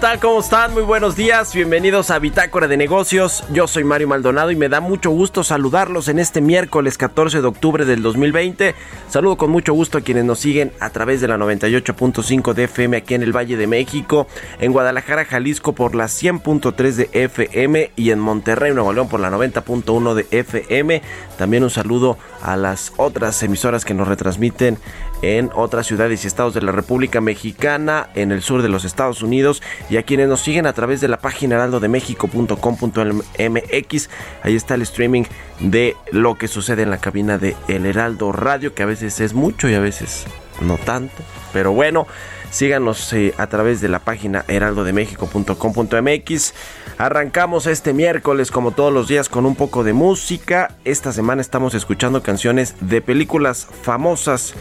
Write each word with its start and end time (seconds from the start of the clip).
Tal? 0.00 0.18
¿Cómo 0.18 0.40
están? 0.40 0.72
Muy 0.72 0.82
buenos 0.82 1.14
días. 1.14 1.54
Bienvenidos 1.54 2.10
a 2.10 2.18
Bitácora 2.18 2.66
de 2.66 2.78
Negocios. 2.78 3.44
Yo 3.52 3.66
soy 3.66 3.84
Mario 3.84 4.08
Maldonado 4.08 4.50
y 4.50 4.56
me 4.56 4.70
da 4.70 4.80
mucho 4.80 5.10
gusto 5.10 5.44
saludarlos 5.44 6.08
en 6.08 6.18
este 6.18 6.40
miércoles 6.40 6.96
14 6.96 7.42
de 7.42 7.46
octubre 7.46 7.84
del 7.84 8.02
2020. 8.02 8.74
Saludo 9.10 9.36
con 9.36 9.50
mucho 9.50 9.74
gusto 9.74 9.98
a 9.98 10.00
quienes 10.00 10.24
nos 10.24 10.38
siguen 10.38 10.72
a 10.80 10.88
través 10.88 11.20
de 11.20 11.28
la 11.28 11.36
98.5 11.36 12.54
de 12.54 12.64
FM 12.64 12.96
aquí 12.96 13.12
en 13.12 13.22
el 13.22 13.36
Valle 13.36 13.58
de 13.58 13.66
México, 13.66 14.26
en 14.58 14.72
Guadalajara, 14.72 15.26
Jalisco 15.26 15.74
por 15.74 15.94
la 15.94 16.06
100.3 16.06 16.92
de 16.92 17.10
FM 17.12 17.90
y 17.94 18.10
en 18.10 18.20
Monterrey, 18.20 18.72
Nuevo 18.72 18.94
León 18.94 19.08
por 19.08 19.20
la 19.20 19.30
90.1 19.30 20.14
de 20.14 20.26
FM. 20.30 21.02
También 21.36 21.62
un 21.62 21.70
saludo 21.70 22.16
a 22.40 22.56
las 22.56 22.94
otras 22.96 23.42
emisoras 23.42 23.84
que 23.84 23.92
nos 23.92 24.08
retransmiten 24.08 24.78
en 25.22 25.50
otras 25.54 25.86
ciudades 25.86 26.24
y 26.24 26.26
estados 26.26 26.54
de 26.54 26.62
la 26.62 26.72
República 26.72 27.20
Mexicana, 27.20 28.08
en 28.14 28.32
el 28.32 28.42
sur 28.42 28.62
de 28.62 28.68
los 28.68 28.84
Estados 28.84 29.22
Unidos 29.22 29.62
y 29.88 29.96
a 29.96 30.02
quienes 30.02 30.28
nos 30.28 30.40
siguen 30.40 30.66
a 30.66 30.72
través 30.72 31.00
de 31.00 31.06
la 31.08 31.18
página 31.18 31.54
heraldodemexico.com.mx. 31.56 34.10
Ahí 34.42 34.56
está 34.56 34.74
el 34.74 34.82
streaming 34.82 35.24
de 35.60 35.96
lo 36.12 36.36
que 36.36 36.48
sucede 36.48 36.82
en 36.82 36.90
la 36.90 36.98
cabina 36.98 37.38
de 37.38 37.56
El 37.68 37.86
Heraldo 37.86 38.32
Radio, 38.32 38.74
que 38.74 38.82
a 38.82 38.86
veces 38.86 39.20
es 39.20 39.34
mucho 39.34 39.68
y 39.68 39.74
a 39.74 39.80
veces 39.80 40.26
no 40.60 40.78
tanto. 40.78 41.22
Pero 41.52 41.72
bueno, 41.72 42.06
síganos 42.50 43.12
eh, 43.12 43.34
a 43.38 43.48
través 43.48 43.80
de 43.80 43.88
la 43.88 44.00
página 44.00 44.44
heraldodemexico.com.mx. 44.48 46.54
Arrancamos 46.98 47.66
este 47.66 47.94
miércoles 47.94 48.50
como 48.50 48.72
todos 48.72 48.92
los 48.92 49.06
días 49.08 49.28
con 49.28 49.46
un 49.46 49.54
poco 49.56 49.84
de 49.84 49.92
música. 49.92 50.74
Esta 50.84 51.12
semana 51.12 51.40
estamos 51.40 51.74
escuchando 51.74 52.22
canciones 52.22 52.74
de 52.80 53.00
películas 53.00 53.68
famosas 53.82 54.54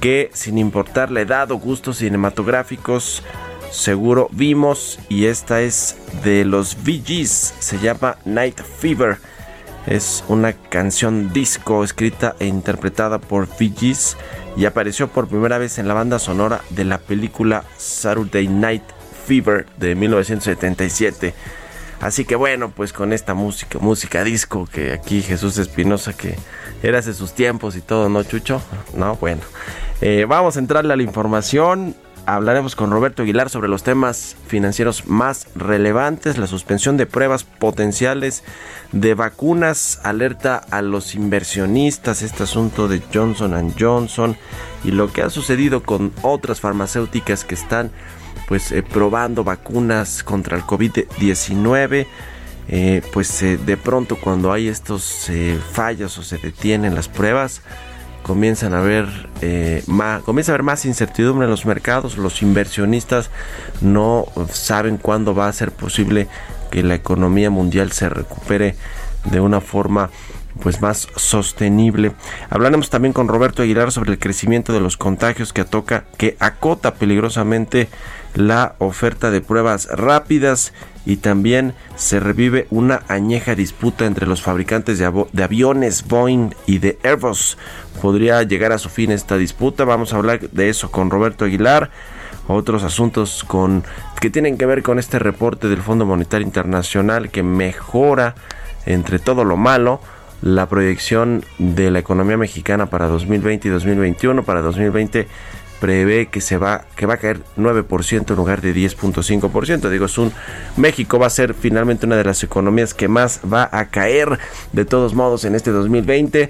que 0.00 0.30
sin 0.32 0.56
importar 0.58 1.10
la 1.10 1.20
edad 1.20 1.50
o 1.50 1.58
gustos 1.58 1.98
cinematográficos 1.98 3.22
seguro 3.74 4.28
vimos 4.32 4.98
y 5.08 5.26
esta 5.26 5.60
es 5.60 5.96
de 6.22 6.44
los 6.44 6.76
VGs, 6.84 7.54
se 7.58 7.78
llama 7.78 8.16
Night 8.24 8.60
Fever. 8.78 9.18
Es 9.86 10.24
una 10.28 10.54
canción 10.54 11.32
disco 11.32 11.84
escrita 11.84 12.36
e 12.38 12.46
interpretada 12.46 13.18
por 13.18 13.46
VGs 13.46 14.16
y 14.56 14.66
apareció 14.66 15.08
por 15.08 15.28
primera 15.28 15.58
vez 15.58 15.78
en 15.78 15.88
la 15.88 15.94
banda 15.94 16.18
sonora 16.18 16.62
de 16.70 16.84
la 16.84 16.98
película 16.98 17.64
Saturday 17.76 18.48
Night 18.48 18.82
Fever 19.26 19.66
de 19.76 19.94
1977. 19.94 21.34
Así 22.00 22.24
que 22.24 22.36
bueno, 22.36 22.70
pues 22.70 22.92
con 22.92 23.12
esta 23.12 23.34
música, 23.34 23.78
música 23.78 24.22
disco 24.24 24.66
que 24.66 24.92
aquí 24.92 25.22
Jesús 25.22 25.58
Espinosa 25.58 26.12
que 26.12 26.36
era 26.82 26.98
hace 26.98 27.14
sus 27.14 27.32
tiempos 27.32 27.76
y 27.76 27.80
todo, 27.80 28.08
¿no, 28.08 28.22
Chucho? 28.22 28.62
No, 28.94 29.16
bueno. 29.16 29.42
Eh, 30.00 30.26
vamos 30.28 30.56
a 30.56 30.58
entrarle 30.58 30.92
a 30.92 30.96
la 30.96 31.02
información 31.02 31.96
hablaremos 32.26 32.76
con 32.76 32.90
Roberto 32.90 33.22
Aguilar 33.22 33.50
sobre 33.50 33.68
los 33.68 33.82
temas 33.82 34.36
financieros 34.46 35.06
más 35.06 35.46
relevantes, 35.54 36.38
la 36.38 36.46
suspensión 36.46 36.96
de 36.96 37.06
pruebas 37.06 37.44
potenciales 37.44 38.42
de 38.92 39.14
vacunas, 39.14 40.00
alerta 40.02 40.56
a 40.70 40.82
los 40.82 41.14
inversionistas, 41.14 42.22
este 42.22 42.44
asunto 42.44 42.88
de 42.88 43.02
Johnson 43.12 43.74
Johnson 43.78 44.36
y 44.84 44.90
lo 44.90 45.12
que 45.12 45.22
ha 45.22 45.30
sucedido 45.30 45.82
con 45.82 46.12
otras 46.22 46.60
farmacéuticas 46.60 47.44
que 47.44 47.54
están 47.54 47.90
pues 48.48 48.72
eh, 48.72 48.82
probando 48.82 49.44
vacunas 49.44 50.22
contra 50.22 50.56
el 50.56 50.64
COVID-19. 50.64 52.06
Eh, 52.66 53.02
pues 53.12 53.42
eh, 53.42 53.58
de 53.58 53.76
pronto 53.76 54.16
cuando 54.16 54.50
hay 54.50 54.68
estos 54.68 55.30
fallos 55.72 56.16
o 56.16 56.22
se 56.22 56.38
detienen 56.38 56.94
las 56.94 57.08
pruebas, 57.08 57.60
comienzan 58.24 58.72
a 58.72 58.80
ver 58.80 59.06
eh, 59.42 59.84
más, 59.86 60.22
comienza 60.22 60.50
a 60.50 60.54
haber 60.54 60.64
más 60.64 60.86
incertidumbre 60.86 61.44
en 61.44 61.50
los 61.50 61.66
mercados, 61.66 62.16
los 62.16 62.42
inversionistas 62.42 63.30
no 63.82 64.24
saben 64.50 64.96
cuándo 64.96 65.34
va 65.34 65.46
a 65.46 65.52
ser 65.52 65.70
posible 65.70 66.26
que 66.70 66.82
la 66.82 66.94
economía 66.94 67.50
mundial 67.50 67.92
se 67.92 68.08
recupere 68.08 68.76
de 69.30 69.40
una 69.40 69.60
forma 69.60 70.10
pues 70.62 70.80
más 70.80 71.08
sostenible. 71.16 72.12
Hablaremos 72.48 72.88
también 72.88 73.12
con 73.12 73.28
Roberto 73.28 73.62
Aguilar 73.62 73.92
sobre 73.92 74.12
el 74.12 74.18
crecimiento 74.18 74.72
de 74.72 74.80
los 74.80 74.96
contagios 74.96 75.52
que 75.52 75.60
atoca, 75.60 76.04
que 76.16 76.36
acota 76.40 76.94
peligrosamente 76.94 77.88
la 78.34 78.74
oferta 78.78 79.30
de 79.30 79.40
pruebas 79.40 79.86
rápidas 79.90 80.72
y 81.06 81.16
también 81.16 81.74
se 81.96 82.20
revive 82.20 82.66
una 82.70 83.02
añeja 83.08 83.54
disputa 83.54 84.06
entre 84.06 84.26
los 84.26 84.42
fabricantes 84.42 84.98
de, 84.98 85.42
aviones 85.42 86.06
Boeing 86.06 86.54
y 86.66 86.78
de 86.78 86.98
Airbus. 87.02 87.58
Podría 88.00 88.42
llegar 88.42 88.72
a 88.72 88.78
su 88.78 88.88
fin 88.88 89.10
esta 89.10 89.36
disputa. 89.36 89.84
Vamos 89.84 90.12
a 90.12 90.16
hablar 90.16 90.40
de 90.40 90.68
eso 90.68 90.90
con 90.90 91.10
Roberto 91.10 91.44
Aguilar. 91.44 91.90
Otros 92.46 92.82
asuntos 92.84 93.44
con 93.44 93.84
que 94.20 94.30
tienen 94.30 94.58
que 94.58 94.66
ver 94.66 94.82
con 94.82 94.98
este 94.98 95.18
reporte 95.18 95.68
del 95.68 95.82
Fondo 95.82 96.04
Monetario 96.04 96.46
Internacional 96.46 97.30
que 97.30 97.42
mejora 97.42 98.34
entre 98.86 99.18
todo 99.18 99.44
lo 99.44 99.56
malo 99.56 100.00
la 100.42 100.68
proyección 100.68 101.42
de 101.58 101.90
la 101.90 102.00
economía 102.00 102.36
mexicana 102.36 102.86
para 102.86 103.06
2020 103.08 103.68
y 103.68 103.70
2021. 103.70 104.42
Para 104.42 104.60
2020 104.60 105.26
prevé 105.84 106.28
que 106.28 106.40
se 106.40 106.56
va 106.56 106.86
que 106.96 107.04
va 107.04 107.14
a 107.14 107.16
caer 107.18 107.40
9% 107.58 108.30
en 108.30 108.36
lugar 108.36 108.62
de 108.62 108.74
10.5%. 108.74 109.90
Digo, 109.90 110.06
es 110.06 110.16
un 110.16 110.32
México 110.78 111.18
va 111.18 111.26
a 111.26 111.30
ser 111.30 111.52
finalmente 111.52 112.06
una 112.06 112.16
de 112.16 112.24
las 112.24 112.42
economías 112.42 112.94
que 112.94 113.06
más 113.06 113.42
va 113.52 113.68
a 113.70 113.90
caer 113.90 114.38
de 114.72 114.86
todos 114.86 115.12
modos 115.12 115.44
en 115.44 115.54
este 115.54 115.72
2020 115.72 116.48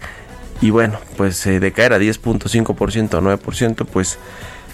y 0.60 0.70
bueno, 0.70 1.00
pues 1.16 1.44
eh, 1.48 1.58
de 1.58 1.72
caer 1.72 1.94
a 1.94 1.98
10.5% 1.98 3.14
o 3.14 3.20
9%, 3.20 3.86
pues 3.86 4.19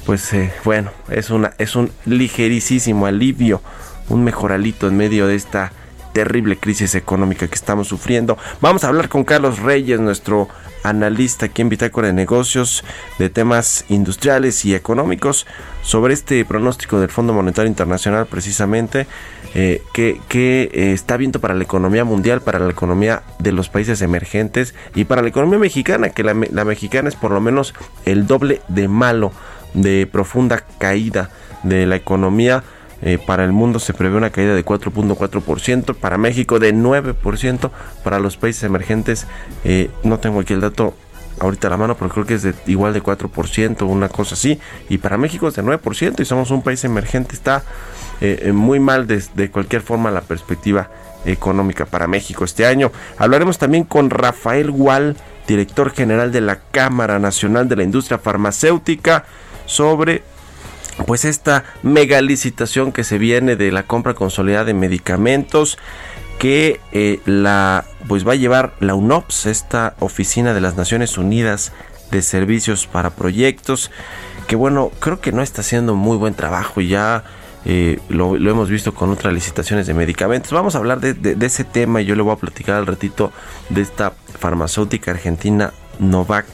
pues 0.04 0.30
eh, 0.34 0.52
bueno, 0.62 0.90
es 1.08 1.30
una 1.30 1.54
es 1.56 1.74
un 1.74 1.90
ligerísimo 2.04 3.06
alivio, 3.06 3.62
un 4.10 4.24
mejoralito 4.24 4.88
en 4.88 4.98
medio 4.98 5.26
de 5.26 5.36
esta 5.36 5.72
terrible 6.12 6.56
crisis 6.56 6.94
económica 6.94 7.48
que 7.48 7.54
estamos 7.54 7.88
sufriendo. 7.88 8.36
Vamos 8.60 8.84
a 8.84 8.88
hablar 8.88 9.08
con 9.08 9.24
Carlos 9.24 9.58
Reyes, 9.58 10.00
nuestro 10.00 10.48
analista 10.82 11.46
aquí 11.46 11.62
en 11.62 11.68
Bitácora 11.68 12.06
de 12.06 12.12
Negocios 12.12 12.84
de 13.18 13.28
temas 13.28 13.84
industriales 13.88 14.64
y 14.64 14.74
económicos 14.74 15.46
sobre 15.82 16.14
este 16.14 16.44
pronóstico 16.44 17.00
del 17.00 17.10
Fondo 17.10 17.32
Monetario 17.32 17.68
Internacional 17.68 18.26
precisamente 18.26 19.06
eh, 19.54 19.82
que, 19.92 20.20
eh, 20.32 20.92
está 20.92 21.16
viendo 21.16 21.40
para 21.40 21.54
la 21.54 21.64
economía 21.64 22.04
mundial, 22.04 22.40
para 22.40 22.58
la 22.58 22.70
economía 22.70 23.22
de 23.38 23.52
los 23.52 23.68
países 23.68 24.00
emergentes 24.02 24.74
y 24.94 25.04
para 25.04 25.22
la 25.22 25.28
economía 25.28 25.58
mexicana, 25.58 26.10
que 26.10 26.22
la 26.22 26.64
mexicana 26.64 27.08
es 27.08 27.16
por 27.16 27.32
lo 27.32 27.40
menos 27.40 27.74
el 28.04 28.26
doble 28.26 28.60
de 28.68 28.88
malo, 28.88 29.32
de 29.74 30.08
profunda 30.10 30.64
caída 30.78 31.30
de 31.62 31.86
la 31.86 31.96
economía 31.96 32.64
eh, 33.02 33.18
para 33.24 33.44
el 33.44 33.52
mundo 33.52 33.78
se 33.78 33.94
prevé 33.94 34.16
una 34.16 34.30
caída 34.30 34.54
de 34.54 34.64
4.4%, 34.64 35.94
para 35.94 36.18
México 36.18 36.58
de 36.58 36.74
9%, 36.74 37.70
para 38.04 38.18
los 38.18 38.36
países 38.36 38.64
emergentes 38.64 39.26
eh, 39.64 39.90
no 40.04 40.18
tengo 40.18 40.40
aquí 40.40 40.52
el 40.52 40.60
dato 40.60 40.94
ahorita 41.38 41.68
a 41.68 41.70
la 41.70 41.76
mano, 41.78 41.96
pero 41.96 42.10
creo 42.10 42.26
que 42.26 42.34
es 42.34 42.42
de, 42.42 42.54
igual 42.66 42.92
de 42.92 43.02
4%, 43.02 43.86
una 43.86 44.08
cosa 44.08 44.34
así, 44.34 44.60
y 44.88 44.98
para 44.98 45.16
México 45.16 45.48
es 45.48 45.54
de 45.54 45.62
9% 45.62 46.20
y 46.20 46.24
somos 46.24 46.50
un 46.50 46.62
país 46.62 46.84
emergente, 46.84 47.34
está 47.34 47.62
eh, 48.20 48.52
muy 48.52 48.78
mal 48.78 49.06
de 49.06 49.50
cualquier 49.50 49.80
forma 49.80 50.10
la 50.10 50.20
perspectiva 50.20 50.90
económica 51.24 51.86
para 51.86 52.06
México 52.06 52.44
este 52.44 52.66
año. 52.66 52.92
Hablaremos 53.18 53.58
también 53.58 53.84
con 53.84 54.10
Rafael 54.10 54.70
Gual, 54.70 55.16
director 55.46 55.90
general 55.90 56.32
de 56.32 56.40
la 56.40 56.60
Cámara 56.60 57.18
Nacional 57.18 57.68
de 57.68 57.76
la 57.76 57.82
Industria 57.82 58.18
Farmacéutica, 58.18 59.24
sobre 59.66 60.22
pues 61.06 61.24
esta 61.24 61.64
mega 61.82 62.20
licitación 62.20 62.92
que 62.92 63.04
se 63.04 63.18
viene 63.18 63.56
de 63.56 63.72
la 63.72 63.84
compra 63.84 64.14
consolidada 64.14 64.64
de 64.64 64.74
medicamentos 64.74 65.78
que 66.38 66.80
eh, 66.92 67.20
la 67.26 67.84
pues 68.08 68.26
va 68.26 68.32
a 68.32 68.36
llevar 68.36 68.74
la 68.80 68.94
UNOPS, 68.94 69.46
esta 69.46 69.94
oficina 70.00 70.54
de 70.54 70.60
las 70.60 70.76
Naciones 70.76 71.18
Unidas 71.18 71.72
de 72.10 72.22
Servicios 72.22 72.86
para 72.86 73.10
Proyectos, 73.10 73.90
que 74.46 74.56
bueno, 74.56 74.90
creo 75.00 75.20
que 75.20 75.32
no 75.32 75.42
está 75.42 75.60
haciendo 75.60 75.94
muy 75.94 76.16
buen 76.16 76.34
trabajo 76.34 76.80
ya 76.80 77.24
eh, 77.66 78.00
lo, 78.08 78.36
hemos 78.36 78.70
visto 78.70 78.94
con 78.94 79.10
otras 79.10 79.34
licitaciones 79.34 79.86
de 79.86 79.92
medicamentos. 79.92 80.50
Vamos 80.50 80.74
a 80.74 80.78
hablar 80.78 81.00
de, 81.00 81.12
de, 81.12 81.46
ese 81.46 81.64
tema 81.64 82.00
y 82.00 82.06
yo 82.06 82.14
le 82.14 82.22
voy 82.22 82.32
a 82.32 82.36
platicar 82.36 82.76
al 82.76 82.86
ratito 82.86 83.32
de 83.68 83.82
esta 83.82 84.14
farmacéutica 84.38 85.10
argentina 85.10 85.72
Novak 85.98 86.46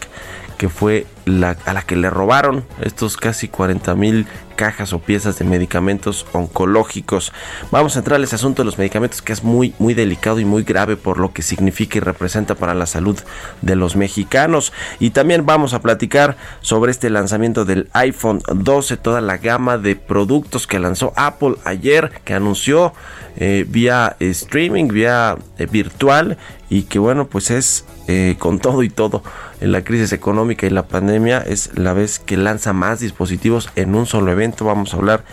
que 0.56 0.68
fue 0.68 1.06
a 1.26 1.72
la 1.72 1.82
que 1.82 1.96
le 1.96 2.08
robaron 2.08 2.64
estos 2.80 3.16
casi 3.16 3.48
40 3.48 3.94
mil 3.96 4.26
cajas 4.56 4.92
o 4.92 4.98
piezas 4.98 5.38
de 5.38 5.44
medicamentos 5.44 6.26
oncológicos. 6.32 7.32
Vamos 7.70 7.94
a 7.94 7.98
entrar 8.00 8.16
al 8.16 8.24
ese 8.24 8.36
asunto 8.36 8.62
de 8.62 8.66
los 8.66 8.78
medicamentos 8.78 9.22
que 9.22 9.32
es 9.32 9.44
muy, 9.44 9.74
muy 9.78 9.94
delicado 9.94 10.40
y 10.40 10.44
muy 10.44 10.64
grave 10.64 10.96
por 10.96 11.18
lo 11.18 11.32
que 11.32 11.42
significa 11.42 11.98
y 11.98 12.00
representa 12.00 12.54
para 12.54 12.74
la 12.74 12.86
salud 12.86 13.18
de 13.60 13.76
los 13.76 13.96
mexicanos. 13.96 14.72
Y 14.98 15.10
también 15.10 15.46
vamos 15.46 15.74
a 15.74 15.80
platicar 15.80 16.36
sobre 16.60 16.90
este 16.90 17.10
lanzamiento 17.10 17.64
del 17.64 17.88
iPhone 17.92 18.40
12, 18.52 18.96
toda 18.96 19.20
la 19.20 19.36
gama 19.36 19.78
de 19.78 19.94
productos 19.94 20.66
que 20.66 20.78
lanzó 20.78 21.12
Apple 21.16 21.56
ayer, 21.64 22.10
que 22.24 22.34
anunció 22.34 22.92
eh, 23.36 23.66
vía 23.68 24.16
streaming, 24.18 24.88
vía 24.88 25.36
eh, 25.58 25.66
virtual 25.66 26.38
y 26.68 26.82
que 26.82 26.98
bueno, 26.98 27.26
pues 27.26 27.50
es 27.50 27.84
eh, 28.08 28.36
con 28.38 28.58
todo 28.58 28.82
y 28.82 28.90
todo 28.90 29.22
en 29.60 29.72
la 29.72 29.84
crisis 29.84 30.12
económica 30.12 30.66
y 30.66 30.70
la 30.70 30.86
pandemia 30.86 31.38
es 31.38 31.76
la 31.76 31.92
vez 31.92 32.18
que 32.18 32.36
lanza 32.36 32.72
más 32.72 33.00
dispositivos 33.00 33.70
en 33.76 33.94
un 33.94 34.06
solo 34.06 34.32
evento. 34.32 34.64
Vamos 34.64 34.92
a 34.92 34.96
hablar 34.96 35.24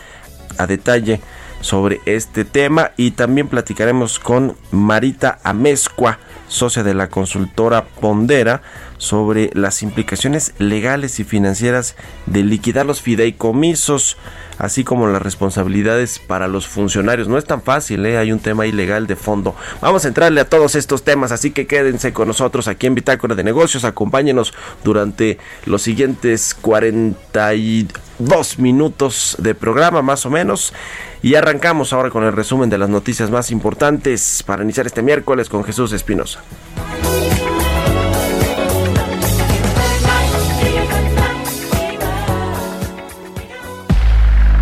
a 0.58 0.68
detalle 0.68 1.20
sobre 1.62 2.02
este 2.06 2.46
tema 2.46 2.92
y 2.98 3.12
también 3.12 3.48
platicaremos 3.48 4.20
con 4.20 4.56
Marita 4.72 5.40
Amezcua, 5.44 6.20
socia 6.54 6.84
de 6.84 6.94
la 6.94 7.10
consultora 7.10 7.86
Pondera, 7.86 8.62
sobre 8.98 9.50
las 9.54 9.84
implicaciones 9.84 10.54
legales 10.60 11.20
y 11.20 11.26
financieras 11.26 11.98
de 12.26 12.44
liquidar 12.44 12.86
los 12.86 13.02
fideicomisos 13.02 14.18
así 14.58 14.84
como 14.84 15.08
las 15.08 15.22
responsabilidades 15.22 16.20
para 16.20 16.48
los 16.48 16.68
funcionarios. 16.68 17.28
No 17.28 17.38
es 17.38 17.46
tan 17.46 17.62
fácil, 17.62 18.06
¿eh? 18.06 18.18
hay 18.18 18.32
un 18.32 18.40
tema 18.40 18.66
ilegal 18.66 19.08
de 19.08 19.16
fondo. 19.16 19.56
Vamos 19.82 20.06
a 20.06 20.08
entrarle 20.08 20.42
a 20.42 20.50
todos 20.50 20.76
estos 20.76 21.04
temas, 21.04 21.32
así 21.32 21.52
que 21.52 21.68
quédense 21.68 22.14
con 22.14 22.28
nosotros 22.28 22.68
aquí 22.68 22.88
en 22.88 22.96
Bitácora 22.96 23.36
de 23.36 23.44
Negocios. 23.44 23.84
Acompáñenos 23.84 24.54
durante 24.84 25.38
los 25.66 25.82
siguientes 25.82 26.56
42 26.56 28.60
minutos 28.60 29.36
de 29.40 29.56
programa, 29.56 30.02
más 30.02 30.26
o 30.26 30.30
menos. 30.30 30.74
Y 31.22 31.36
arrancamos 31.36 31.94
ahora 31.94 32.10
con 32.10 32.24
el 32.24 32.34
resumen 32.34 32.70
de 32.70 32.78
las 32.78 32.90
noticias 32.90 33.32
más 33.32 33.50
importantes 33.50 34.44
para 34.46 34.64
iniciar 34.64 34.86
este 34.86 35.02
miércoles 35.02 35.48
con 35.48 35.64
Jesús 35.64 35.94
Espinosa. 35.94 36.43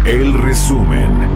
El 0.06 0.34
resumen. 0.34 1.30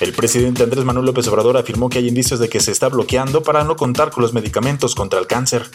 El 0.00 0.12
presidente 0.12 0.62
Andrés 0.62 0.84
Manuel 0.84 1.06
López 1.06 1.26
Obrador 1.28 1.56
afirmó 1.56 1.88
que 1.88 1.98
hay 1.98 2.08
indicios 2.08 2.38
de 2.40 2.48
que 2.48 2.60
se 2.60 2.70
está 2.70 2.88
bloqueando 2.88 3.42
para 3.42 3.64
no 3.64 3.76
contar 3.76 4.10
con 4.10 4.22
los 4.22 4.32
medicamentos 4.32 4.94
contra 4.94 5.18
el 5.18 5.26
cáncer. 5.26 5.70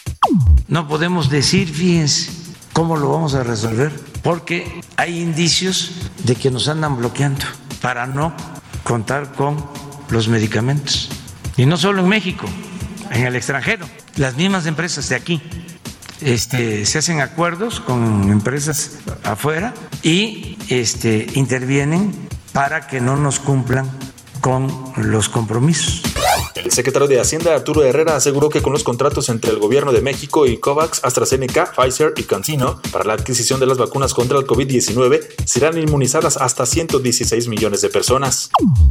No 0.67 0.87
podemos 0.87 1.29
decir, 1.29 1.67
fíjense, 1.67 2.31
cómo 2.73 2.95
lo 2.95 3.09
vamos 3.09 3.33
a 3.35 3.43
resolver, 3.43 3.91
porque 4.23 4.81
hay 4.97 5.19
indicios 5.19 5.91
de 6.23 6.35
que 6.35 6.49
nos 6.49 6.67
andan 6.67 6.97
bloqueando 6.97 7.45
para 7.81 8.07
no 8.07 8.33
contar 8.83 9.33
con 9.33 9.57
los 10.09 10.27
medicamentos. 10.27 11.08
Y 11.59 11.65
no 11.65 11.75
solo 11.75 12.01
en 12.01 12.07
México, 12.07 12.45
en 13.11 13.25
el 13.25 13.35
extranjero, 13.35 13.85
las 14.15 14.35
mismas 14.35 14.65
empresas 14.65 15.09
de 15.09 15.17
aquí 15.17 15.41
este, 16.21 16.85
se 16.85 16.99
hacen 16.99 17.19
acuerdos 17.19 17.81
con 17.81 18.31
empresas 18.31 18.99
afuera 19.25 19.73
y 20.01 20.57
este, 20.69 21.27
intervienen 21.33 22.13
para 22.53 22.87
que 22.87 23.01
no 23.01 23.17
nos 23.17 23.41
cumplan 23.41 23.91
con 24.39 24.71
los 24.95 25.27
compromisos. 25.27 26.01
El 26.63 26.71
secretario 26.71 27.07
de 27.07 27.21
Hacienda 27.21 27.55
Arturo 27.55 27.83
Herrera 27.83 28.17
aseguró 28.17 28.49
que 28.49 28.61
con 28.61 28.73
los 28.73 28.83
contratos 28.83 29.29
entre 29.29 29.51
el 29.51 29.59
gobierno 29.59 29.93
de 29.93 30.01
México 30.01 30.45
y 30.45 30.57
COVAX, 30.57 31.05
AstraZeneca, 31.05 31.71
Pfizer 31.71 32.13
y 32.17 32.23
CanSino 32.23 32.81
para 32.91 33.05
la 33.05 33.13
adquisición 33.13 33.61
de 33.61 33.65
las 33.65 33.77
vacunas 33.77 34.13
contra 34.13 34.37
el 34.37 34.45
COVID-19 34.45 35.21
serán 35.45 35.77
inmunizadas 35.77 36.35
hasta 36.35 36.65
116 36.65 37.47
millones 37.47 37.81
de 37.81 37.89
personas. 37.89 38.49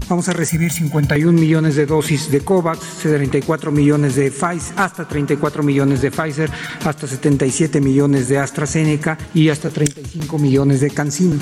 Vamos 0.08 0.28
a 0.28 0.32
recibir 0.32 0.72
51 0.72 1.38
millones 1.38 1.76
de 1.76 1.84
dosis 1.84 2.30
de 2.30 2.40
COVAX, 2.40 2.80
34 3.02 3.70
millones 3.70 4.16
de 4.16 4.30
Pfizer, 4.30 4.74
hasta 4.76 5.06
34 5.06 5.62
millones 5.62 6.00
de 6.00 6.10
Pfizer, 6.10 6.50
hasta 6.84 7.06
77 7.06 7.82
millones 7.82 8.28
de 8.28 8.38
AstraZeneca 8.38 9.18
y 9.34 9.50
hasta 9.50 9.68
35 9.68 10.38
millones 10.38 10.80
de 10.80 10.90
CanSino. 10.90 11.36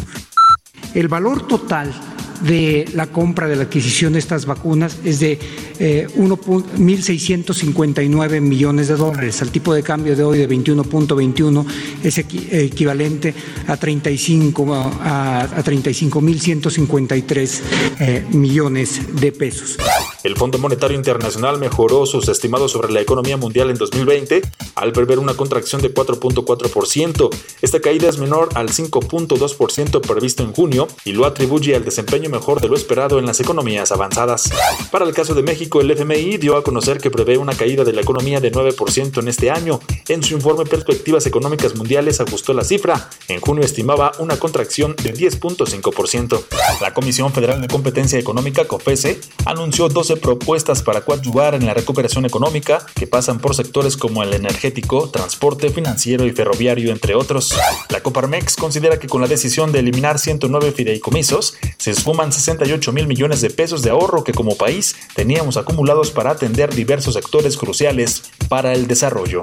El 0.92 1.06
valor 1.06 1.46
total 1.46 1.94
de 2.42 2.84
la 2.94 3.06
compra, 3.06 3.48
de 3.48 3.56
la 3.56 3.62
adquisición 3.64 4.12
de 4.12 4.18
estas 4.18 4.44
vacunas 4.46 4.98
es 5.04 5.20
de 5.20 5.38
eh, 5.78 6.06
1.659 6.16 8.40
millones 8.40 8.88
de 8.88 8.96
dólares. 8.96 9.42
Al 9.42 9.50
tipo 9.50 9.74
de 9.74 9.82
cambio 9.82 10.16
de 10.16 10.22
hoy 10.22 10.38
de 10.38 10.48
21.21 10.48 11.66
es 12.02 12.16
equivalente 12.18 13.34
a 13.66 13.76
35 13.76 14.74
a, 14.74 15.42
a 15.42 15.64
35.153 15.64 17.60
eh, 18.00 18.24
millones 18.32 19.20
de 19.20 19.32
pesos. 19.32 19.76
El 20.22 20.36
Fondo 20.36 20.58
Monetario 20.58 20.96
Internacional 20.96 21.58
mejoró 21.58 22.06
sus 22.06 22.28
estimados 22.28 22.72
sobre 22.72 22.92
la 22.92 23.00
economía 23.00 23.36
mundial 23.36 23.70
en 23.70 23.76
2020 23.76 24.42
al 24.74 24.92
prever 24.92 25.18
una 25.18 25.34
contracción 25.34 25.82
de 25.82 25.92
4.4%. 25.92 27.30
Esta 27.62 27.80
caída 27.80 28.08
es 28.08 28.18
menor 28.18 28.50
al 28.54 28.70
5.2% 28.70 30.00
previsto 30.00 30.42
en 30.42 30.52
junio 30.52 30.88
y 31.04 31.12
lo 31.12 31.26
atribuye 31.26 31.76
al 31.76 31.84
desempeño 31.84 32.25
mejor 32.28 32.60
de 32.60 32.68
lo 32.68 32.76
esperado 32.76 33.18
en 33.18 33.26
las 33.26 33.40
economías 33.40 33.92
avanzadas. 33.92 34.50
Para 34.90 35.04
el 35.04 35.14
caso 35.14 35.34
de 35.34 35.42
México, 35.42 35.80
el 35.80 35.90
FMI 35.90 36.36
dio 36.38 36.56
a 36.56 36.64
conocer 36.64 36.98
que 36.98 37.10
prevé 37.10 37.38
una 37.38 37.54
caída 37.54 37.84
de 37.84 37.92
la 37.92 38.02
economía 38.02 38.40
de 38.40 38.52
9% 38.52 39.20
en 39.20 39.28
este 39.28 39.50
año. 39.50 39.80
En 40.08 40.22
su 40.22 40.34
informe 40.34 40.64
Perspectivas 40.64 41.26
Económicas 41.26 41.76
Mundiales 41.76 42.20
ajustó 42.20 42.52
la 42.52 42.64
cifra. 42.64 43.10
En 43.28 43.40
junio 43.40 43.64
estimaba 43.64 44.12
una 44.18 44.38
contracción 44.38 44.94
de 45.02 45.14
10.5%. 45.14 46.42
La 46.80 46.94
Comisión 46.94 47.32
Federal 47.32 47.60
de 47.60 47.68
Competencia 47.68 48.18
Económica, 48.18 48.66
COFESE, 48.66 49.20
anunció 49.44 49.88
12 49.88 50.16
propuestas 50.16 50.82
para 50.82 51.02
coadyuvar 51.02 51.54
en 51.54 51.66
la 51.66 51.74
recuperación 51.74 52.24
económica 52.24 52.84
que 52.94 53.06
pasan 53.06 53.38
por 53.38 53.54
sectores 53.54 53.96
como 53.96 54.22
el 54.22 54.34
energético, 54.34 55.08
transporte, 55.08 55.70
financiero 55.70 56.26
y 56.26 56.30
ferroviario, 56.30 56.92
entre 56.92 57.14
otros. 57.14 57.54
La 57.88 58.02
Coparmex 58.02 58.56
considera 58.56 58.98
que 58.98 59.08
con 59.08 59.20
la 59.20 59.28
decisión 59.28 59.72
de 59.72 59.80
eliminar 59.80 60.18
109 60.18 60.72
fideicomisos, 60.72 61.56
se 61.78 61.90
esfuman 62.16 62.32
68 62.32 62.92
mil 62.92 63.06
millones 63.06 63.42
de 63.42 63.50
pesos 63.50 63.82
de 63.82 63.90
ahorro 63.90 64.24
que 64.24 64.32
como 64.32 64.56
país 64.56 64.96
teníamos 65.14 65.58
acumulados 65.58 66.10
para 66.10 66.30
atender 66.30 66.74
diversos 66.74 67.12
sectores 67.12 67.58
cruciales 67.58 68.30
para 68.48 68.72
el 68.72 68.86
desarrollo. 68.86 69.40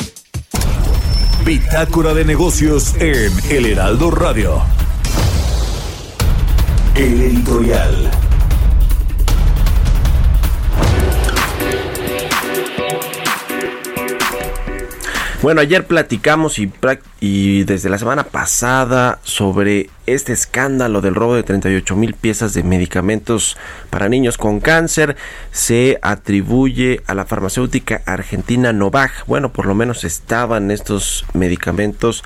Bitácora 1.46 2.16
de 2.16 2.26
negocios 2.26 2.96
en 2.96 3.32
El 3.52 3.68
Heraldo 3.68 4.10
Radio. 4.10 4.64
El 6.96 7.22
editorial. 7.22 8.23
Bueno, 15.44 15.60
ayer 15.60 15.86
platicamos 15.86 16.58
y, 16.58 16.72
y, 17.20 17.66
desde 17.66 17.90
la 17.90 17.98
semana 17.98 18.24
pasada 18.24 19.20
sobre 19.24 19.90
este 20.06 20.32
escándalo 20.32 21.02
del 21.02 21.16
robo 21.16 21.36
de 21.36 21.44
38 21.44 21.98
mil 21.98 22.14
piezas 22.14 22.54
de 22.54 22.64
medicamentos 22.64 23.58
para 23.90 24.08
niños 24.08 24.38
con 24.38 24.62
cáncer. 24.62 25.18
Se 25.52 26.00
atribuye 26.02 27.02
a 27.08 27.14
la 27.14 27.26
farmacéutica 27.26 28.04
argentina 28.06 28.72
Novag. 28.72 29.12
Bueno, 29.28 29.52
por 29.52 29.66
lo 29.66 29.76
menos 29.76 30.06
estaban 30.06 30.72
estos 30.72 31.26
medicamentos 31.34 32.24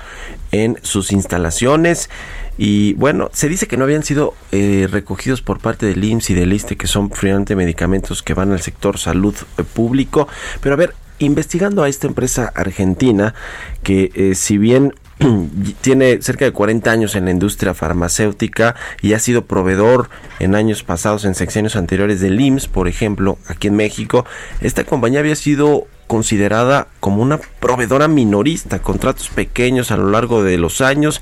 en 0.52 0.78
sus 0.82 1.10
instalaciones. 1.10 2.10
Y 2.56 2.92
bueno, 2.92 3.30
se 3.32 3.48
dice 3.48 3.66
que 3.66 3.76
no 3.76 3.82
habían 3.82 4.04
sido 4.04 4.34
eh, 4.52 4.86
recogidos 4.88 5.42
por 5.42 5.58
parte 5.58 5.86
del 5.86 6.04
IMSS 6.04 6.30
y 6.30 6.34
del 6.34 6.52
ISTE, 6.52 6.76
que 6.76 6.86
son 6.86 7.10
finalmente 7.10 7.56
medicamentos 7.56 8.22
que 8.22 8.34
van 8.34 8.52
al 8.52 8.60
sector 8.60 8.96
salud 8.96 9.34
eh, 9.56 9.64
público. 9.64 10.28
Pero 10.60 10.74
a 10.74 10.78
ver, 10.78 10.94
investigando 11.18 11.82
a 11.82 11.88
esta 11.88 12.06
empresa 12.06 12.52
argentina 12.54 13.34
que 13.82 14.10
eh, 14.14 14.34
si 14.34 14.58
bien 14.58 14.94
tiene 15.80 16.22
cerca 16.22 16.44
de 16.44 16.52
40 16.52 16.90
años 16.90 17.16
en 17.16 17.24
la 17.24 17.30
industria 17.30 17.74
farmacéutica 17.74 18.74
y 19.02 19.12
ha 19.12 19.18
sido 19.18 19.44
proveedor 19.44 20.10
en 20.38 20.54
años 20.54 20.82
pasados, 20.82 21.24
en 21.24 21.34
secciones 21.34 21.76
anteriores 21.76 22.20
del 22.20 22.40
IMSS, 22.40 22.68
por 22.68 22.88
ejemplo, 22.88 23.38
aquí 23.46 23.68
en 23.68 23.76
México. 23.76 24.24
Esta 24.60 24.84
compañía 24.84 25.20
había 25.20 25.36
sido 25.36 25.86
considerada 26.08 26.88
como 27.00 27.22
una 27.22 27.38
proveedora 27.38 28.08
minorista, 28.08 28.80
contratos 28.80 29.28
pequeños 29.28 29.92
a 29.92 29.96
lo 29.96 30.10
largo 30.10 30.42
de 30.42 30.58
los 30.58 30.80
años 30.80 31.20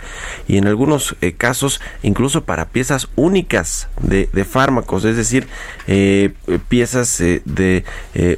y 0.49 0.57
en 0.57 0.67
algunos 0.67 1.17
eh, 1.21 1.33
casos 1.33 1.81
incluso 2.03 2.45
para 2.45 2.67
piezas 2.67 3.09
únicas 3.17 3.89
de, 4.01 4.27
fármacos, 4.45 5.05
es 5.05 5.17
decir, 5.17 5.49
eh, 5.89 6.33
piezas 6.69 7.21
eh, 7.21 7.43
de 7.45 7.85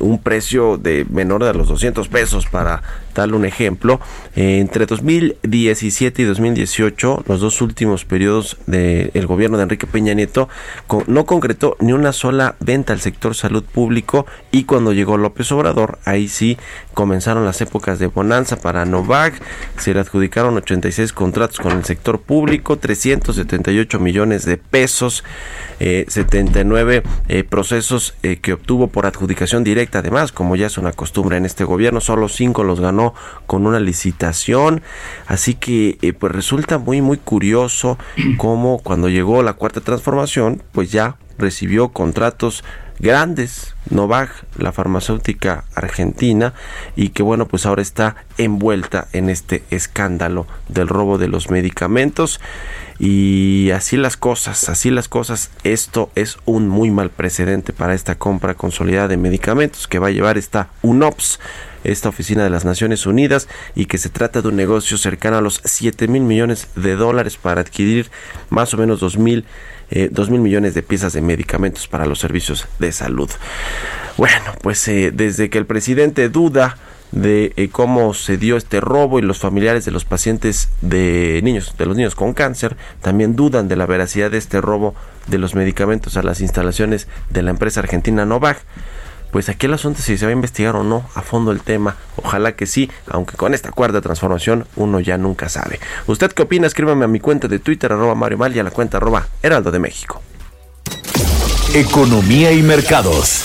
un 0.01 0.21
precio 0.21 0.79
de 0.79 1.07
menor 1.11 1.45
de 1.45 1.53
los 1.53 1.69
200 1.69 2.09
pesos 2.09 2.47
para 2.47 2.83
darle 3.15 3.37
un 3.37 3.45
ejemplo. 3.45 4.01
entre 4.35 4.87
2017 4.87 6.23
y 6.23 6.25
2018, 6.25 7.25
los 7.27 7.41
dos 7.41 7.61
últimos 7.61 8.05
periodos 8.05 8.57
del 8.67 9.27
gobierno 9.27 9.57
de 9.59 9.65
Enrique 9.65 9.87
Peña 9.87 10.15
Nieto, 10.15 10.49
no 11.07 11.27
concretó 11.27 11.77
ni 11.81 11.93
una 11.93 12.13
sola 12.13 12.55
venta 12.61 12.93
al 12.93 13.01
sector 13.01 13.35
salud 13.35 13.65
público 13.65 14.27
y 14.51 14.65
cuando 14.65 14.93
llegó 14.93 15.17
López 15.17 15.51
Obrador, 15.53 15.99
ahí 16.05 16.29
sí 16.39 16.57
comenzaron 16.95 17.45
las 17.45 17.61
épocas 17.61 17.99
de 17.99 18.07
bonanza 18.07 18.57
para 18.57 18.85
Novak, 18.85 19.35
se 19.77 19.93
le 19.93 20.01
adjudicaron 20.01 20.57
86 20.57 21.13
contratos 21.13 21.59
con 21.59 21.73
el 21.73 21.85
sector 21.85 22.21
público, 22.21 22.79
378 22.79 23.99
millones 23.99 24.45
de 24.45 24.57
pesos, 24.57 25.25
79 25.79 26.97
eh, 26.97 27.03
eh, 27.29 27.45
procesos 27.45 28.15
eh, 28.23 28.37
que 28.37 28.53
obtuvo 28.53 28.89
por 28.89 29.07
adjudicación 29.07 29.65
directa, 29.65 29.99
además, 29.99 30.33
como 30.33 30.57
ya 30.57 30.67
es 30.67 30.79
una 30.79 30.93
costumbre 30.93 31.37
en 31.37 31.45
este 31.45 31.65
gobierno, 31.65 32.01
solo 32.01 32.29
5 32.29 32.65
los 32.65 32.81
ganó 32.81 33.15
con 33.47 33.67
una 33.67 33.81
licitación, 33.81 34.83
así 35.27 35.55
que 35.55 35.99
pues 36.19 36.33
resulta 36.33 36.79
muy 36.79 37.01
muy 37.01 37.19
curioso 37.19 37.99
cómo 38.37 38.79
cuando 38.79 39.09
llegó 39.09 39.43
la 39.43 39.55
cuarta 39.55 39.81
transformación, 39.81 40.63
pues 40.73 40.91
ya 40.91 41.17
recibió 41.39 41.91
contratos 41.91 42.65
grandes, 42.99 43.75
Novag, 43.91 44.29
la 44.57 44.73
farmacéutica 44.73 45.65
argentina, 45.75 46.55
y 46.97 47.11
que 47.11 47.23
bueno, 47.23 47.49
pues 47.49 47.67
ahora 47.67 47.83
está 47.83 48.17
envuelta 48.37 49.09
en 49.13 49.31
este 49.31 49.63
escándalo 49.71 50.47
del 50.69 50.89
robo 50.89 51.19
de 51.19 51.29
los 51.29 51.51
medicamentos. 51.51 52.41
Y 52.99 53.71
así 53.71 53.97
las 53.97 54.17
cosas, 54.17 54.69
así 54.69 54.91
las 54.91 55.09
cosas, 55.09 55.51
esto 55.63 56.11
es 56.17 56.37
un 56.47 56.69
muy 56.69 56.91
mal 56.91 57.11
precedente 57.11 57.73
para 57.73 57.95
esta 57.95 58.17
compra 58.17 58.55
consolidada 58.55 59.09
de 59.09 59.17
medicamentos 59.17 59.87
que 59.87 60.01
va 60.01 60.09
a 60.09 60.11
llevar 60.11 60.37
esta 60.37 60.69
UNOPS, 60.83 61.39
esta 61.85 62.09
oficina 62.09 62.43
de 62.43 62.51
las 62.51 62.65
Naciones 62.65 63.07
Unidas, 63.07 63.47
y 63.77 63.87
que 63.87 63.99
se 63.99 64.09
trata 64.09 64.43
de 64.43 64.49
un 64.49 64.57
negocio 64.57 64.99
cercano 64.99 65.39
a 65.39 65.41
los 65.41 65.61
7 65.65 66.09
mil 66.09 66.23
millones 66.23 66.67
de 66.75 66.97
dólares 66.97 67.37
para 67.37 67.61
adquirir 67.61 68.11
más 68.51 68.75
o 68.75 68.77
menos 68.77 68.99
2 68.99 69.17
mil 69.17 69.45
eh, 69.91 70.11
mil 70.31 70.41
millones 70.41 70.75
de 70.75 70.83
piezas 70.83 71.13
de 71.13 71.23
medicamentos 71.23 71.89
para 71.89 72.07
los 72.07 72.19
servicios 72.19 72.67
de 72.79 72.93
salud. 72.93 73.31
Bueno, 74.17 74.53
pues 74.63 74.87
eh, 74.89 75.11
desde 75.13 75.51
que 75.51 75.59
el 75.59 75.67
presidente 75.67 76.29
duda 76.29 76.77
de 77.13 77.53
eh, 77.57 77.69
cómo 77.71 78.13
se 78.15 78.37
dio 78.37 78.57
este 78.57 78.81
robo 78.81 79.19
y 79.19 79.23
los 79.23 79.39
familiares 79.39 79.85
de 79.85 79.91
los 79.91 80.05
pacientes 80.05 80.69
de 80.83 81.41
niños, 81.43 81.75
de 81.79 81.87
los 81.87 81.97
niños 81.97 82.15
con 82.15 82.35
cáncer, 82.35 82.77
también 83.01 83.35
dudan 83.35 83.69
de 83.69 83.77
la 83.77 83.87
veracidad 83.87 84.31
de 84.31 84.39
este 84.39 84.61
robo 84.61 84.95
de 85.27 85.39
los 85.39 85.55
medicamentos 85.55 86.17
a 86.17 86.23
las 86.23 86.41
instalaciones 86.41 87.09
de 87.31 87.43
la 87.43 87.51
empresa 87.51 87.81
argentina 87.81 88.27
Novak 88.27 88.59
pues 89.31 89.49
aquí 89.49 89.67
el 89.67 89.75
asunto 89.75 90.01
es 90.01 90.07
si 90.07 90.17
se 90.17 90.25
va 90.25 90.31
a 90.31 90.33
investigar 90.33 90.77
o 90.77 90.85
no 90.85 91.05
a 91.15 91.23
fondo 91.23 91.53
el 91.53 91.61
tema. 91.61 91.97
Ojalá 92.17 92.53
que 92.53 92.67
sí, 92.67 92.91
aunque 93.09 93.37
con 93.37 93.55
esta 93.55 93.71
cuarta 93.71 94.01
transformación 94.01 94.67
uno 94.77 95.01
ya 95.01 95.19
nunca 95.19 95.49
sabe. 95.49 95.81
¿Usted 96.07 96.33
qué 96.33 96.43
opina? 96.43 96.67
Escríbame 96.67 97.05
a 97.05 97.09
mi 97.09 97.21
cuenta 97.21 97.49
de 97.49 97.59
Twitter, 97.59 97.93
arroba 97.93 98.15
Mario 98.15 98.39
Mal 98.39 98.55
y 98.57 98.59
a 98.59 98.65
la 98.65 98.71
cuenta 98.71 98.97
arroba 98.97 99.27
Heraldo 99.43 99.71
de 99.71 99.79
México. 99.79 100.23
Economía 101.75 102.53
y 102.53 102.63
mercados. 102.63 103.45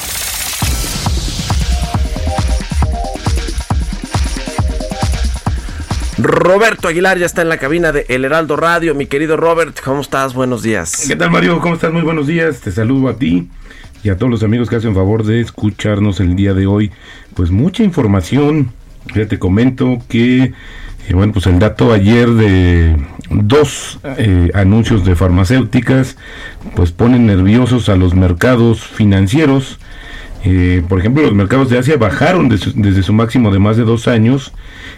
Roberto 6.18 6.88
Aguilar 6.88 7.18
ya 7.18 7.26
está 7.26 7.42
en 7.42 7.50
la 7.50 7.58
cabina 7.58 7.92
de 7.92 8.06
El 8.08 8.24
Heraldo 8.24 8.56
Radio. 8.56 8.96
Mi 8.96 9.08
querido 9.08 9.36
Robert, 9.36 9.82
¿cómo 9.84 10.00
estás? 10.00 10.34
Buenos 10.34 10.64
días. 10.64 11.06
¿Qué 11.06 11.18
tal, 11.18 11.32
Mario? 11.32 11.60
¿Cómo 11.60 11.74
estás? 11.74 11.92
Muy 11.92 12.04
buenos 12.04 12.28
días. 12.28 12.62
Te 12.62 12.72
saludo 12.72 13.10
a 13.10 13.18
ti 13.18 13.50
y 14.04 14.10
a 14.10 14.18
todos 14.18 14.30
los 14.30 14.44
amigos 14.44 14.70
que 14.70 14.76
hacen 14.76 14.94
favor 14.94 15.24
de 15.24 15.40
escucharnos 15.40 16.20
el 16.20 16.36
día 16.36 16.54
de 16.54 16.68
hoy. 16.68 16.92
Pues 17.34 17.52
mucha 17.52 17.84
información. 17.84 18.72
Ya 19.16 19.28
te 19.28 19.40
comento 19.40 20.00
que, 20.08 20.44
eh, 20.44 21.14
bueno, 21.14 21.34
pues 21.34 21.46
el 21.48 21.60
dato 21.60 21.92
ayer 21.92 22.30
de 22.30 22.98
dos 23.30 24.00
eh, 24.18 24.50
anuncios 24.54 25.06
de 25.06 25.16
farmacéuticas, 25.16 26.18
pues 26.76 26.92
ponen 26.92 27.26
nerviosos 27.26 27.90
a 27.90 27.96
los 27.96 28.14
mercados 28.14 28.82
financieros. 28.82 29.80
Eh, 30.46 30.84
por 30.90 31.00
ejemplo, 31.00 31.24
los 31.24 31.34
mercados 31.34 31.70
de 31.70 31.78
Asia 31.78 31.96
bajaron 31.96 32.50
desde 32.50 33.04
su 33.04 33.14
máximo 33.14 33.50
de 33.52 33.60
más 33.60 33.78
de 33.78 33.84
dos 33.84 34.10
años 34.10 34.52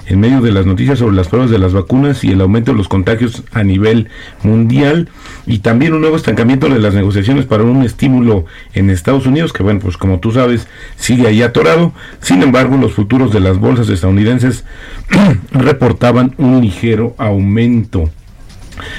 en 0.07 0.19
medio 0.19 0.41
de 0.41 0.51
las 0.51 0.65
noticias 0.65 0.99
sobre 0.99 1.15
las 1.15 1.27
pruebas 1.27 1.51
de 1.51 1.59
las 1.59 1.73
vacunas 1.73 2.23
y 2.23 2.31
el 2.31 2.41
aumento 2.41 2.71
de 2.71 2.77
los 2.77 2.87
contagios 2.87 3.43
a 3.51 3.63
nivel 3.63 4.09
mundial 4.41 5.09
y 5.45 5.59
también 5.59 5.93
un 5.93 6.01
nuevo 6.01 6.15
estancamiento 6.15 6.67
de 6.67 6.79
las 6.79 6.95
negociaciones 6.95 7.45
para 7.45 7.63
un 7.63 7.83
estímulo 7.83 8.45
en 8.73 8.89
Estados 8.89 9.27
Unidos 9.27 9.53
que 9.53 9.61
bueno 9.61 9.79
pues 9.79 9.97
como 9.97 10.19
tú 10.19 10.31
sabes 10.31 10.67
sigue 10.95 11.27
ahí 11.27 11.43
atorado. 11.43 11.93
Sin 12.21 12.41
embargo 12.41 12.77
los 12.77 12.93
futuros 12.93 13.31
de 13.31 13.39
las 13.39 13.59
bolsas 13.59 13.89
estadounidenses 13.89 14.65
reportaban 15.51 16.33
un 16.37 16.61
ligero 16.61 17.13
aumento 17.19 18.09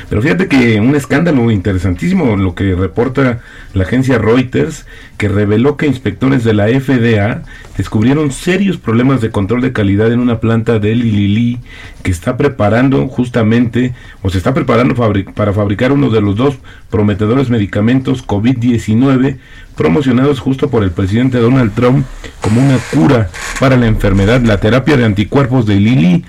pero 0.09 0.23
fíjate 0.23 0.49
que 0.49 0.81
un 0.81 0.95
escándalo 0.95 1.51
interesantísimo 1.51 2.37
lo 2.37 2.55
que 2.55 2.75
reporta 2.75 3.41
la 3.75 3.85
agencia 3.85 4.19
Reuters, 4.19 4.87
que 5.19 5.29
reveló 5.29 5.77
que 5.77 5.87
inspectores 5.87 6.45
de 6.45 6.55
la 6.55 6.69
FDA 6.69 7.43
descubrieron 7.77 8.33
serios 8.33 8.79
problemas 8.79 9.21
de 9.21 9.31
control 9.31 9.61
de 9.61 9.73
calidad 9.73 10.13
en 10.13 10.21
una 10.21 10.41
planta 10.41 10.79
de 10.79 10.95
Lili 10.95 11.59
que 12.03 12.11
está 12.11 12.37
preparando 12.37 13.07
justamente 13.09 13.95
o 14.23 14.31
se 14.31 14.39
está 14.39 14.55
preparando 14.55 14.95
para 15.35 15.53
fabricar 15.53 15.93
uno 15.93 16.11
de 16.11 16.21
los 16.21 16.37
dos 16.37 16.57
prometedores 16.91 17.51
medicamentos 17.51 18.27
COVID-19 18.27 19.37
promocionados 19.77 20.41
justo 20.41 20.71
por 20.71 20.83
el 20.83 20.91
presidente 20.91 21.39
Donald 21.39 21.75
Trump 21.75 22.07
como 22.41 22.65
una 22.65 22.79
cura 22.93 23.29
para 23.61 23.77
la 23.77 23.87
enfermedad, 23.87 24.41
la 24.43 24.59
terapia 24.59 24.97
de 24.97 25.05
anticuerpos 25.05 25.67
de 25.67 25.77
Lili 25.77 26.25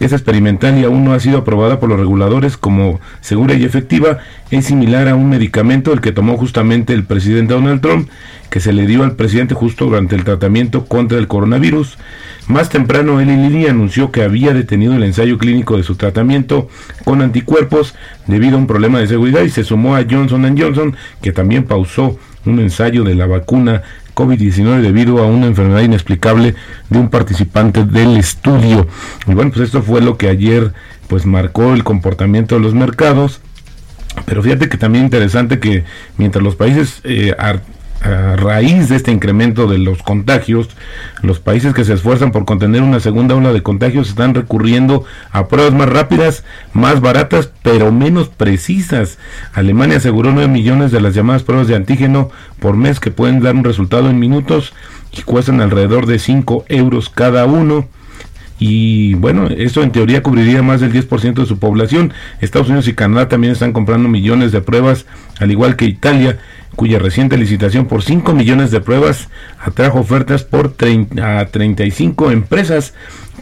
es 0.00 0.12
experimental 0.12 0.78
y 0.78 0.84
aún 0.84 1.04
no 1.04 1.12
ha 1.12 1.20
sido 1.20 1.38
aprobada 1.38 1.78
por 1.78 1.90
los 1.90 2.00
reguladores 2.00 2.56
como 2.56 3.00
segura 3.20 3.54
y 3.54 3.64
efectiva. 3.64 4.18
Es 4.50 4.64
similar 4.64 5.08
a 5.08 5.14
un 5.14 5.28
medicamento 5.28 5.92
el 5.92 6.00
que 6.00 6.10
tomó 6.10 6.38
justamente 6.38 6.94
el 6.94 7.04
presidente 7.04 7.54
Donald 7.54 7.82
Trump, 7.82 8.08
que 8.48 8.60
se 8.60 8.72
le 8.72 8.86
dio 8.86 9.04
al 9.04 9.14
presidente 9.14 9.54
justo 9.54 9.84
durante 9.84 10.16
el 10.16 10.24
tratamiento 10.24 10.86
contra 10.86 11.18
el 11.18 11.28
coronavirus. 11.28 11.98
Más 12.48 12.70
temprano, 12.70 13.20
Eli 13.20 13.36
Lilly 13.36 13.66
anunció 13.66 14.10
que 14.10 14.22
había 14.22 14.54
detenido 14.54 14.96
el 14.96 15.04
ensayo 15.04 15.38
clínico 15.38 15.76
de 15.76 15.82
su 15.82 15.94
tratamiento 15.96 16.68
con 17.04 17.20
anticuerpos 17.22 17.94
debido 18.26 18.56
a 18.56 18.58
un 18.58 18.66
problema 18.66 18.98
de 18.98 19.06
seguridad 19.06 19.42
y 19.42 19.50
se 19.50 19.64
sumó 19.64 19.94
a 19.94 20.04
Johnson 20.10 20.56
Johnson, 20.58 20.96
que 21.20 21.30
también 21.30 21.64
pausó 21.64 22.18
un 22.46 22.58
ensayo 22.58 23.04
de 23.04 23.14
la 23.14 23.26
vacuna 23.26 23.82
COVID-19 24.20 24.82
debido 24.82 25.18
a 25.18 25.26
una 25.26 25.46
enfermedad 25.46 25.80
inexplicable 25.80 26.54
de 26.90 26.98
un 26.98 27.08
participante 27.08 27.84
del 27.84 28.18
estudio. 28.18 28.86
Y 29.26 29.32
bueno, 29.32 29.50
pues 29.50 29.64
esto 29.64 29.82
fue 29.82 30.02
lo 30.02 30.18
que 30.18 30.28
ayer 30.28 30.74
pues 31.08 31.24
marcó 31.24 31.72
el 31.72 31.84
comportamiento 31.84 32.56
de 32.56 32.60
los 32.60 32.74
mercados. 32.74 33.40
Pero 34.26 34.42
fíjate 34.42 34.68
que 34.68 34.76
también 34.76 35.04
interesante 35.04 35.58
que 35.58 35.84
mientras 36.18 36.44
los 36.44 36.56
países 36.56 37.00
eh, 37.04 37.34
a 38.00 38.36
raíz 38.36 38.88
de 38.88 38.96
este 38.96 39.12
incremento 39.12 39.66
de 39.66 39.78
los 39.78 40.02
contagios, 40.02 40.68
los 41.22 41.38
países 41.38 41.74
que 41.74 41.84
se 41.84 41.92
esfuerzan 41.92 42.32
por 42.32 42.44
contener 42.44 42.82
una 42.82 43.00
segunda 43.00 43.34
ola 43.34 43.52
de 43.52 43.62
contagios 43.62 44.08
están 44.08 44.34
recurriendo 44.34 45.04
a 45.32 45.48
pruebas 45.48 45.74
más 45.74 45.88
rápidas, 45.88 46.44
más 46.72 47.00
baratas, 47.00 47.50
pero 47.62 47.92
menos 47.92 48.28
precisas. 48.28 49.18
Alemania 49.52 49.98
aseguró 49.98 50.32
9 50.32 50.48
millones 50.48 50.92
de 50.92 51.00
las 51.00 51.14
llamadas 51.14 51.42
pruebas 51.42 51.68
de 51.68 51.76
antígeno 51.76 52.30
por 52.58 52.76
mes 52.76 53.00
que 53.00 53.10
pueden 53.10 53.40
dar 53.40 53.54
un 53.54 53.64
resultado 53.64 54.08
en 54.08 54.18
minutos 54.18 54.72
y 55.12 55.22
cuestan 55.22 55.60
alrededor 55.60 56.06
de 56.06 56.18
5 56.18 56.64
euros 56.68 57.10
cada 57.10 57.44
uno. 57.44 57.88
y 58.62 59.14
bueno, 59.14 59.46
eso 59.48 59.82
en 59.82 59.90
teoría 59.90 60.22
cubriría 60.22 60.62
más 60.62 60.82
del 60.82 60.92
10% 60.92 61.32
de 61.32 61.46
su 61.46 61.58
población. 61.58 62.12
Estados 62.42 62.68
Unidos 62.68 62.88
y 62.88 62.94
Canadá 62.94 63.26
también 63.26 63.54
están 63.54 63.72
comprando 63.72 64.06
millones 64.06 64.52
de 64.52 64.60
pruebas, 64.60 65.06
al 65.38 65.50
igual 65.50 65.76
que 65.76 65.86
Italia, 65.86 66.38
cuya 66.80 66.98
reciente 66.98 67.36
licitación 67.36 67.84
por 67.84 68.02
5 68.02 68.32
millones 68.32 68.70
de 68.70 68.80
pruebas 68.80 69.28
atrajo 69.58 70.00
ofertas 70.00 70.44
por 70.44 70.72
30, 70.72 71.38
a 71.38 71.44
35 71.44 72.30
empresas. 72.30 72.94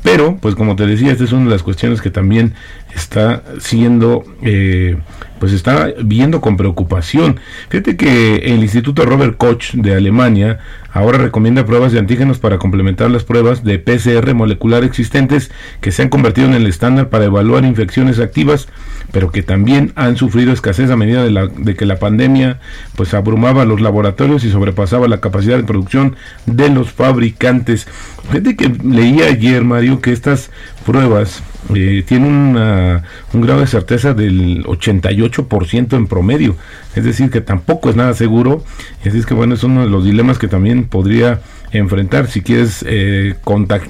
Pero, 0.02 0.38
pues 0.40 0.57
como 0.57 0.75
te 0.75 0.87
decía, 0.87 1.12
esta 1.12 1.23
es 1.23 1.30
una 1.30 1.45
de 1.45 1.50
las 1.50 1.62
cuestiones 1.62 2.02
que 2.02 2.11
también 2.11 2.54
está 2.92 3.45
siendo, 3.61 4.25
eh, 4.42 4.97
pues 5.38 5.52
está 5.52 5.87
viendo 6.02 6.40
con 6.40 6.57
preocupación. 6.57 7.38
Fíjate 7.68 7.97
que 7.97 8.38
el 8.38 8.59
Instituto 8.59 9.04
Robert 9.04 9.37
Koch 9.37 9.73
de 9.73 9.95
Alemania 9.95 10.59
ahora 10.92 11.18
recomienda 11.18 11.64
pruebas 11.64 11.92
de 11.92 12.00
antígenos 12.00 12.40
para 12.40 12.59
complementar 12.59 13.09
las 13.09 13.23
pruebas 13.23 13.62
de 13.62 13.78
PCR 13.78 14.35
molecular 14.35 14.83
existentes 14.83 15.52
que 15.80 15.92
se 15.92 16.02
han 16.02 16.09
convertido 16.09 16.49
en 16.49 16.54
el 16.54 16.66
estándar 16.66 17.09
para 17.09 17.26
evaluar 17.26 17.64
infecciones 17.64 18.18
activas, 18.18 18.66
pero 19.12 19.31
que 19.31 19.43
también 19.43 19.93
han 19.97 20.17
sufrido 20.17 20.53
escasez 20.53 20.91
a 20.91 20.97
medida 20.97 21.23
de, 21.23 21.31
la, 21.31 21.47
de 21.47 21.75
que 21.75 21.87
la 21.87 21.99
pandemia 21.99 22.61
pues 22.97 23.15
abrumaba 23.15 23.65
los 23.65 23.81
laboratorios 23.81 24.45
y 24.45 24.50
sobrepasaba 24.50 25.09
la 25.09 25.21
capacidad 25.21 25.57
de 25.57 25.65
producción 25.65 26.17
de 26.47 26.69
los 26.69 26.93
fabricantes. 26.93 27.87
Fíjate 28.31 28.57
que 28.57 28.69
leí 28.85 29.23
ayer, 29.23 29.65
Mario, 29.65 30.00
que 30.00 30.12
estas 30.12 30.50
pruebas 30.88 31.42
eh, 31.75 32.02
tienen 32.09 32.33
una, 32.33 33.02
un 33.35 33.42
grado 33.42 33.61
de 33.61 33.66
certeza 33.66 34.14
del 34.14 34.64
88% 34.64 35.95
en 35.95 36.07
promedio. 36.07 36.57
Es 36.95 37.04
decir, 37.04 37.30
que 37.30 37.42
tampoco 37.42 37.90
es 37.90 37.97
nada 37.97 38.14
seguro. 38.14 38.64
Es 39.00 39.12
decir, 39.12 39.26
que 39.26 39.35
bueno, 39.35 39.54
es 39.54 39.62
uno 39.64 39.83
de 39.83 39.90
los 39.90 40.07
dilemas 40.07 40.38
que 40.38 40.49
también 40.49 40.85
podría 40.85 41.42
enfrentar. 41.73 42.28
Si 42.28 42.40
quieres 42.40 42.83
eh, 42.88 43.37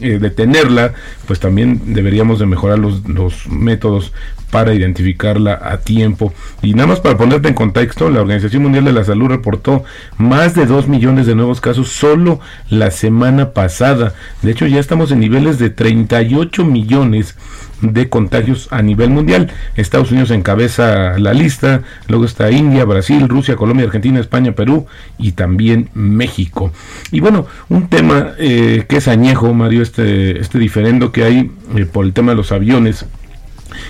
eh, 0.01 0.19
detenerla, 0.21 0.93
pues 1.29 1.39
también 1.39 1.95
deberíamos 1.95 2.41
de 2.41 2.47
mejorar 2.47 2.81
los, 2.81 3.09
los 3.09 3.47
métodos 3.47 4.13
para 4.51 4.75
identificarla 4.75 5.61
a 5.63 5.79
tiempo. 5.79 6.33
Y 6.63 6.75
nada 6.75 6.89
más 6.89 7.01
para 7.01 7.17
ponerte 7.17 7.49
en 7.49 7.55
contexto, 7.55 8.11
la 8.11 8.21
Organización 8.21 8.63
Mundial 8.63 8.85
de 8.85 8.93
la 8.93 9.05
Salud 9.05 9.29
reportó 9.29 9.85
más 10.17 10.55
de 10.55 10.67
2 10.67 10.89
millones 10.89 11.27
de 11.27 11.35
nuevos 11.35 11.61
casos 11.61 11.89
solo 11.89 12.41
la 12.71 12.91
semana 12.91 13.53
pasada. 13.53 14.15
De 14.43 14.53
hecho, 14.53 14.67
ya 14.67 14.81
estamos 14.81 15.13
en 15.13 15.21
niveles 15.21 15.59
de 15.59 15.71
38 15.71 16.65
millones 16.65 16.88
de 17.81 18.09
contagios 18.09 18.69
a 18.71 18.83
nivel 18.83 19.11
mundial. 19.11 19.51
Estados 19.77 20.11
Unidos 20.11 20.31
encabeza 20.31 21.19
la 21.19 21.33
lista, 21.33 21.83
luego 22.09 22.25
está 22.25 22.51
India, 22.51 22.85
Brasil, 22.85 23.29
Rusia, 23.29 23.57
Colombia, 23.57 23.87
Argentina, 23.87 24.21
España, 24.21 24.53
Perú 24.53 24.87
y 25.19 25.33
también 25.33 25.91
México. 25.95 26.73
Y 27.11 27.21
bueno, 27.21 27.47
un 27.69 27.89
tema 27.89 28.33
eh, 28.39 28.85
que 28.89 28.97
es 28.97 29.09
añejo, 29.09 29.53
Mario, 29.55 29.83
este, 29.83 30.41
este 30.41 30.59
diferendo 30.59 31.13
que 31.13 31.25
hay 31.25 31.51
eh, 31.77 31.85
por 31.87 32.05
el 32.05 32.13
tema 32.13 32.33
de 32.33 32.37
los 32.37 32.53
aviones 32.53 33.05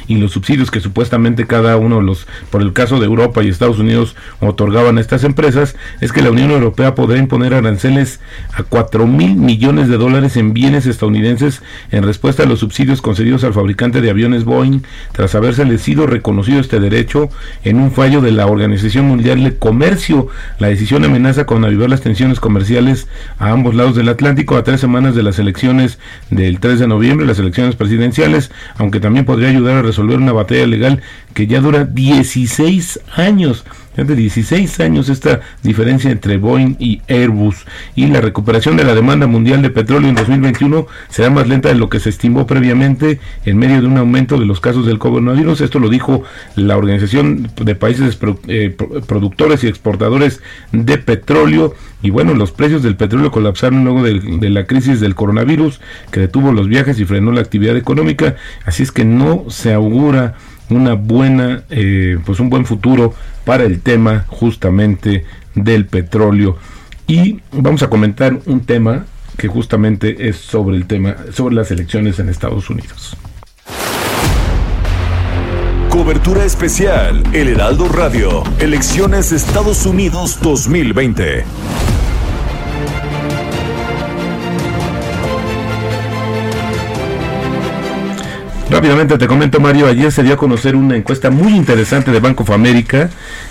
y 0.07 0.17
los 0.17 0.33
subsidios 0.33 0.71
que 0.71 0.81
supuestamente 0.81 1.47
cada 1.47 1.77
uno 1.77 1.97
de 1.97 2.03
los, 2.03 2.27
por 2.51 2.63
el 2.63 2.73
caso 2.73 2.99
de 2.99 3.07
Europa 3.07 3.43
y 3.43 3.49
Estados 3.49 3.79
Unidos, 3.79 4.17
otorgaban 4.41 4.99
a 4.99 5.01
estas 5.01 5.25
empresas, 5.25 5.77
es 6.01 6.13
que 6.13 6.23
la 6.23 6.31
Unión 6.31 6.51
Europea 6.51 6.95
podrá 6.95 7.19
imponer 7.19 7.55
aranceles 7.55 8.21
a 8.53 8.63
4 8.63 9.07
mil 9.07 9.37
millones 9.37 9.89
de 9.89 9.97
dólares 9.97 10.37
en 10.37 10.53
bienes 10.53 10.87
estadounidenses 10.87 11.63
en 11.91 12.05
respuesta 12.05 12.43
a 12.43 12.47
los 12.47 12.61
subsidios 12.61 13.03
concedidos 13.03 13.45
al 13.45 13.55
fabricante 13.55 14.01
de 14.01 14.11
aviones 14.11 14.45
Boeing, 14.45 14.83
tras 15.13 15.35
haberse 15.35 15.79
sido 15.79 16.07
reconocido 16.07 16.61
este 16.61 16.81
derecho 16.81 17.29
en 17.65 17.79
un 17.81 17.91
fallo 17.91 18.21
de 18.21 18.33
la 18.33 18.47
Organización 18.47 19.07
Mundial 19.07 19.43
de 19.43 19.57
Comercio. 19.57 20.29
La 20.59 20.69
decisión 20.69 21.05
amenaza 21.05 21.47
con 21.47 21.65
avivar 21.65 21.91
las 21.91 22.01
tensiones 22.01 22.41
comerciales 22.41 23.09
a 23.39 23.51
ambos 23.51 23.75
lados 23.75 23.97
del 23.97 24.09
Atlántico 24.09 24.57
a 24.57 24.65
tres 24.65 24.81
semanas 24.81 25.15
de 25.15 25.23
las 25.23 25.39
elecciones 25.39 25.99
del 26.31 26.61
3 26.61 26.81
de 26.81 26.87
noviembre, 26.87 27.27
las 27.27 27.39
elecciones 27.39 27.77
presidenciales, 27.77 28.51
aunque 28.77 29.01
también 29.01 29.25
podría 29.25 29.49
ayudar 29.49 29.77
resolver 29.83 30.17
una 30.19 30.33
batalla 30.33 30.67
legal 30.67 31.03
que 31.35 31.47
ya 31.47 31.61
dura 31.61 31.85
16 31.85 33.01
años 33.17 33.65
de 34.07 34.15
16 34.15 34.81
años 34.81 35.09
esta 35.09 35.41
diferencia 35.63 36.11
entre 36.11 36.37
Boeing 36.37 36.77
y 36.79 37.03
Airbus 37.09 37.65
y 37.97 38.07
la 38.07 38.21
recuperación 38.21 38.77
de 38.77 38.85
la 38.85 38.95
demanda 38.95 39.27
mundial 39.27 39.61
de 39.61 39.71
petróleo 39.71 40.09
en 40.09 40.15
2021 40.15 40.87
será 41.09 41.31
más 41.31 41.49
lenta 41.49 41.69
de 41.69 41.75
lo 41.75 41.89
que 41.89 41.99
se 41.99 42.11
estimó 42.11 42.47
previamente 42.47 43.19
en 43.45 43.59
medio 43.59 43.81
de 43.81 43.87
un 43.87 43.99
aumento 43.99 44.39
de 44.39 44.47
los 44.47 44.61
casos 44.61 44.87
del 44.87 44.99
coronavirus. 44.99 45.61
Esto 45.61 45.81
lo 45.81 45.89
dijo 45.89 46.23
la 46.55 46.77
Organización 46.77 47.51
de 47.57 47.75
Países 47.75 48.19
eh, 48.47 48.77
Productores 49.07 49.65
y 49.65 49.69
Exportadores 49.69 50.43
de 50.71 50.99
Petróleo 50.99 51.75
y 52.01 52.11
bueno, 52.11 52.35
los 52.35 52.53
precios 52.53 52.85
del 52.85 52.97
petróleo 52.97 53.33
colapsaron 53.33 53.83
luego 53.83 54.05
de, 54.05 54.21
de, 54.21 54.51
la 54.51 54.67
crisis 54.67 55.01
del 55.01 55.17
coronavirus 55.17 55.81
que 56.13 56.21
detuvo 56.21 56.53
los 56.53 56.69
viajes 56.69 57.01
y 57.01 57.05
frenó 57.05 57.33
la 57.33 57.41
actividad 57.41 57.77
económica. 57.77 58.37
Así 58.65 58.85
es 58.85 58.93
que 58.93 59.05
no 59.05 59.47
se 59.49 59.73
augura 59.73 60.37
una 60.71 60.95
buena, 60.95 61.65
eh, 61.71 62.19
pues 62.25 62.41
un 62.41 62.51
buen 62.51 62.67
futuro 62.67 63.15
para 63.45 63.65
el 63.65 63.81
tema 63.81 64.25
justamente 64.29 65.25
del 65.55 65.87
petróleo. 65.87 66.57
Y 67.07 67.41
vamos 67.53 67.83
a 67.83 67.89
comentar 67.89 68.39
un 68.47 68.61
tema 68.61 69.07
que 69.37 69.49
justamente 69.49 70.29
es 70.29 70.37
sobre 70.37 70.77
el 70.77 70.87
tema, 70.87 71.17
sobre 71.33 71.55
las 71.55 71.71
elecciones 71.71 72.19
en 72.19 72.29
Estados 72.29 72.69
Unidos. 72.69 73.17
Cobertura 75.89 76.45
especial, 76.45 77.23
El 77.33 77.49
Heraldo 77.49 77.89
Radio, 77.89 78.43
Elecciones 78.61 79.33
Estados 79.33 79.87
Unidos 79.87 80.39
2020. 80.43 81.45
Rápidamente 88.71 89.17
te 89.17 89.27
comento, 89.27 89.61
Mario, 89.61 89.87
ayer 89.87 90.13
se 90.13 90.23
dio 90.23 90.35
a 90.35 90.37
conocer 90.37 90.77
una 90.77 90.95
encuesta 90.95 91.31
muy 91.31 91.55
interesante 91.55 92.11
de 92.11 92.21
Banco 92.21 92.43
of 92.43 92.51
America, 92.51 93.09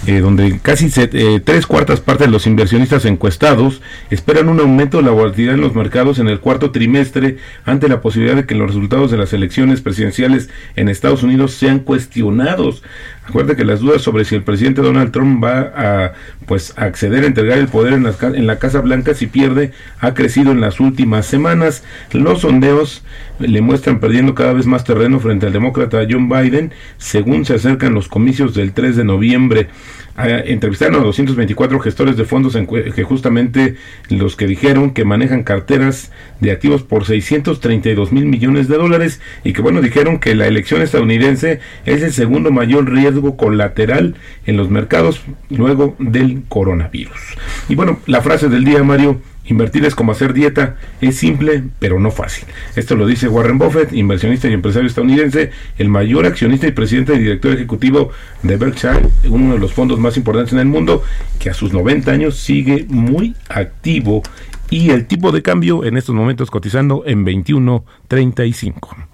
eh, 0.08 0.22
donde 0.22 0.60
casi 0.62 0.90
eh, 0.96 1.42
tres 1.44 1.68
cuartas 1.68 2.00
partes 2.00 2.28
de 2.28 2.32
los 2.32 2.48
inversionistas 2.48 3.04
encuestados 3.04 3.82
esperan 4.10 4.48
un 4.48 4.62
aumento 4.62 4.98
de 4.98 5.04
la 5.04 5.12
volatilidad 5.12 5.56
en 5.56 5.60
los 5.60 5.76
mercados 5.76 6.20
en 6.20 6.30
el 6.30 6.40
cuarto 6.40 6.72
trimestre 6.72 7.40
ante 7.66 7.90
la 7.90 8.00
posibilidad 8.00 8.38
de 8.38 8.46
que 8.46 8.56
los 8.56 8.70
resultados 8.70 9.12
de 9.12 9.18
las 9.18 9.34
elecciones 9.34 9.82
presidenciales 9.82 10.50
en 10.78 10.88
Estados 10.88 11.24
Unidos 11.24 11.56
sean 11.56 11.80
cuestionados. 11.80 12.84
Acuérdate 13.28 13.58
que 13.58 13.66
las 13.66 13.82
dudas 13.82 14.02
sobre 14.02 14.24
si 14.24 14.36
el 14.36 14.44
presidente 14.44 14.82
Donald 14.82 15.12
Trump 15.12 15.44
va 15.44 15.74
a 15.76 16.14
pues 16.46 16.74
acceder 16.78 17.26
a 17.26 17.28
entregar 17.28 17.58
el 17.58 17.68
poder 17.68 17.92
en 17.92 18.04
la, 18.04 18.16
en 18.22 18.48
la 18.48 18.60
Casa 18.60 18.80
Blanca 18.80 19.14
si 19.14 19.28
pierde 19.28 19.74
ha 20.00 20.14
crecido 20.14 20.54
en 20.54 20.62
las 20.62 20.80
últimas 20.80 21.26
semanas. 21.26 21.84
Los 22.14 22.42
sondeos 22.42 23.04
le 23.40 23.60
muestran 23.60 24.00
perdiendo 24.00 24.34
cada 24.34 24.54
vez 24.54 24.66
más 24.66 24.86
terreno 24.86 25.20
frente 25.20 25.48
al 25.48 25.54
demócrata 25.54 26.08
John 26.10 26.30
Biden 26.30 26.72
según 26.98 27.44
se 27.44 27.56
acercan 27.56 27.94
los 27.94 28.08
comicios 28.08 28.54
del 28.54 28.72
3 28.72 28.96
de 28.96 29.04
noviembre 29.04 29.68
entrevistaron 30.18 30.96
a 30.96 31.04
224 31.04 31.80
gestores 31.80 32.18
de 32.18 32.26
fondos 32.26 32.58
que 32.96 33.04
justamente 33.04 33.76
los 34.10 34.36
que 34.36 34.48
dijeron 34.48 34.92
que 34.92 35.06
manejan 35.06 35.44
carteras 35.44 36.12
de 36.40 36.52
activos 36.52 36.82
por 36.84 37.06
632 37.06 38.12
mil 38.12 38.26
millones 38.26 38.68
de 38.68 38.78
dólares 38.78 39.22
y 39.44 39.54
que 39.54 39.62
bueno 39.62 39.82
dijeron 39.82 40.20
que 40.20 40.34
la 40.34 40.48
elección 40.48 40.82
estadounidense 40.82 41.60
es 41.86 42.02
el 42.02 42.14
segundo 42.14 42.52
mayor 42.52 42.92
riesgo 42.92 43.38
colateral 43.38 44.16
en 44.46 44.58
los 44.58 44.70
mercados 44.70 45.22
luego 45.50 45.96
del 46.00 46.44
coronavirus. 46.48 47.38
Y 47.70 47.76
bueno, 47.76 48.00
la 48.08 48.22
frase 48.22 48.50
del 48.50 48.64
día 48.64 48.84
Mario 48.84 49.22
Invertir 49.48 49.86
es 49.86 49.96
como 49.96 50.12
hacer 50.12 50.34
dieta, 50.34 50.76
es 51.02 51.18
simple 51.18 51.64
pero 51.80 52.00
no 52.00 52.12
fácil. 52.12 52.46
Esto 52.76 52.96
lo 52.96 53.08
dice 53.08 53.28
Warren 53.28 53.58
Buffett, 53.58 53.94
inversionista 53.94 54.48
y 54.48 54.54
empresario 54.54 54.88
estadounidense, 54.88 55.52
el 55.78 55.90
mayor 55.90 56.26
accionista 56.26 56.68
y 56.68 56.72
presidente 56.72 57.16
y 57.16 57.20
director 57.20 57.54
ejecutivo 57.54 58.12
de 58.44 58.58
Berkshire, 58.58 59.08
uno 59.30 59.54
de 59.54 59.60
los 59.60 59.74
fondos 59.74 60.00
más 60.00 60.18
importantes 60.18 60.54
en 60.54 60.60
el 60.60 60.66
mundo, 60.66 61.04
que 61.40 61.50
a 61.50 61.54
sus 61.54 61.74
90 61.74 62.12
años 62.12 62.38
sigue 62.38 62.86
muy 62.90 63.36
activo 63.50 64.22
y 64.70 64.90
el 64.90 65.06
tipo 65.06 65.32
de 65.32 65.42
cambio 65.42 65.86
en 65.86 65.98
estos 65.98 66.14
momentos 66.14 66.52
cotizando 66.52 67.04
en 67.06 67.26
21.35. 67.26 69.08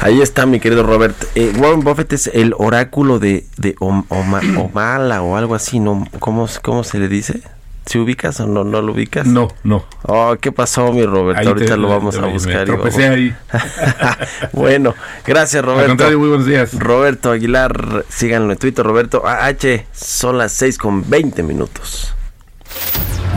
Ahí 0.00 0.20
está, 0.20 0.46
mi 0.46 0.58
querido 0.58 0.82
Robert. 0.82 1.16
Eh, 1.36 1.52
Warren 1.56 1.80
Buffett 1.80 2.12
es 2.12 2.30
el 2.34 2.54
oráculo 2.58 3.20
de, 3.20 3.46
de 3.56 3.76
Omala 3.78 5.22
o 5.22 5.36
algo 5.36 5.54
así, 5.54 5.78
¿no? 5.78 6.08
¿Cómo, 6.18 6.48
¿Cómo 6.62 6.82
se 6.82 6.98
le 6.98 7.08
dice? 7.08 7.42
¿Si 7.84 7.98
ubicas 7.98 8.38
o 8.40 8.46
no, 8.46 8.64
no 8.64 8.80
lo 8.80 8.92
ubicas? 8.92 9.26
No, 9.26 9.48
no. 9.64 9.84
Oh, 10.04 10.36
¿qué 10.40 10.52
pasó, 10.52 10.92
mi 10.92 11.04
Roberto? 11.04 11.48
Ahorita 11.48 11.76
lo 11.76 11.88
vamos 11.88 12.16
a 12.16 12.26
buscar. 12.26 12.66
Me 12.68 13.06
ahí. 13.06 13.34
bueno, 14.52 14.94
gracias, 15.26 15.64
Roberto. 15.64 15.82
Al 15.82 15.88
contrario, 15.88 16.18
muy 16.18 16.28
buenos 16.28 16.46
días. 16.46 16.78
Roberto 16.78 17.30
Aguilar, 17.30 18.04
síganlo 18.08 18.52
en 18.52 18.58
Twitter, 18.58 18.84
Roberto 18.84 19.26
H. 19.26 19.86
Son 19.92 20.38
las 20.38 20.52
6 20.52 20.78
con 20.78 21.08
20 21.08 21.42
minutos. 21.42 22.14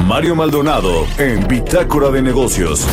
Mario 0.05 0.35
Maldonado 0.35 1.07
en 1.17 1.47
Bitácora 1.47 2.09
de 2.09 2.21
Negocios. 2.21 2.85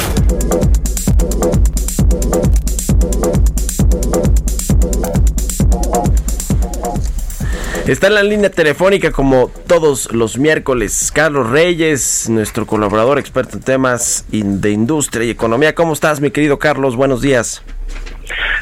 Está 7.87 8.07
en 8.07 8.15
la 8.15 8.23
línea 8.23 8.49
telefónica 8.49 9.11
como 9.11 9.51
todos 9.67 10.13
los 10.13 10.39
miércoles 10.39 11.11
Carlos 11.13 11.51
Reyes, 11.51 12.31
nuestro 12.31 12.65
colaborador 12.65 13.19
experto 13.19 13.57
en 13.57 13.65
temas 13.65 14.25
de 14.31 14.71
industria 14.71 15.25
y 15.27 15.31
economía. 15.31 15.75
¿Cómo 15.75 15.93
estás, 15.93 16.21
mi 16.21 16.31
querido 16.31 16.61
Carlos? 16.61 16.95
Buenos 16.95 17.23
días. 17.23 17.65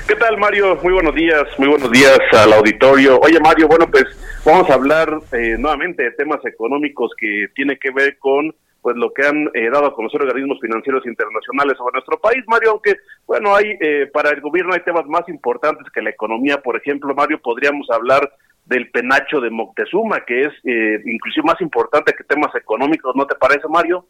¿Qué 0.09 0.17
tal, 0.17 0.39
Mario? 0.39 0.79
Muy 0.83 0.95
buenos 0.95 1.15
días, 1.15 1.43
muy 1.59 1.69
buenos 1.69 1.91
días 1.91 2.19
al 2.33 2.55
auditorio. 2.55 3.21
Oye, 3.21 3.39
Mario, 3.41 3.69
bueno, 3.69 3.87
pues 3.91 4.05
vamos 4.43 4.71
a 4.71 4.75
hablar 4.75 5.21
eh, 5.33 5.57
nuevamente 5.59 6.03
de 6.03 6.13
temas 6.13 6.43
económicos 6.47 7.13
que 7.19 7.49
tiene 7.55 7.79
que 7.79 7.91
ver 7.91 8.19
con 8.19 8.55
pues 8.81 8.97
lo 8.97 9.13
que 9.13 9.27
han 9.27 9.51
eh, 9.53 9.69
dado 9.71 9.85
a 9.85 9.95
conocer 9.95 10.23
organismos 10.23 10.59
financieros 10.63 11.05
internacionales 11.05 11.77
sobre 11.77 11.93
nuestro 11.93 12.19
país, 12.19 12.43
Mario, 12.47 12.71
aunque 12.71 12.97
bueno, 13.27 13.55
hay 13.55 13.77
eh, 13.81 14.09
para 14.11 14.31
el 14.31 14.41
gobierno 14.41 14.73
hay 14.73 14.81
temas 14.81 15.05
más 15.05 15.29
importantes 15.29 15.87
que 15.93 16.01
la 16.01 16.09
economía, 16.09 16.63
por 16.63 16.79
ejemplo, 16.79 17.15
Mario, 17.15 17.39
podríamos 17.43 17.91
hablar 17.91 18.33
del 18.71 18.89
penacho 18.89 19.41
de 19.41 19.51
Moctezuma, 19.51 20.21
que 20.25 20.45
es 20.45 20.53
eh, 20.65 21.03
inclusive 21.05 21.45
más 21.45 21.61
importante 21.61 22.15
que 22.17 22.23
temas 22.23 22.55
económicos, 22.55 23.17
¿no 23.17 23.27
te 23.27 23.35
parece, 23.35 23.67
Mario? 23.69 24.07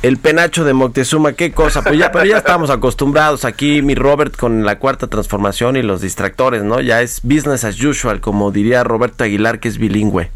El 0.00 0.16
penacho 0.16 0.64
de 0.64 0.72
Moctezuma, 0.72 1.32
qué 1.32 1.52
cosa, 1.52 1.82
pues 1.82 1.98
ya, 1.98 2.12
pero 2.12 2.24
ya 2.24 2.38
estamos 2.38 2.70
acostumbrados 2.70 3.44
aquí, 3.44 3.82
mi 3.82 3.96
Robert, 3.96 4.36
con 4.36 4.64
la 4.64 4.78
cuarta 4.78 5.08
transformación 5.08 5.76
y 5.76 5.82
los 5.82 6.00
distractores, 6.00 6.62
¿no? 6.62 6.80
Ya 6.80 7.02
es 7.02 7.22
business 7.24 7.64
as 7.64 7.82
usual, 7.82 8.20
como 8.20 8.52
diría 8.52 8.84
Roberto 8.84 9.24
Aguilar, 9.24 9.58
que 9.58 9.66
es 9.66 9.76
bilingüe. 9.76 10.30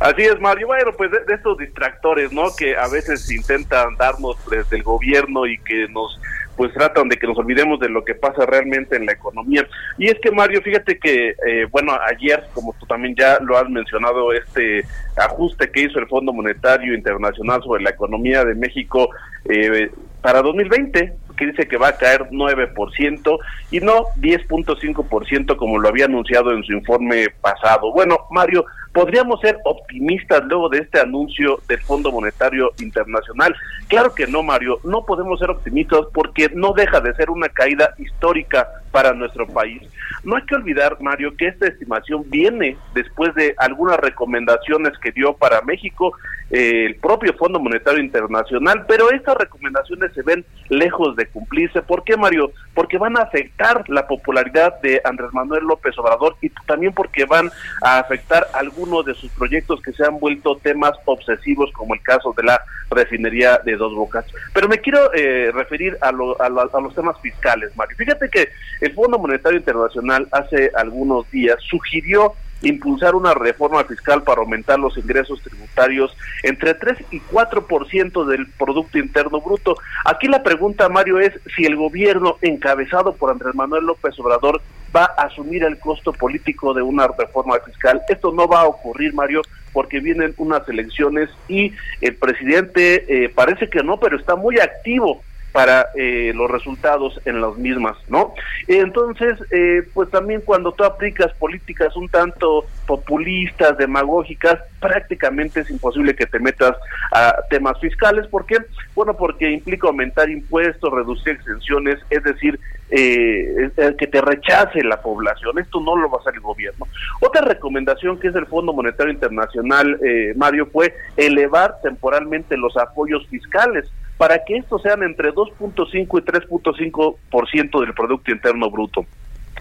Así 0.00 0.22
es, 0.22 0.38
Mario. 0.38 0.66
Bueno, 0.66 0.92
pues 0.96 1.10
de, 1.10 1.24
de, 1.24 1.34
estos 1.34 1.56
distractores, 1.56 2.30
¿no? 2.30 2.54
Que 2.56 2.76
a 2.76 2.88
veces 2.88 3.30
intentan 3.32 3.96
darnos 3.96 4.36
desde 4.50 4.76
el 4.76 4.82
gobierno 4.82 5.46
y 5.46 5.56
que 5.58 5.88
nos 5.88 6.20
pues 6.56 6.72
tratan 6.72 7.08
de 7.08 7.16
que 7.16 7.26
nos 7.26 7.38
olvidemos 7.38 7.80
de 7.80 7.88
lo 7.88 8.04
que 8.04 8.14
pasa 8.14 8.46
realmente 8.46 8.96
en 8.96 9.06
la 9.06 9.12
economía. 9.12 9.66
Y 9.98 10.08
es 10.08 10.18
que 10.20 10.30
Mario, 10.30 10.60
fíjate 10.62 10.98
que, 10.98 11.30
eh, 11.30 11.66
bueno, 11.70 11.92
ayer, 12.06 12.44
como 12.52 12.74
tú 12.78 12.86
también 12.86 13.14
ya 13.16 13.38
lo 13.40 13.56
has 13.56 13.68
mencionado, 13.68 14.32
este 14.32 14.84
ajuste 15.16 15.70
que 15.70 15.82
hizo 15.82 15.98
el 15.98 16.08
Fondo 16.08 16.32
Monetario 16.32 16.94
Internacional 16.94 17.62
sobre 17.62 17.82
la 17.82 17.90
economía 17.90 18.44
de 18.44 18.54
México 18.54 19.10
eh, 19.48 19.90
para 20.20 20.42
2020, 20.42 21.14
que 21.36 21.46
dice 21.46 21.68
que 21.68 21.76
va 21.76 21.88
a 21.88 21.96
caer 21.96 22.28
9% 22.30 23.38
y 23.70 23.80
no 23.80 24.06
10.5% 24.18 25.56
como 25.56 25.78
lo 25.78 25.88
había 25.88 26.06
anunciado 26.06 26.52
en 26.52 26.62
su 26.64 26.72
informe 26.72 27.28
pasado. 27.40 27.92
Bueno, 27.92 28.18
Mario, 28.30 28.64
¿podríamos 28.92 29.40
ser 29.40 29.58
optimistas 29.64 30.44
luego 30.44 30.68
de 30.68 30.78
este 30.78 31.00
anuncio 31.00 31.60
del 31.68 31.80
Fondo 31.80 32.12
Monetario 32.12 32.72
Internacional? 32.80 33.54
Claro 33.88 34.14
que 34.14 34.26
no, 34.26 34.42
Mario, 34.42 34.78
no 34.84 35.04
podemos 35.04 35.38
ser 35.38 35.50
optimistas 35.50 36.00
porque 36.12 36.50
no 36.54 36.72
deja 36.72 37.00
de 37.00 37.14
ser 37.14 37.30
una 37.30 37.48
caída 37.48 37.94
histórica 37.98 38.68
para 38.90 39.12
nuestro 39.12 39.46
país. 39.46 39.82
No 40.22 40.36
hay 40.36 40.42
que 40.44 40.54
olvidar, 40.54 40.98
Mario, 41.00 41.36
que 41.36 41.48
esta 41.48 41.66
estimación 41.66 42.24
viene 42.28 42.76
después 42.94 43.34
de 43.34 43.54
algunas 43.58 43.98
recomendaciones 43.98 44.96
que 44.98 45.10
dio 45.10 45.32
para 45.32 45.62
México 45.62 46.14
eh, 46.50 46.84
el 46.86 46.96
propio 46.96 47.32
Fondo 47.34 47.58
Monetario 47.58 48.00
Internacional, 48.00 48.84
pero 48.86 49.10
estas 49.10 49.36
recomendaciones 49.36 50.12
se 50.12 50.22
ven 50.22 50.44
lejos 50.68 51.16
de 51.16 51.26
cumplirse. 51.32 51.82
¿Por 51.82 52.04
qué, 52.04 52.16
Mario? 52.16 52.52
Porque 52.74 52.98
van 52.98 53.16
a 53.16 53.22
afectar 53.22 53.88
la 53.88 54.06
popularidad 54.06 54.80
de 54.80 55.00
Andrés 55.04 55.32
Manuel 55.32 55.64
López 55.64 55.96
Obrador 55.98 56.36
y 56.40 56.50
también 56.66 56.92
porque 56.92 57.24
van 57.24 57.50
a 57.82 57.98
afectar 57.98 58.46
algunos 58.52 59.04
de 59.04 59.14
sus 59.14 59.30
proyectos 59.32 59.80
que 59.82 59.92
se 59.92 60.04
han 60.04 60.18
vuelto 60.18 60.56
temas 60.56 60.92
obsesivos, 61.04 61.72
como 61.72 61.94
el 61.94 62.02
caso 62.02 62.34
de 62.36 62.44
la 62.44 62.60
refinería 62.90 63.58
de 63.64 63.76
Dos 63.76 63.94
Bocas. 63.94 64.24
Pero 64.52 64.68
me 64.68 64.78
quiero 64.78 65.12
eh, 65.14 65.50
referir 65.52 65.96
a, 66.00 66.12
lo, 66.12 66.40
a, 66.40 66.46
a 66.46 66.80
los 66.80 66.94
temas 66.94 67.20
fiscales, 67.20 67.76
Mario. 67.76 67.96
Fíjate 67.96 68.28
que 68.28 68.48
el 68.80 68.92
Fondo 68.94 69.18
Monetario 69.18 69.58
Internacional 69.58 70.28
hace 70.32 70.70
algunos 70.74 71.30
días 71.30 71.56
sugirió 71.68 72.34
impulsar 72.62 73.14
una 73.14 73.34
reforma 73.34 73.84
fiscal 73.84 74.22
para 74.22 74.40
aumentar 74.40 74.78
los 74.78 74.96
ingresos 74.96 75.42
tributarios 75.42 76.16
entre 76.42 76.74
3 76.74 76.98
y 77.10 77.20
4% 77.20 78.24
del 78.26 78.46
Producto 78.46 78.98
Interno 78.98 79.40
Bruto. 79.40 79.76
Aquí 80.04 80.28
la 80.28 80.42
pregunta, 80.42 80.88
Mario, 80.88 81.18
es 81.18 81.32
si 81.54 81.64
el 81.64 81.76
gobierno 81.76 82.36
encabezado 82.40 83.14
por 83.14 83.30
Andrés 83.30 83.54
Manuel 83.54 83.84
López 83.84 84.18
Obrador 84.18 84.60
va 84.94 85.10
a 85.16 85.24
asumir 85.24 85.64
el 85.64 85.78
costo 85.78 86.12
político 86.12 86.74
de 86.74 86.82
una 86.82 87.08
reforma 87.08 87.58
fiscal. 87.64 88.02
Esto 88.08 88.32
no 88.32 88.46
va 88.46 88.60
a 88.60 88.66
ocurrir, 88.66 89.14
Mario, 89.14 89.42
porque 89.72 90.00
vienen 90.00 90.34
unas 90.36 90.68
elecciones 90.68 91.30
y 91.48 91.72
el 92.00 92.14
presidente 92.16 93.24
eh, 93.24 93.28
parece 93.30 93.68
que 93.68 93.82
no, 93.82 93.98
pero 93.98 94.18
está 94.18 94.36
muy 94.36 94.58
activo 94.58 95.22
para 95.52 95.88
eh, 95.94 96.32
los 96.34 96.50
resultados 96.50 97.20
en 97.26 97.40
las 97.40 97.56
mismas, 97.56 97.96
¿no? 98.08 98.34
Entonces, 98.66 99.38
eh, 99.50 99.86
pues 99.92 100.10
también 100.10 100.40
cuando 100.40 100.72
tú 100.72 100.82
aplicas 100.84 101.32
políticas 101.34 101.94
un 101.94 102.08
tanto 102.08 102.64
populistas, 102.86 103.76
demagógicas, 103.76 104.58
prácticamente 104.80 105.60
es 105.60 105.70
imposible 105.70 106.16
que 106.16 106.26
te 106.26 106.38
metas 106.38 106.76
a 107.12 107.36
temas 107.50 107.78
fiscales. 107.80 108.26
¿Por 108.26 108.46
qué? 108.46 108.56
Bueno, 108.94 109.14
porque 109.14 109.50
implica 109.50 109.88
aumentar 109.88 110.30
impuestos, 110.30 110.92
reducir 110.92 111.34
exenciones, 111.34 111.98
es 112.10 112.22
decir, 112.24 112.58
eh, 112.94 113.70
que 113.98 114.06
te 114.06 114.20
rechace 114.20 114.84
la 114.84 115.00
población. 115.00 115.58
Esto 115.58 115.80
no 115.80 115.96
lo 115.96 116.10
va 116.10 116.18
a 116.18 116.20
hacer 116.20 116.34
el 116.34 116.40
gobierno. 116.40 116.86
Otra 117.20 117.40
recomendación 117.42 118.20
que 118.20 118.28
es 118.28 118.34
del 118.34 118.46
Fondo 118.46 118.74
Monetario 118.74 119.12
Internacional, 119.12 119.98
eh, 120.04 120.34
Mario, 120.36 120.66
fue 120.66 120.94
elevar 121.16 121.80
temporalmente 121.82 122.56
los 122.58 122.76
apoyos 122.76 123.26
fiscales 123.28 123.90
para 124.18 124.44
que 124.44 124.58
estos 124.58 124.82
sean 124.82 125.02
entre 125.02 125.32
2.5 125.32 125.90
y 125.90 126.04
3.5% 126.04 127.80
del 127.80 127.94
Producto 127.94 128.30
Interno 128.30 128.70
Bruto. 128.70 129.06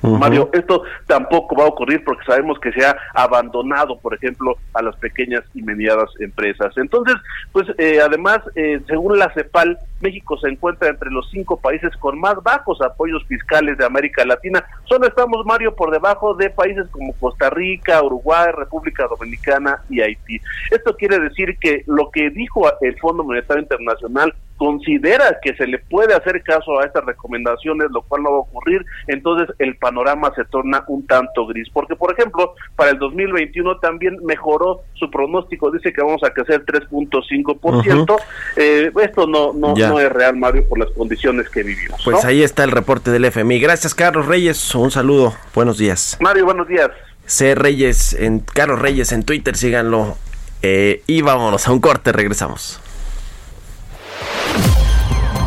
Mario, 0.02 0.50
esto 0.54 0.84
tampoco 1.06 1.56
va 1.56 1.66
a 1.66 1.68
ocurrir 1.68 2.04
porque 2.04 2.26
sabemos 2.26 2.60
que 2.60 2.72
se 2.72 2.86
ha 2.86 2.98
abandonado, 3.14 4.00
por 4.00 4.14
ejemplo, 4.14 4.58
a 4.74 4.82
las 4.82 4.96
pequeñas 4.98 5.44
y 5.54 5.62
medianas 5.62 6.10
empresas. 6.20 6.76
Entonces, 6.78 7.16
pues 7.52 7.68
eh, 7.78 8.00
además, 8.04 8.40
eh, 8.56 8.82
según 8.88 9.20
la 9.20 9.32
CEPAL, 9.34 9.78
México 10.02 10.38
se 10.38 10.50
encuentra 10.50 10.90
entre 10.90 11.12
los 11.12 11.30
cinco 11.30 11.58
países 11.58 11.96
con 11.98 12.20
más 12.20 12.36
bajos 12.44 12.82
apoyos 12.82 13.24
fiscales 13.28 13.78
de 13.78 13.86
América 13.86 14.26
Latina. 14.26 14.64
Solo 14.86 15.08
estamos, 15.08 15.46
Mario, 15.46 15.76
por 15.76 15.92
debajo 15.92 16.34
de 16.34 16.50
países 16.50 16.88
como 16.90 17.14
Costa 17.14 17.50
Rica, 17.52 18.02
Uruguay, 18.02 18.52
República 18.56 19.08
Dominicana 19.08 19.82
y 19.90 20.02
Haití. 20.02 20.42
Esto 20.72 20.96
quiere 20.96 21.20
decir 21.20 21.58
que 21.60 21.84
lo 21.86 22.10
que 22.10 22.30
dijo 22.32 22.64
el 22.82 22.98
Fondo 23.00 23.24
Monetario 23.24 23.62
Internacional 23.62 24.34
considera 24.58 25.40
que 25.42 25.56
se 25.56 25.66
le 25.66 25.80
puede 25.80 26.14
hacer 26.14 26.44
caso 26.44 26.80
a 26.80 26.86
estas 26.86 27.04
recomendaciones, 27.06 27.88
lo 27.92 28.04
cual 28.04 28.24
no 28.24 28.32
va 28.32 28.38
a 28.38 28.42
ocurrir, 28.42 28.86
entonces 29.08 29.54
el 29.60 29.76
panorama 29.78 30.32
se 30.36 30.46
torna 30.46 30.84
un 30.88 31.06
tanto 31.08 31.48
gris. 31.48 31.68
Porque, 31.74 31.96
por 31.96 32.14
ejemplo, 32.14 32.54
para 32.76 32.92
el 32.92 33.00
2021 33.00 33.80
también 33.80 34.18
mejoró 34.24 34.82
su 34.94 35.10
pronóstico, 35.10 35.72
dice 35.72 35.92
que 35.92 36.02
vamos 36.02 36.24
a 36.24 36.30
crecer 36.32 36.64
3.5%. 36.66 37.60
Uh 37.62 37.72
-huh. 37.72 38.22
eh, 38.58 38.92
esto 39.02 39.26
no, 39.26 39.54
no, 39.54 39.74
no, 39.74 40.00
es 40.00 40.12
real, 40.12 40.38
Mario, 40.38 40.68
por 40.70 40.80
las 40.80 40.92
condiciones 40.92 41.50
que 41.50 41.64
vivimos. 41.64 42.00
Pues 42.04 42.24
¿no? 42.24 42.30
ahí 42.30 42.44
está 42.44 42.64
el 42.64 42.72
reporte 42.72 43.12
del 43.12 43.26
FMI. 43.26 43.60
Gracias, 43.60 43.96
Carlos 43.96 44.28
Reyes. 44.28 44.76
Un 44.76 44.92
saludo. 44.92 45.34
Buenos 45.56 45.78
días. 45.78 46.18
Mario, 46.22 46.46
buenos 46.46 46.68
días. 46.68 46.92
C. 47.26 47.56
Reyes, 47.56 48.14
en 48.14 48.40
Carlos 48.40 48.80
Reyes 48.80 49.12
en 49.12 49.24
Twitter, 49.24 49.56
síganlo. 49.56 50.18
Eh, 50.62 51.02
y 51.08 51.22
vámonos 51.22 51.68
a 51.68 51.72
un 51.72 51.80
corte, 51.80 52.12
regresamos. 52.12 52.80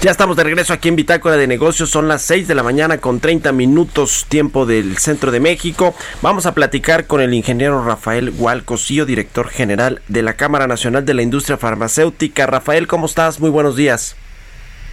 Ya 0.00 0.12
estamos 0.12 0.36
de 0.36 0.44
regreso 0.44 0.72
aquí 0.72 0.86
en 0.88 0.94
Bitácora 0.94 1.36
de 1.36 1.48
Negocios. 1.48 1.90
Son 1.90 2.06
las 2.06 2.22
6 2.22 2.46
de 2.46 2.54
la 2.54 2.62
mañana 2.62 2.98
con 2.98 3.18
30 3.18 3.50
minutos 3.50 4.26
tiempo 4.28 4.64
del 4.64 4.96
centro 4.98 5.32
de 5.32 5.40
México. 5.40 5.92
Vamos 6.22 6.46
a 6.46 6.54
platicar 6.54 7.08
con 7.08 7.20
el 7.20 7.34
ingeniero 7.34 7.84
Rafael 7.84 8.32
Hualcosío, 8.38 9.06
director 9.06 9.48
general 9.48 10.00
de 10.06 10.22
la 10.22 10.34
Cámara 10.34 10.68
Nacional 10.68 11.04
de 11.04 11.14
la 11.14 11.22
Industria 11.22 11.56
Farmacéutica. 11.56 12.46
Rafael, 12.46 12.86
¿cómo 12.86 13.06
estás? 13.06 13.40
Muy 13.40 13.50
buenos 13.50 13.74
días. 13.74 14.14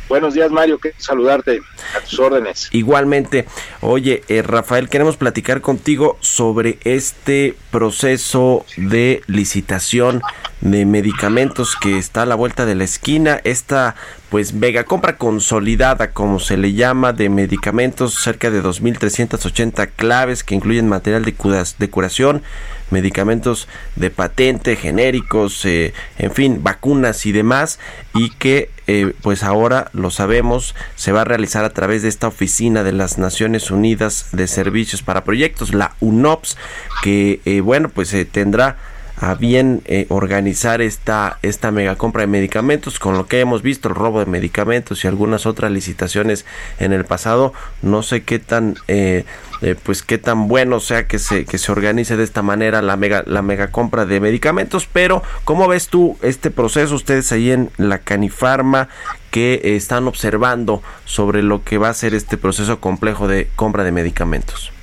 Buenos 0.08 0.36
días, 0.36 0.52
Mario. 0.52 0.78
Qué 0.78 0.94
saludarte 0.98 1.62
a 1.96 2.00
tus 2.02 2.20
órdenes. 2.20 2.70
Igualmente. 2.72 3.46
Oye, 3.82 4.24
eh, 4.28 4.41
Rafael, 4.44 4.88
queremos 4.89 5.18
platicar 5.18 5.62
contigo 5.62 6.18
sobre 6.22 6.78
este 6.84 7.56
proceso 7.72 8.65
de 8.78 9.22
licitación 9.28 10.22
de 10.62 10.86
medicamentos 10.86 11.76
que 11.76 11.98
está 11.98 12.24
a 12.24 12.26
la 12.26 12.36
vuelta 12.36 12.65
de 12.65 12.76
la 12.76 12.84
esquina. 12.84 13.41
Esta 13.44 13.96
pues 14.30 14.54
mega 14.54 14.84
compra 14.84 15.18
consolidada, 15.18 16.12
como 16.12 16.39
se 16.39 16.58
le 16.58 16.74
llama, 16.74 17.13
de 17.13 17.30
medicamentos, 17.30 18.15
cerca 18.15 18.52
de 18.52 18.62
2.380 18.62 19.89
claves 19.96 20.44
que 20.44 20.56
incluyen 20.56 20.88
material 20.88 21.26
de, 21.26 21.34
de 21.78 21.89
curación, 21.89 22.44
medicamentos 22.91 23.67
de 23.95 24.10
patente, 24.10 24.76
genéricos, 24.76 25.65
eh, 25.65 25.93
en 26.17 26.32
fin, 26.32 26.63
vacunas 26.63 27.26
y 27.26 27.32
demás, 27.32 27.80
y 28.13 28.30
que 28.32 28.69
eh, 28.88 29.13
pues 29.21 29.43
ahora 29.43 29.89
lo 29.93 30.12
sabemos, 30.12 30.76
se 30.95 31.12
va 31.12 31.21
a 31.21 31.26
realizar 31.26 31.65
a 31.65 31.71
través 31.71 32.04
de 32.04 32.10
esta 32.10 32.28
oficina 32.28 32.84
de 32.84 32.91
las 32.91 33.17
Naciones 33.17 33.71
Unidas 33.71 34.28
de 34.32 34.48
Servicios 34.48 35.02
para 35.02 35.24
Proyectos, 35.24 35.74
la 35.74 35.95
UNOPS, 36.00 36.58
que 37.04 37.41
eh, 37.45 37.62
bueno, 37.62 37.89
pues 37.89 38.15
tendrá 38.32 38.78
a 39.17 39.36
bien 39.36 39.82
eh, 39.86 40.06
organizar 40.10 40.82
esta, 40.82 41.39
esta 41.41 41.71
mega 41.71 41.95
compra 41.95 42.21
de 42.21 42.28
medicamentos, 42.28 42.99
con 42.99 43.17
lo 43.17 43.28
que 43.28 43.39
hemos 43.39 43.62
visto, 43.62 43.89
el 43.89 43.95
robo 43.95 44.19
de 44.19 44.25
medicamentos 44.25 45.04
y 45.04 45.08
algunas 45.08 45.45
otras 45.45 45.71
licitaciones 45.71 46.45
en 46.80 46.93
el 46.93 47.06
pasado, 47.06 47.54
no 47.82 48.04
sé 48.04 48.23
qué 48.23 48.39
tan 48.39 48.75
eh, 48.88 49.25
eh, 49.62 49.75
pues 49.82 50.04
qué 50.04 50.17
tan 50.17 50.47
bueno 50.47 50.80
sea 50.80 51.08
que 51.08 51.17
se, 51.17 51.45
que 51.45 51.58
se 51.58 51.71
organice 51.71 52.17
de 52.17 52.23
esta 52.23 52.41
manera 52.41 52.82
la 52.82 52.97
mega, 52.97 53.23
la 53.25 53.41
mega 53.41 53.71
compra 53.71 54.06
de 54.06 54.19
medicamentos, 54.19 54.88
pero 54.91 55.23
¿cómo 55.45 55.67
ves 55.67 55.88
tú 55.88 56.17
este 56.21 56.51
proceso? 56.51 56.95
Ustedes 56.95 57.32
ahí 57.32 57.51
en 57.51 57.69
la 57.78 57.99
Canifarma 57.99 58.89
que 59.32 59.75
están 59.75 60.08
observando 60.08 60.82
sobre 61.06 61.41
lo 61.41 61.63
que 61.63 61.78
va 61.78 61.89
a 61.89 61.93
ser 61.93 62.13
este 62.13 62.38
proceso 62.38 62.80
complejo 62.80 63.28
de 63.28 63.49
compra 63.56 63.84
de 63.84 63.91
medicamentos. 63.91 64.75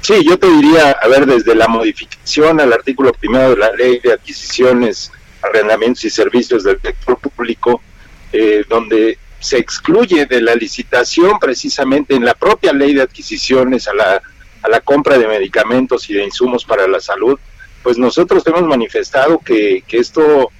Sí, 0.00 0.24
yo 0.24 0.38
te 0.38 0.48
diría, 0.48 0.92
a 0.92 1.08
ver, 1.08 1.26
desde 1.26 1.54
la 1.54 1.68
modificación 1.68 2.60
al 2.60 2.72
artículo 2.72 3.12
primero 3.12 3.50
de 3.50 3.56
la 3.56 3.72
ley 3.72 4.00
de 4.00 4.12
adquisiciones, 4.12 5.12
arrendamientos 5.42 6.04
y 6.04 6.10
servicios 6.10 6.64
del 6.64 6.80
sector 6.80 7.18
público, 7.18 7.82
eh, 8.32 8.64
donde 8.68 9.18
se 9.40 9.58
excluye 9.58 10.26
de 10.26 10.40
la 10.40 10.54
licitación 10.54 11.38
precisamente 11.38 12.14
en 12.14 12.24
la 12.24 12.34
propia 12.34 12.72
ley 12.72 12.94
de 12.94 13.02
adquisiciones 13.02 13.86
a 13.88 13.94
la, 13.94 14.22
a 14.62 14.68
la 14.68 14.80
compra 14.80 15.18
de 15.18 15.28
medicamentos 15.28 16.08
y 16.10 16.14
de 16.14 16.24
insumos 16.24 16.64
para 16.64 16.88
la 16.88 17.00
salud, 17.00 17.38
pues 17.82 17.98
nosotros 17.98 18.46
hemos 18.46 18.62
manifestado 18.62 19.38
que, 19.38 19.84
que 19.86 19.98
esto 19.98 20.50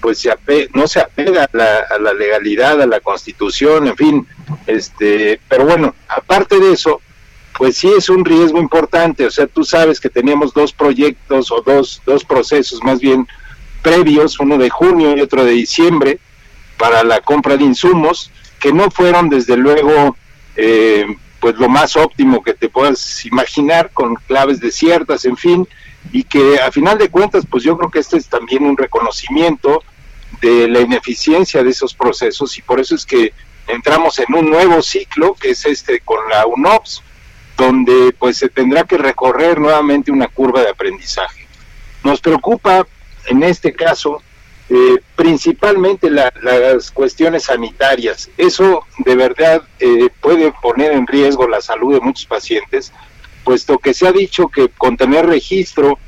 pues 0.00 0.18
se 0.18 0.30
no 0.74 0.86
se 0.86 1.00
apega 1.00 1.44
a 1.44 1.56
la, 1.56 1.78
a 1.90 1.98
la 1.98 2.12
legalidad, 2.12 2.80
a 2.80 2.86
la 2.86 3.00
constitución, 3.00 3.88
en 3.88 3.96
fin, 3.96 4.26
este, 4.66 5.40
pero 5.48 5.64
bueno, 5.64 5.94
aparte 6.06 6.60
de 6.60 6.72
eso, 6.72 7.00
pues 7.56 7.78
sí 7.78 7.88
es 7.96 8.08
un 8.08 8.24
riesgo 8.24 8.58
importante. 8.58 9.26
O 9.26 9.30
sea, 9.30 9.46
tú 9.46 9.64
sabes 9.64 10.00
que 10.00 10.10
teníamos 10.10 10.52
dos 10.52 10.72
proyectos 10.72 11.50
o 11.50 11.62
dos, 11.62 12.02
dos 12.04 12.24
procesos 12.24 12.82
más 12.82 13.00
bien 13.00 13.26
previos, 13.82 14.38
uno 14.40 14.58
de 14.58 14.70
junio 14.70 15.16
y 15.16 15.20
otro 15.20 15.44
de 15.44 15.52
diciembre, 15.52 16.18
para 16.76 17.04
la 17.04 17.20
compra 17.20 17.56
de 17.56 17.64
insumos, 17.64 18.30
que 18.58 18.72
no 18.72 18.90
fueron 18.90 19.28
desde 19.28 19.56
luego 19.56 20.16
eh, 20.56 21.06
pues 21.40 21.56
lo 21.56 21.68
más 21.68 21.96
óptimo 21.96 22.42
que 22.42 22.54
te 22.54 22.68
puedas 22.68 23.24
imaginar, 23.24 23.90
con 23.92 24.16
claves 24.16 24.60
desiertas, 24.60 25.24
en 25.24 25.36
fin, 25.36 25.68
y 26.12 26.24
que 26.24 26.58
a 26.60 26.70
final 26.72 26.98
de 26.98 27.08
cuentas, 27.08 27.44
pues 27.48 27.62
yo 27.62 27.76
creo 27.78 27.90
que 27.90 28.00
este 28.00 28.16
es 28.16 28.28
también 28.28 28.64
un 28.64 28.76
reconocimiento 28.76 29.82
de 30.40 30.68
la 30.68 30.80
ineficiencia 30.80 31.62
de 31.62 31.70
esos 31.70 31.94
procesos 31.94 32.58
y 32.58 32.62
por 32.62 32.80
eso 32.80 32.94
es 32.94 33.06
que 33.06 33.32
entramos 33.68 34.18
en 34.18 34.34
un 34.34 34.50
nuevo 34.50 34.82
ciclo, 34.82 35.34
que 35.34 35.50
es 35.50 35.64
este 35.64 36.00
con 36.00 36.18
la 36.28 36.46
UNOPS, 36.46 37.02
donde 37.56 38.14
pues 38.18 38.36
se 38.36 38.48
tendrá 38.48 38.84
que 38.84 38.98
recorrer 38.98 39.58
nuevamente 39.58 40.12
una 40.12 40.28
curva 40.28 40.62
de 40.62 40.70
aprendizaje. 40.70 41.46
Nos 42.04 42.20
preocupa 42.20 42.86
en 43.26 43.42
este 43.42 43.72
caso 43.72 44.22
eh, 44.68 44.96
principalmente 45.14 46.10
las 46.10 46.90
cuestiones 46.90 47.44
sanitarias. 47.44 48.28
Eso 48.36 48.84
de 48.98 49.14
verdad 49.14 49.62
eh, 49.78 50.08
puede 50.20 50.52
poner 50.60 50.92
en 50.92 51.06
riesgo 51.06 51.46
la 51.48 51.60
salud 51.60 51.94
de 51.94 52.00
muchos 52.00 52.26
pacientes, 52.26 52.92
puesto 53.44 53.78
que 53.78 53.94
se 53.94 54.08
ha 54.08 54.12
dicho 54.12 54.48
que 54.48 54.68
con 54.68 54.96
tener 54.96 55.26
registro 55.26 55.98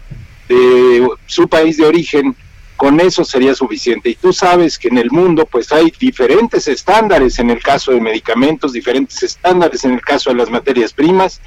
de 0.48 1.06
su 1.26 1.48
país 1.48 1.76
de 1.76 1.86
origen 1.86 2.34
con 2.78 3.00
eso 3.00 3.24
sería 3.24 3.56
suficiente. 3.56 4.08
Y 4.08 4.14
tú 4.14 4.32
sabes 4.32 4.78
que 4.78 4.86
en 4.86 4.98
el 4.98 5.10
mundo 5.10 5.44
pues 5.44 5.72
hay 5.72 5.92
diferentes 5.98 6.68
estándares 6.68 7.40
en 7.40 7.50
el 7.50 7.60
caso 7.60 7.90
de 7.90 8.00
medicamentos, 8.00 8.72
diferentes 8.72 9.20
estándares 9.24 9.84
en 9.84 9.94
el 9.94 10.00
caso 10.00 10.30
de 10.30 10.36
las 10.36 10.48
materias 10.48 10.92
primas, 10.92 11.40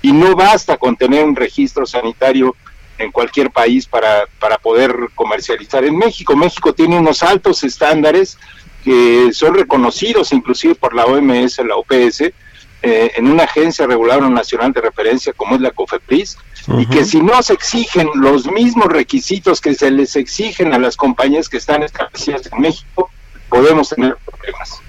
y 0.00 0.12
no 0.12 0.34
basta 0.34 0.78
con 0.78 0.96
tener 0.96 1.24
un 1.24 1.36
registro 1.36 1.84
sanitario 1.84 2.56
en 2.96 3.12
cualquier 3.12 3.50
país 3.50 3.86
para, 3.86 4.24
para 4.40 4.56
poder 4.56 4.94
comercializar 5.14 5.84
en 5.84 5.96
México. 5.96 6.34
México 6.34 6.72
tiene 6.72 6.98
unos 6.98 7.22
altos 7.22 7.62
estándares 7.64 8.38
que 8.82 9.28
son 9.32 9.54
reconocidos 9.54 10.32
inclusive 10.32 10.74
por 10.74 10.94
la 10.94 11.04
OMS, 11.04 11.58
la 11.58 11.76
OPS, 11.76 12.32
eh, 12.82 13.12
en 13.16 13.26
una 13.26 13.44
agencia 13.44 13.86
reguladora 13.86 14.28
nacional 14.28 14.72
de 14.72 14.80
referencia 14.80 15.32
como 15.32 15.56
es 15.56 15.60
la 15.60 15.70
COFEPRIS, 15.70 16.38
y 16.78 16.86
que 16.86 17.04
si 17.04 17.20
no 17.22 17.42
se 17.42 17.54
exigen 17.54 18.08
los 18.14 18.46
mismos 18.46 18.86
requisitos 18.86 19.60
que 19.60 19.74
se 19.74 19.90
les 19.90 20.16
exigen 20.16 20.74
a 20.74 20.78
las 20.78 20.96
compañías 20.96 21.48
que 21.48 21.56
están 21.56 21.82
establecidas 21.82 22.48
en 22.52 22.60
México, 22.60 23.10
podemos 23.48 23.88
tener 23.88 24.16
problemas. 24.24 24.80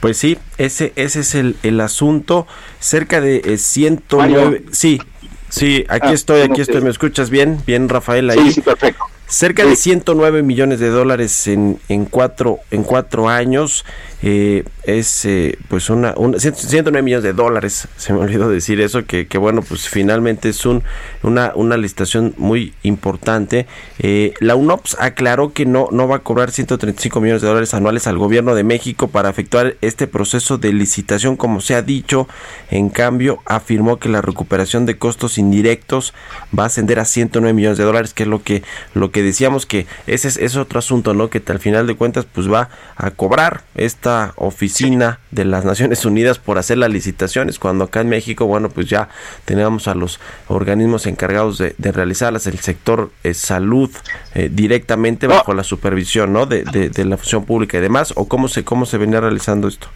Pues 0.00 0.18
sí, 0.18 0.38
ese, 0.58 0.92
ese 0.96 1.20
es 1.20 1.34
el, 1.34 1.56
el 1.62 1.80
asunto. 1.80 2.46
Cerca 2.78 3.20
de 3.20 3.42
eh, 3.44 3.58
109... 3.58 4.66
Sí, 4.70 5.00
sí, 5.48 5.84
aquí 5.88 6.08
ah, 6.08 6.12
estoy, 6.12 6.42
aquí 6.42 6.60
estoy. 6.60 6.80
¿Me 6.82 6.90
escuchas 6.90 7.30
bien? 7.30 7.60
Bien, 7.66 7.88
Rafael, 7.88 8.30
ahí. 8.30 8.38
Sí, 8.38 8.52
sí, 8.52 8.60
perfecto. 8.60 9.04
Cerca 9.28 9.64
de 9.64 9.74
109 9.74 10.44
millones 10.44 10.78
de 10.78 10.88
dólares 10.88 11.48
en, 11.48 11.80
en, 11.88 12.04
cuatro, 12.04 12.60
en 12.70 12.84
cuatro 12.84 13.28
años. 13.28 13.84
Eh, 14.22 14.64
es 14.84 15.24
eh, 15.24 15.58
pues 15.68 15.90
una, 15.90 16.14
109 16.14 17.02
millones 17.02 17.24
de 17.24 17.32
dólares, 17.32 17.88
se 17.96 18.12
me 18.12 18.20
olvidó 18.20 18.48
decir 18.48 18.80
eso, 18.80 19.04
que, 19.04 19.26
bueno, 19.38 19.62
pues 19.62 19.88
finalmente 19.88 20.48
es 20.48 20.64
un, 20.64 20.82
una, 21.22 21.52
una 21.54 21.76
licitación 21.76 22.34
muy 22.36 22.72
importante. 22.82 23.66
Eh, 23.98 24.32
la 24.40 24.54
UNOPS 24.54 24.96
aclaró 25.00 25.52
que 25.52 25.66
no, 25.66 25.88
no 25.90 26.08
va 26.08 26.16
a 26.16 26.18
cobrar 26.20 26.50
135 26.50 27.20
millones 27.20 27.42
de 27.42 27.48
dólares 27.48 27.74
anuales 27.74 28.06
al 28.06 28.16
gobierno 28.16 28.54
de 28.54 28.64
México 28.64 29.08
para 29.08 29.28
efectuar 29.28 29.76
este 29.80 30.06
proceso 30.06 30.56
de 30.56 30.72
licitación, 30.72 31.36
como 31.36 31.60
se 31.60 31.74
ha 31.74 31.82
dicho. 31.82 32.28
En 32.70 32.88
cambio, 32.88 33.40
afirmó 33.44 33.98
que 33.98 34.08
la 34.08 34.22
recuperación 34.22 34.86
de 34.86 34.96
costos 34.98 35.36
indirectos 35.36 36.14
va 36.56 36.64
a 36.64 36.66
ascender 36.66 37.00
a 37.00 37.04
109 37.04 37.52
millones 37.52 37.78
de 37.78 37.84
dólares, 37.84 38.14
que 38.14 38.22
es 38.22 38.28
lo 38.28 38.42
que, 38.42 38.62
lo 38.94 39.10
que 39.10 39.22
decíamos 39.22 39.66
que 39.66 39.86
ese 40.06 40.28
es, 40.28 40.36
es 40.36 40.56
otro 40.56 40.78
asunto, 40.78 41.12
¿no? 41.12 41.28
Que 41.28 41.42
al 41.46 41.58
final 41.58 41.86
de 41.86 41.96
cuentas, 41.96 42.26
pues 42.32 42.50
va 42.50 42.70
a 42.96 43.10
cobrar 43.10 43.64
esta 43.74 44.05
oficina 44.36 45.20
de 45.30 45.44
las 45.44 45.64
Naciones 45.64 46.04
Unidas 46.04 46.38
por 46.38 46.58
hacer 46.58 46.78
las 46.78 46.90
licitaciones, 46.90 47.58
cuando 47.58 47.84
acá 47.84 48.00
en 48.00 48.08
México, 48.08 48.46
bueno, 48.46 48.68
pues 48.68 48.88
ya 48.88 49.08
teníamos 49.44 49.88
a 49.88 49.94
los 49.94 50.20
organismos 50.48 51.06
encargados 51.06 51.58
de, 51.58 51.74
realizarlas, 51.78 52.46
el 52.46 52.58
sector 52.60 53.10
eh, 53.24 53.34
salud 53.34 53.90
eh, 54.34 54.48
directamente 54.52 55.26
bajo 55.26 55.54
la 55.54 55.64
supervisión, 55.64 56.32
¿no? 56.32 56.46
De, 56.46 56.64
de, 56.64 57.04
la 57.04 57.16
función 57.16 57.44
pública 57.44 57.78
y 57.78 57.80
demás, 57.80 58.12
o 58.16 58.26
cómo 58.26 58.48
se, 58.48 58.64
cómo 58.64 58.86
se 58.86 58.98
venía 58.98 59.20
realizando 59.20 59.68
esto. 59.68 59.88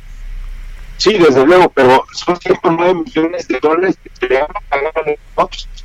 Sí, 0.96 1.16
desde 1.16 1.46
luego, 1.46 1.70
pero 1.70 2.04
son 2.12 2.38
109 2.38 3.02
millones 3.06 3.48
de 3.48 3.58
dólares 3.60 3.96
que 4.02 4.10
se 4.26 4.34
van 4.34 4.50
a 4.54 4.60
pagar 4.68 5.18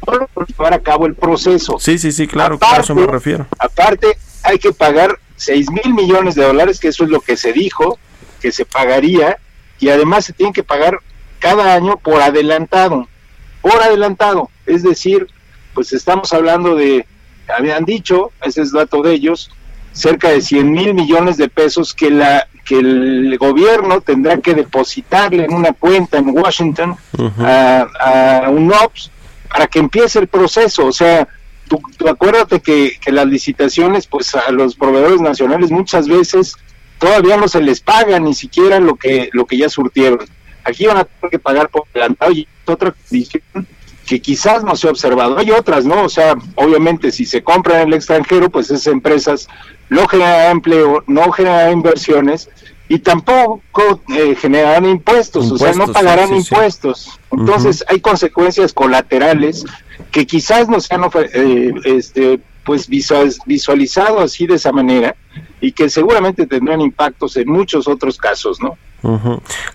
solo 0.06 0.28
por 0.34 0.46
llevar 0.46 0.74
a 0.74 0.80
cabo 0.80 1.06
el 1.06 1.16
proceso. 1.16 1.78
Sí, 1.80 1.98
sí, 1.98 2.12
sí, 2.12 2.28
claro, 2.28 2.60
a 2.62 2.78
eso 2.78 2.94
me 2.94 3.08
refiero. 3.08 3.48
Aparte, 3.58 4.18
hay 4.44 4.60
que 4.60 4.74
pagar 4.74 5.18
6 5.38 5.72
mil 5.72 5.94
millones 5.94 6.36
de 6.36 6.44
dólares, 6.44 6.80
que 6.80 6.90
eso 6.90 7.04
es 7.04 7.10
lo 7.10 7.22
que 7.22 7.38
se 7.38 7.54
dijo, 7.54 7.98
que 8.46 8.52
se 8.52 8.64
pagaría 8.64 9.40
y 9.80 9.90
además 9.90 10.24
se 10.24 10.32
tiene 10.32 10.54
que 10.54 10.62
pagar 10.62 11.00
cada 11.40 11.74
año 11.74 11.98
por 11.98 12.22
adelantado, 12.22 13.08
por 13.60 13.82
adelantado, 13.82 14.52
es 14.68 14.84
decir, 14.84 15.26
pues 15.74 15.94
estamos 15.94 16.32
hablando 16.32 16.76
de, 16.76 17.08
habían 17.58 17.86
dicho, 17.86 18.32
ese 18.44 18.62
es 18.62 18.72
dato 18.72 19.02
de 19.02 19.14
ellos, 19.14 19.50
cerca 19.94 20.30
de 20.30 20.42
100 20.42 20.72
mil 20.72 20.94
millones 20.94 21.38
de 21.38 21.50
pesos 21.50 21.96
que 21.96 22.12
la 22.12 22.48
que 22.64 22.78
el 22.78 23.36
gobierno 23.40 24.02
tendrá 24.02 24.38
que 24.38 24.54
depositarle 24.54 25.46
en 25.46 25.54
una 25.54 25.74
cuenta 25.74 26.20
en 26.20 26.30
Washington 26.30 26.96
a, 27.40 28.44
a, 28.46 28.50
un 28.52 28.72
OPS 28.72 29.10
para 29.50 29.66
que 29.66 29.80
empiece 29.80 30.20
el 30.20 30.28
proceso. 30.28 30.86
O 30.86 30.92
sea, 30.92 31.28
tú, 31.68 31.82
tú 31.98 32.08
acuérdate 32.08 32.60
que, 32.60 33.00
que, 33.02 33.12
las 33.12 33.26
licitaciones, 33.26 34.06
pues 34.06 34.36
a 34.36 34.52
los 34.52 34.76
proveedores 34.76 35.20
nacionales 35.20 35.72
muchas 35.72 36.08
veces 36.08 36.56
todavía 36.98 37.38
no 37.38 37.48
se 37.48 37.62
les 37.62 37.82
paga 37.82 38.20
ni 38.20 38.34
siquiera 38.34 38.80
lo 38.80 38.96
que 38.96 39.30
lo 39.34 39.46
que 39.46 39.58
ya 39.58 39.70
surtieron. 39.70 40.26
Aquí 40.64 40.86
van 40.86 40.98
a 40.98 41.04
tener 41.06 41.32
que 41.32 41.40
pagar 41.40 41.70
por 41.70 41.86
adelantado 41.94 42.32
y 42.32 42.48
otra 42.66 42.92
condición 42.92 43.44
que 44.06 44.22
quizás 44.22 44.64
no 44.64 44.76
se 44.76 44.88
ha 44.88 44.92
observado. 44.92 45.38
Hay 45.38 45.52
otras, 45.52 45.86
¿no? 45.86 46.04
O 46.04 46.10
sea, 46.10 46.36
obviamente 46.56 47.12
si 47.12 47.26
se 47.26 47.44
compra 47.44 47.82
en 47.82 47.90
el 47.90 47.96
extranjero, 47.96 48.50
pues 48.50 48.70
esas 48.70 48.88
empresas 48.88 49.48
no 49.90 50.08
generan 50.08 50.52
empleo, 50.52 51.04
no 51.08 51.32
generan 51.32 51.74
inversiones 51.74 52.50
y 52.88 53.00
tampoco 53.00 54.02
eh, 54.10 54.36
generarán 54.36 54.86
impuestos, 54.86 55.52
o 55.52 55.58
sea, 55.58 55.74
no 55.74 55.88
pagarán 55.88 56.36
impuestos. 56.36 57.20
Entonces 57.32 57.84
hay 57.88 58.00
consecuencias 58.00 58.74
colaterales 58.74 59.66
que 60.12 60.28
quizás 60.28 60.70
no 60.70 60.80
se 60.80 60.94
han 60.94 61.04
eh, 61.34 61.74
este, 61.86 62.40
pues 62.66 62.90
visualizado 62.90 64.20
así 64.20 64.48
de 64.48 64.56
esa 64.56 64.72
manera 64.72 65.16
y 65.62 65.72
que 65.72 65.90
seguramente 65.90 66.48
tendrán 66.48 66.82
impactos 66.82 67.38
en 67.38 67.50
muchos 67.50 67.88
otros 67.88 68.18
casos, 68.18 68.60
¿no? 68.60 68.78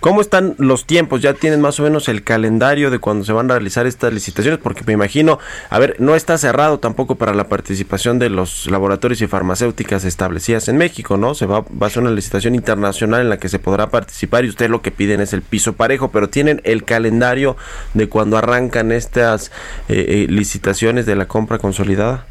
¿Cómo 0.01 0.21
están 0.21 0.57
los 0.59 0.87
tiempos? 0.87 1.23
¿Ya 1.23 1.35
tienen 1.35 1.61
más 1.61 1.79
o 1.79 1.85
menos 1.85 2.09
el 2.09 2.25
calendario 2.25 2.91
de 2.91 2.99
cuando 2.99 3.25
se 3.25 3.33
van 3.33 3.49
a 3.51 3.55
realizar 3.55 3.87
estas 3.87 4.13
licitaciones? 4.13 4.59
Porque 4.59 4.83
me 4.85 4.93
imagino, 4.93 5.39
a 5.69 5.79
ver, 5.79 5.95
no 6.01 6.17
está 6.17 6.37
cerrado 6.37 6.81
tampoco 6.81 7.15
para 7.15 7.33
la 7.33 7.49
participación 7.49 8.19
de 8.19 8.29
los 8.29 8.69
laboratorios 8.69 9.21
y 9.21 9.29
farmacéuticas 9.29 10.05
establecidas 10.05 10.67
en 10.69 10.79
México, 10.79 11.17
¿no? 11.17 11.35
Se 11.35 11.47
va, 11.47 11.61
va 11.61 11.87
a 11.87 11.91
ser 11.91 12.03
una 12.03 12.11
licitación 12.11 12.57
internacional 12.57 13.21
en 13.21 13.29
la 13.29 13.39
que 13.39 13.49
se 13.49 13.61
podrá 13.61 13.91
participar 13.91 14.45
y 14.45 14.49
ustedes 14.49 14.71
lo 14.71 14.83
que 14.83 14.91
piden 14.91 15.21
es 15.21 15.33
el 15.33 15.43
piso 15.43 15.75
parejo, 15.75 16.11
pero 16.11 16.29
tienen 16.29 16.61
el 16.65 16.85
calendario 16.85 17.57
de 17.95 18.09
cuando 18.09 18.37
arrancan 18.37 18.91
estas 18.91 19.53
eh, 19.89 20.07
eh, 20.09 20.27
licitaciones 20.29 21.07
de 21.07 21.15
la 21.15 21.29
compra 21.29 21.59
consolidada. 21.59 22.27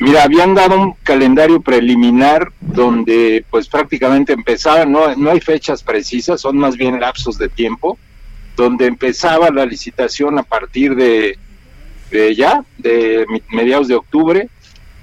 Mira, 0.00 0.24
habían 0.24 0.54
dado 0.54 0.80
un 0.80 0.92
calendario 1.02 1.60
preliminar 1.60 2.52
donde 2.60 3.44
pues 3.48 3.68
prácticamente 3.68 4.32
empezaba, 4.32 4.84
no, 4.84 5.14
no 5.14 5.30
hay 5.30 5.40
fechas 5.40 5.82
precisas, 5.82 6.40
son 6.40 6.58
más 6.58 6.76
bien 6.76 7.00
lapsos 7.00 7.38
de 7.38 7.48
tiempo, 7.48 7.96
donde 8.56 8.86
empezaba 8.86 9.50
la 9.50 9.64
licitación 9.64 10.38
a 10.38 10.42
partir 10.42 10.96
de, 10.96 11.38
ya, 12.34 12.64
de 12.78 13.24
mediados 13.50 13.88
de 13.88 13.94
octubre, 13.94 14.48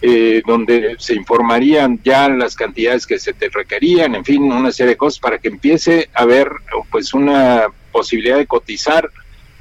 eh, 0.02 0.42
donde 0.46 0.96
se 1.00 1.14
informarían 1.14 2.00
ya 2.04 2.28
las 2.28 2.56
cantidades 2.56 3.06
que 3.06 3.20
se 3.20 3.34
te 3.34 3.50
requerían, 3.50 4.16
en 4.16 4.26
fin, 4.26 4.44
una 4.44 4.72
serie 4.72 4.92
de 4.92 4.98
cosas 4.98 5.20
para 5.20 5.38
que 5.38 5.48
empiece 5.48 6.10
a 6.14 6.24
haber 6.24 6.50
pues 6.90 7.14
una 7.14 7.68
posibilidad 7.92 8.38
de 8.38 8.48
cotizar 8.48 9.10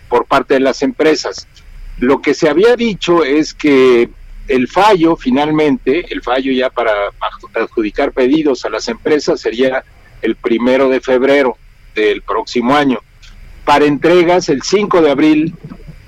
por 0.08 0.26
parte 0.26 0.54
de 0.54 0.60
las 0.60 0.82
empresas. 0.82 1.46
Lo 1.98 2.22
que 2.22 2.34
se 2.34 2.48
había 2.48 2.74
dicho 2.76 3.22
es 3.24 3.52
que 3.54 4.08
el 4.50 4.66
fallo 4.66 5.14
finalmente, 5.14 6.12
el 6.12 6.22
fallo 6.22 6.50
ya 6.50 6.70
para 6.70 6.92
adjudicar 7.54 8.10
pedidos 8.10 8.64
a 8.64 8.68
las 8.68 8.88
empresas 8.88 9.40
sería 9.40 9.84
el 10.20 10.34
primero 10.34 10.88
de 10.88 11.00
febrero 11.00 11.56
del 11.94 12.22
próximo 12.22 12.74
año. 12.74 12.98
Para 13.64 13.84
entregas 13.84 14.48
el 14.48 14.62
5 14.62 15.02
de 15.02 15.10
abril 15.10 15.54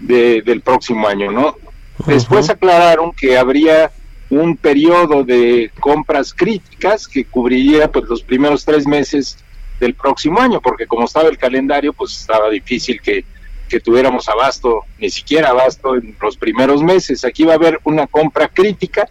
del 0.00 0.60
próximo 0.60 1.06
año, 1.06 1.30
¿no? 1.30 1.56
Después 2.04 2.50
aclararon 2.50 3.12
que 3.12 3.38
habría 3.38 3.92
un 4.28 4.56
periodo 4.56 5.22
de 5.22 5.70
compras 5.78 6.34
críticas 6.34 7.06
que 7.06 7.24
cubriría 7.24 7.92
pues 7.92 8.08
los 8.08 8.24
primeros 8.24 8.64
tres 8.64 8.88
meses 8.88 9.38
del 9.78 9.94
próximo 9.94 10.40
año, 10.40 10.60
porque 10.60 10.88
como 10.88 11.04
estaba 11.04 11.28
el 11.28 11.38
calendario, 11.38 11.92
pues 11.92 12.18
estaba 12.18 12.50
difícil 12.50 13.00
que 13.00 13.24
que 13.72 13.80
tuviéramos 13.80 14.28
abasto, 14.28 14.82
ni 14.98 15.08
siquiera 15.08 15.48
abasto 15.48 15.96
en 15.96 16.14
los 16.20 16.36
primeros 16.36 16.82
meses. 16.82 17.24
Aquí 17.24 17.44
va 17.44 17.54
a 17.54 17.56
haber 17.56 17.80
una 17.84 18.06
compra 18.06 18.46
crítica 18.46 19.08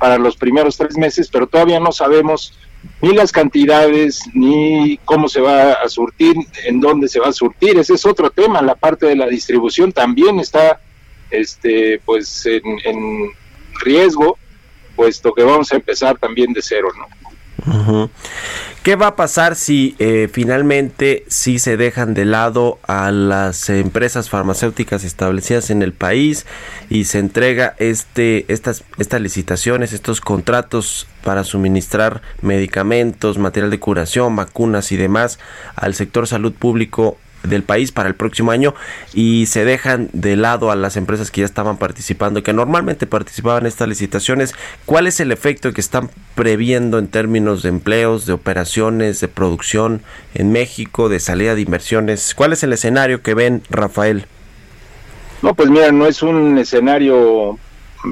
para 0.00 0.18
los 0.18 0.36
primeros 0.36 0.76
tres 0.76 0.98
meses, 0.98 1.28
pero 1.30 1.46
todavía 1.46 1.78
no 1.78 1.92
sabemos 1.92 2.58
ni 3.02 3.12
las 3.12 3.30
cantidades, 3.30 4.22
ni 4.34 4.98
cómo 5.04 5.28
se 5.28 5.40
va 5.40 5.74
a 5.74 5.88
surtir, 5.88 6.34
en 6.64 6.80
dónde 6.80 7.06
se 7.06 7.20
va 7.20 7.28
a 7.28 7.32
surtir. 7.32 7.78
Ese 7.78 7.94
es 7.94 8.04
otro 8.04 8.30
tema. 8.30 8.60
La 8.62 8.74
parte 8.74 9.06
de 9.06 9.14
la 9.14 9.28
distribución 9.28 9.92
también 9.92 10.40
está 10.40 10.80
este, 11.30 12.00
pues, 12.04 12.46
en, 12.46 12.62
en 12.84 13.30
riesgo, 13.80 14.38
puesto 14.96 15.32
que 15.32 15.44
vamos 15.44 15.70
a 15.70 15.76
empezar 15.76 16.18
también 16.18 16.52
de 16.52 16.62
cero, 16.62 16.88
¿no? 16.98 17.06
¿Qué 18.82 18.96
va 18.96 19.08
a 19.08 19.16
pasar 19.16 19.56
si 19.56 19.94
eh, 19.98 20.28
finalmente 20.32 21.24
si 21.28 21.58
se 21.58 21.76
dejan 21.76 22.14
de 22.14 22.24
lado 22.24 22.78
a 22.86 23.10
las 23.10 23.68
empresas 23.68 24.30
farmacéuticas 24.30 25.04
establecidas 25.04 25.70
en 25.70 25.82
el 25.82 25.92
país 25.92 26.46
y 26.88 27.04
se 27.04 27.18
entrega 27.18 27.74
este 27.78 28.50
estas 28.52 28.84
estas 28.98 29.20
licitaciones, 29.20 29.92
estos 29.92 30.20
contratos 30.20 31.06
para 31.22 31.44
suministrar 31.44 32.22
medicamentos, 32.40 33.36
material 33.36 33.70
de 33.70 33.80
curación, 33.80 34.34
vacunas 34.34 34.92
y 34.92 34.96
demás 34.96 35.38
al 35.76 35.94
sector 35.94 36.26
salud 36.26 36.54
público 36.54 37.18
del 37.42 37.62
país 37.62 37.92
para 37.92 38.08
el 38.08 38.14
próximo 38.14 38.50
año 38.50 38.74
y 39.14 39.46
se 39.46 39.64
dejan 39.64 40.08
de 40.12 40.36
lado 40.36 40.70
a 40.70 40.76
las 40.76 40.96
empresas 40.96 41.30
que 41.30 41.40
ya 41.40 41.46
estaban 41.46 41.78
participando, 41.78 42.42
que 42.42 42.52
normalmente 42.52 43.06
participaban 43.06 43.62
en 43.62 43.68
estas 43.68 43.88
licitaciones. 43.88 44.54
¿Cuál 44.86 45.06
es 45.06 45.20
el 45.20 45.32
efecto 45.32 45.72
que 45.72 45.80
están 45.80 46.10
previendo 46.34 46.98
en 46.98 47.08
términos 47.08 47.62
de 47.62 47.70
empleos, 47.70 48.26
de 48.26 48.32
operaciones, 48.32 49.20
de 49.20 49.28
producción 49.28 50.02
en 50.34 50.52
México, 50.52 51.08
de 51.08 51.20
salida 51.20 51.54
de 51.54 51.62
inversiones? 51.62 52.34
¿Cuál 52.34 52.52
es 52.52 52.62
el 52.62 52.72
escenario 52.72 53.22
que 53.22 53.34
ven, 53.34 53.62
Rafael? 53.70 54.26
No, 55.42 55.54
pues 55.54 55.70
mira, 55.70 55.90
no 55.90 56.06
es 56.06 56.22
un 56.22 56.58
escenario 56.58 57.58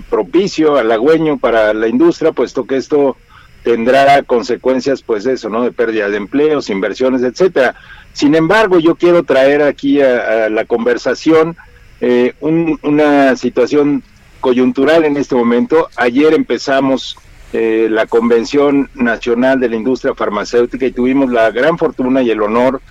propicio, 0.09 0.77
halagüeño 0.77 1.39
para 1.39 1.75
la 1.75 1.89
industria, 1.89 2.33
puesto 2.33 2.67
que 2.67 2.77
esto 2.77 3.17
tendrá 3.63 4.23
consecuencias, 4.23 5.03
pues 5.03 5.27
eso, 5.27 5.49
¿no? 5.49 5.63
De 5.63 5.73
pérdida 5.73 6.09
de 6.09 6.17
empleos, 6.17 6.71
inversiones, 6.71 7.23
etcétera. 7.23 7.75
Sin 8.19 8.35
embargo, 8.35 8.81
yo 8.81 8.97
quiero 8.97 9.23
traer 9.23 9.63
aquí 9.63 10.01
a, 10.01 10.49
la 10.49 10.65
conversación 10.65 11.57
eh, 12.01 12.35
una 12.41 13.37
situación 13.37 14.03
coyuntural 14.41 15.05
en 15.05 15.17
este 15.17 15.37
momento. 15.37 15.89
Ayer 15.95 16.35
empezamos 16.35 17.17
eh, 17.53 17.87
la 17.89 18.07
Convención 18.07 18.91
Nacional 18.95 19.61
de 19.61 19.69
la 19.69 19.77
Industria 19.77 20.17
Farmacéutica 20.17 20.85
y 20.85 20.91
tuvimos 20.91 21.31
la 21.31 21.53
gran 21.53 21.79
fortuna 21.79 22.21
y 22.21 22.31
el 22.31 22.43
honor 22.43 22.83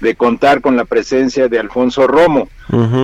de 0.00 0.14
contar 0.14 0.60
con 0.60 0.76
la 0.76 0.84
presencia 0.84 1.48
de 1.48 1.58
Alfonso 1.58 2.06
Romo. 2.06 2.48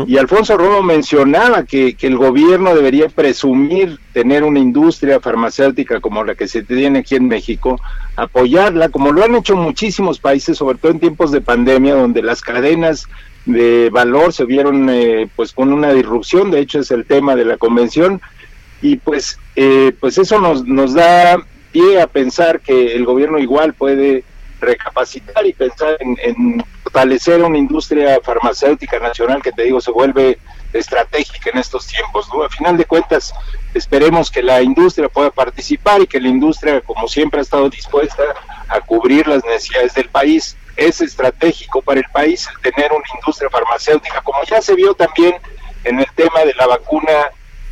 Y 0.06 0.16
Alfonso 0.16 0.56
Romo 0.56 0.82
mencionaba 0.82 1.64
que, 1.64 1.94
que, 1.94 2.06
el 2.06 2.16
gobierno 2.16 2.74
debería 2.74 3.08
presumir 3.08 3.98
tener 4.14 4.42
una 4.42 4.60
industria 4.60 5.20
farmacéutica 5.20 6.00
como 6.00 6.24
la 6.24 6.34
que 6.34 6.48
se 6.48 6.62
tiene 6.62 7.00
aquí 7.00 7.16
en 7.16 7.28
México, 7.28 7.78
apoyarla, 8.16 8.88
como 8.88 9.12
lo 9.12 9.22
han 9.22 9.34
hecho 9.34 9.56
muchísimos 9.56 10.18
países, 10.18 10.56
sobre 10.56 10.78
todo 10.78 10.92
en 10.92 11.00
tiempos 11.00 11.32
de 11.32 11.42
pandemia, 11.42 11.96
donde 11.96 12.22
las 12.22 12.40
cadenas 12.40 13.06
de 13.44 13.90
valor 13.90 14.32
se 14.32 14.44
vieron 14.44 14.88
eh, 14.90 15.28
pues 15.36 15.52
con 15.52 15.72
una 15.72 15.92
disrupción, 15.92 16.50
de 16.50 16.60
hecho 16.60 16.80
es 16.80 16.90
el 16.90 17.04
tema 17.04 17.36
de 17.36 17.44
la 17.44 17.58
convención, 17.58 18.22
y 18.80 18.96
pues, 18.96 19.38
eh, 19.56 19.92
pues 20.00 20.18
eso 20.18 20.40
nos, 20.40 20.64
nos 20.64 20.94
da 20.94 21.38
pie 21.72 22.00
a 22.00 22.06
pensar 22.06 22.60
que 22.60 22.94
el 22.94 23.04
gobierno 23.04 23.38
igual 23.38 23.74
puede 23.74 24.24
recapacitar 24.60 25.46
y 25.46 25.52
pensar 25.52 25.96
en, 26.00 26.64
fortalecer 26.88 27.42
una 27.42 27.58
industria 27.58 28.18
farmacéutica 28.22 28.98
nacional 28.98 29.42
que 29.42 29.52
te 29.52 29.64
digo 29.64 29.78
se 29.78 29.90
vuelve 29.90 30.38
estratégica 30.72 31.50
en 31.50 31.58
estos 31.58 31.86
tiempos. 31.86 32.26
¿no? 32.32 32.42
A 32.42 32.48
final 32.48 32.78
de 32.78 32.86
cuentas, 32.86 33.34
esperemos 33.74 34.30
que 34.30 34.42
la 34.42 34.62
industria 34.62 35.08
pueda 35.10 35.30
participar 35.30 36.00
y 36.00 36.06
que 36.06 36.18
la 36.18 36.28
industria, 36.28 36.80
como 36.80 37.06
siempre, 37.06 37.40
ha 37.40 37.42
estado 37.42 37.68
dispuesta 37.68 38.22
a 38.68 38.80
cubrir 38.80 39.28
las 39.28 39.44
necesidades 39.44 39.94
del 39.94 40.08
país. 40.08 40.56
Es 40.76 41.02
estratégico 41.02 41.82
para 41.82 42.00
el 42.00 42.06
país 42.10 42.48
tener 42.62 42.90
una 42.90 43.04
industria 43.16 43.50
farmacéutica, 43.50 44.22
como 44.22 44.42
ya 44.44 44.62
se 44.62 44.74
vio 44.74 44.94
también 44.94 45.34
en 45.84 45.98
el 45.98 46.06
tema 46.14 46.40
de 46.46 46.54
la 46.54 46.66
vacuna 46.68 47.12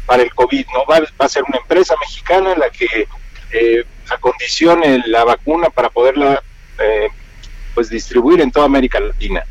para 0.04 0.22
el 0.22 0.34
COVID. 0.34 0.66
¿no? 0.74 0.84
Va, 0.90 1.00
va 1.00 1.24
a 1.24 1.28
ser 1.28 1.42
una 1.48 1.58
empresa 1.58 1.94
mexicana 2.00 2.54
la 2.54 2.68
que 2.68 3.08
eh, 3.52 3.84
acondicione 4.10 5.02
la 5.06 5.24
vacuna 5.24 5.70
para 5.70 5.88
poderla 5.88 6.42
eh, 6.78 7.08
pues 7.76 7.90
distribuir 7.90 8.40
en 8.40 8.50
toda 8.50 8.64
América 8.64 8.98
Latina. 8.98 9.44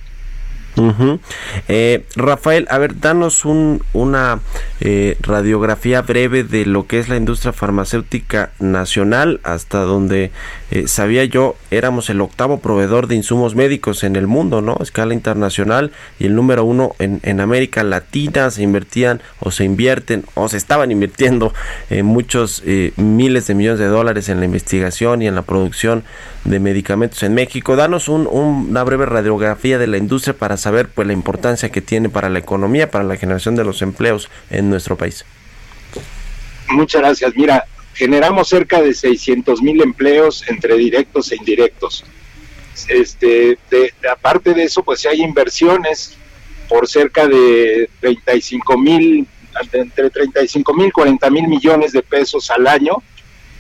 Eh, 1.67 2.05
Rafael, 2.15 2.67
a 2.69 2.77
ver, 2.77 2.99
danos 2.99 3.45
un, 3.45 3.81
una 3.93 4.39
eh, 4.81 5.17
radiografía 5.21 6.01
breve 6.01 6.43
de 6.43 6.65
lo 6.65 6.85
que 6.85 6.99
es 6.99 7.07
la 7.07 7.15
industria 7.15 7.53
farmacéutica 7.53 8.51
nacional, 8.59 9.39
hasta 9.43 9.79
donde 9.79 10.31
eh, 10.71 10.87
sabía 10.87 11.23
yo, 11.23 11.55
éramos 11.71 12.09
el 12.09 12.19
octavo 12.19 12.59
proveedor 12.59 13.07
de 13.07 13.15
insumos 13.15 13.55
médicos 13.55 14.03
en 14.03 14.15
el 14.15 14.27
mundo, 14.27 14.61
¿no? 14.61 14.77
Escala 14.81 15.13
internacional 15.13 15.91
y 16.19 16.25
el 16.25 16.35
número 16.35 16.65
uno 16.65 16.93
en, 16.99 17.21
en 17.23 17.39
América 17.39 17.83
Latina, 17.83 18.51
se 18.51 18.63
invertían 18.63 19.21
o 19.39 19.51
se 19.51 19.63
invierten 19.63 20.25
o 20.33 20.49
se 20.49 20.57
estaban 20.57 20.91
invirtiendo 20.91 21.53
muchos 22.03 22.63
miles 22.97 23.47
de 23.47 23.55
millones 23.55 23.79
de 23.79 23.87
dólares 23.87 24.29
en 24.29 24.39
la 24.39 24.45
investigación 24.45 25.21
y 25.21 25.27
en 25.27 25.35
la 25.35 25.43
producción 25.43 26.03
de 26.45 26.59
medicamentos 26.59 27.21
en 27.23 27.33
México. 27.33 27.75
Danos 27.75 28.07
un, 28.07 28.27
una 28.27 28.83
breve 28.83 29.05
radiografía 29.05 29.77
de 29.77 29.87
la 29.87 29.97
industria 29.97 30.37
para 30.37 30.57
saber 30.57 30.87
pues 30.87 31.07
la 31.07 31.13
importancia 31.13 31.69
que 31.69 31.81
tiene 31.81 32.09
para 32.09 32.29
la 32.29 32.39
economía, 32.39 32.89
para 32.89 33.03
la 33.03 33.17
generación 33.17 33.55
de 33.55 33.65
los 33.65 33.81
empleos 33.81 34.29
en 34.49 34.69
nuestro 34.69 34.95
país. 34.95 35.25
Muchas 36.69 37.01
gracias. 37.01 37.35
Mira, 37.35 37.65
generamos 37.93 38.47
cerca 38.47 38.81
de 38.81 38.93
600 38.93 39.61
mil 39.61 39.81
empleos 39.81 40.43
entre 40.47 40.75
directos 40.77 41.31
e 41.31 41.35
indirectos. 41.35 42.05
Este, 42.87 43.57
aparte 44.11 44.53
de 44.53 44.63
eso, 44.63 44.83
pues 44.83 45.05
hay 45.05 45.21
inversiones 45.21 46.17
por 46.67 46.87
cerca 46.87 47.27
de 47.27 47.89
35 48.01 48.77
mil, 48.77 49.27
entre 49.71 50.09
35 50.09 50.73
mil, 50.73 50.91
40 50.91 51.29
mil 51.29 51.47
millones 51.47 51.91
de 51.91 52.03
pesos 52.03 52.51
al 52.51 52.67
año. 52.67 52.97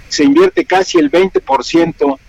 Se 0.09 0.23
invierte 0.23 0.65
casi 0.65 0.97
el 0.99 1.09
20% 1.11 2.19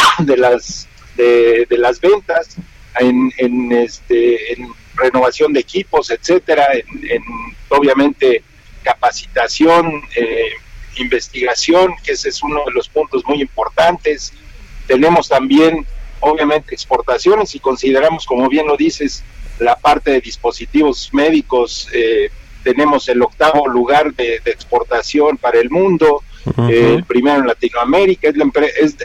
de 0.18 0.36
las, 0.36 0.88
de, 1.16 1.66
las 1.70 2.00
ventas 2.00 2.56
en, 2.98 3.32
en, 3.38 3.72
este, 3.72 4.52
en 4.52 4.68
renovación 4.94 5.52
de 5.52 5.60
equipos, 5.60 6.10
etcétera, 6.10 6.66
en, 6.74 7.22
obviamente 7.68 8.42
capacitación, 8.82 10.02
eh, 10.16 10.50
investigación, 10.96 11.94
que 12.04 12.12
ese 12.12 12.28
es 12.28 12.42
uno 12.42 12.62
de 12.66 12.72
los 12.72 12.88
puntos 12.88 13.22
muy 13.26 13.40
importantes. 13.40 14.32
Tenemos 14.86 15.28
también, 15.28 15.86
obviamente, 16.20 16.74
exportaciones 16.74 17.54
y 17.54 17.60
consideramos, 17.60 18.26
como 18.26 18.48
bien 18.48 18.66
lo 18.66 18.76
dices, 18.76 19.24
la 19.58 19.76
parte 19.76 20.10
de 20.10 20.20
dispositivos 20.20 21.10
médicos. 21.12 21.88
Eh, 21.92 22.30
tenemos 22.62 23.08
el 23.08 23.22
octavo 23.22 23.66
lugar 23.68 24.14
de, 24.14 24.40
exportación 24.44 25.36
para 25.36 25.58
el 25.58 25.70
mundo, 25.70 26.22
eh, 26.68 26.94
el 26.96 27.04
primero 27.04 27.40
en 27.40 27.46
Latinoamérica, 27.46 28.28
es 28.28 28.36
la, 28.36 28.50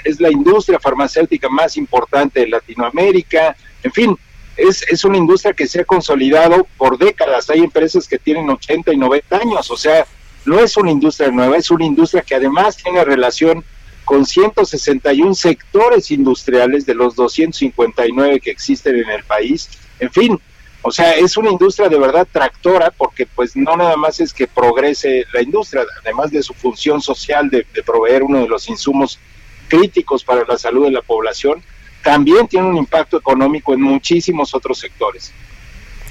es 0.04 0.20
la 0.20 0.32
industria 0.32 0.80
farmacéutica 0.80 1.50
más 1.50 1.78
importante 1.78 2.42
de 2.42 2.48
Latinoamérica, 2.48 3.56
en 3.84 3.92
fin, 3.92 4.18
es, 4.58 4.84
es 4.90 5.06
una 5.06 5.18
industria 5.18 5.54
que 5.54 5.68
se 5.68 5.82
ha 5.82 5.86
consolidado 5.86 6.68
por 6.78 6.98
décadas. 6.98 7.50
Hay 7.50 7.60
empresas 7.60 8.08
que 8.08 8.18
tienen 8.18 8.50
80 8.50 8.92
y 8.92 8.98
90 8.98 9.38
años, 9.38 9.72
o 9.72 9.78
sea, 9.78 10.06
no 10.46 10.60
es 10.60 10.76
una 10.78 10.92
industria 10.92 11.30
nueva, 11.30 11.58
es 11.58 11.70
una 11.70 11.86
industria 11.86 12.24
que 12.24 12.36
además 12.36 12.78
tiene 12.78 13.04
relación 13.04 13.64
con 14.06 14.26
161 14.26 15.36
sectores 15.36 16.10
industriales 16.12 16.86
de 16.86 16.96
los 16.96 17.16
259 17.16 18.40
que 18.40 18.52
existen 18.52 18.96
en 18.96 19.10
el 19.10 19.24
país. 19.24 19.70
En 20.00 20.10
fin, 20.10 20.40
o 20.88 20.92
sea, 20.92 21.12
es 21.16 21.36
una 21.36 21.52
industria 21.52 21.90
de 21.90 22.00
verdad 22.00 22.26
tractora 22.32 22.92
porque 22.92 23.26
pues 23.26 23.58
no 23.58 23.76
nada 23.76 23.98
más 23.98 24.22
es 24.22 24.34
que 24.34 24.48
progrese 24.48 25.26
la 25.34 25.42
industria, 25.42 25.84
además 26.02 26.32
de 26.32 26.42
su 26.42 26.54
función 26.54 27.02
social 27.02 27.50
de, 27.50 27.66
proveer 27.86 28.24
uno 28.24 28.40
de 28.40 28.48
los 28.48 28.70
insumos 28.70 29.20
críticos 29.68 30.24
para 30.24 30.46
la 30.48 30.58
salud 30.58 30.86
de 30.86 30.92
la 30.92 31.02
población, 31.02 31.62
también 32.06 32.48
tiene 32.48 32.68
un 32.68 32.78
impacto 32.78 33.18
económico 33.18 33.74
en 33.74 33.82
muchísimos 33.82 34.56
otros 34.56 34.80
sectores. 34.80 35.34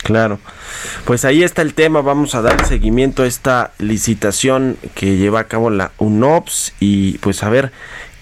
Claro. 0.03 0.39
Pues 1.07 1.25
ahí 1.25 1.43
está 1.43 1.63
el 1.63 1.73
tema. 1.73 2.03
Vamos 2.03 2.35
a 2.35 2.43
dar 2.43 2.67
seguimiento 2.67 3.23
a 3.23 3.27
esta 3.27 3.73
licitación 3.79 4.77
que 4.95 5.17
lleva 5.17 5.41
a 5.41 5.45
cabo 5.45 5.71
la 5.71 5.93
UNOPS 5.97 6.75
y 6.81 7.17
pues 7.19 7.43
a 7.43 7.49
ver 7.49 7.73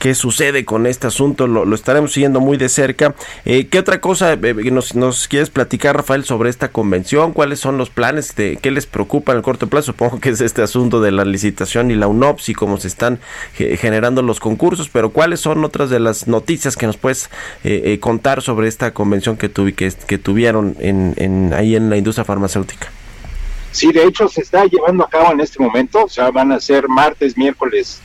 qué 0.04 0.14
sucede 0.14 0.66
con 0.66 0.86
este 0.86 1.06
asunto, 1.06 1.46
lo, 1.46 1.74
estaremos 1.74 2.12
siguiendo 2.12 2.38
muy 2.38 2.58
de 2.58 2.68
cerca. 2.68 3.14
Eh, 3.46 3.68
¿Qué 3.68 3.78
otra 3.78 4.02
cosa 4.02 4.34
eh, 4.34 4.54
nos, 4.70 4.94
nos, 4.94 5.28
quieres 5.28 5.48
platicar, 5.48 5.96
Rafael, 5.96 6.24
sobre 6.24 6.50
esta 6.50 6.68
convención? 6.68 7.32
¿Cuáles 7.32 7.58
son 7.58 7.78
los 7.78 7.88
planes? 7.88 8.36
De, 8.36 8.58
¿Qué 8.60 8.70
les 8.70 8.84
preocupa 8.84 9.32
en 9.32 9.38
el 9.38 9.42
corto 9.42 9.66
plazo? 9.66 9.86
Supongo 9.92 10.20
que 10.20 10.28
es 10.28 10.42
este 10.42 10.60
asunto 10.60 11.00
de 11.00 11.10
la 11.10 11.24
licitación 11.24 11.90
y 11.90 11.94
la 11.94 12.06
UNOPS 12.06 12.50
y 12.50 12.54
cómo 12.54 12.76
se 12.76 12.88
están 12.88 13.18
generando 13.54 14.20
los 14.20 14.40
concursos, 14.40 14.90
pero 14.90 15.08
¿cuáles 15.08 15.40
son 15.40 15.64
otras 15.64 15.88
de 15.88 16.00
las 16.00 16.28
noticias 16.28 16.76
que 16.76 16.84
nos 16.84 16.98
puedes 16.98 17.30
eh, 17.64 17.98
contar 17.98 18.42
sobre 18.42 18.68
esta 18.68 18.92
convención 18.92 19.38
que, 19.38 19.50
que, 19.50 19.90
que 20.06 20.18
tuvieron 20.18 20.76
en, 20.80 21.14
en, 21.16 21.54
ahí 21.54 21.76
en 21.76 21.88
la 21.88 21.96
industria 21.96 22.26
farmacéutica? 22.26 22.90
Sí, 23.72 23.90
de 23.90 24.04
hecho 24.04 24.28
se 24.28 24.42
está 24.42 24.66
llevando 24.66 25.02
a 25.04 25.08
cabo 25.08 25.32
en 25.32 25.40
este 25.40 25.62
momento, 25.62 26.04
o 26.04 26.08
sea, 26.10 26.30
van 26.30 26.52
a 26.52 26.60
ser 26.60 26.88
martes, 26.88 27.38
miércoles, 27.38 28.02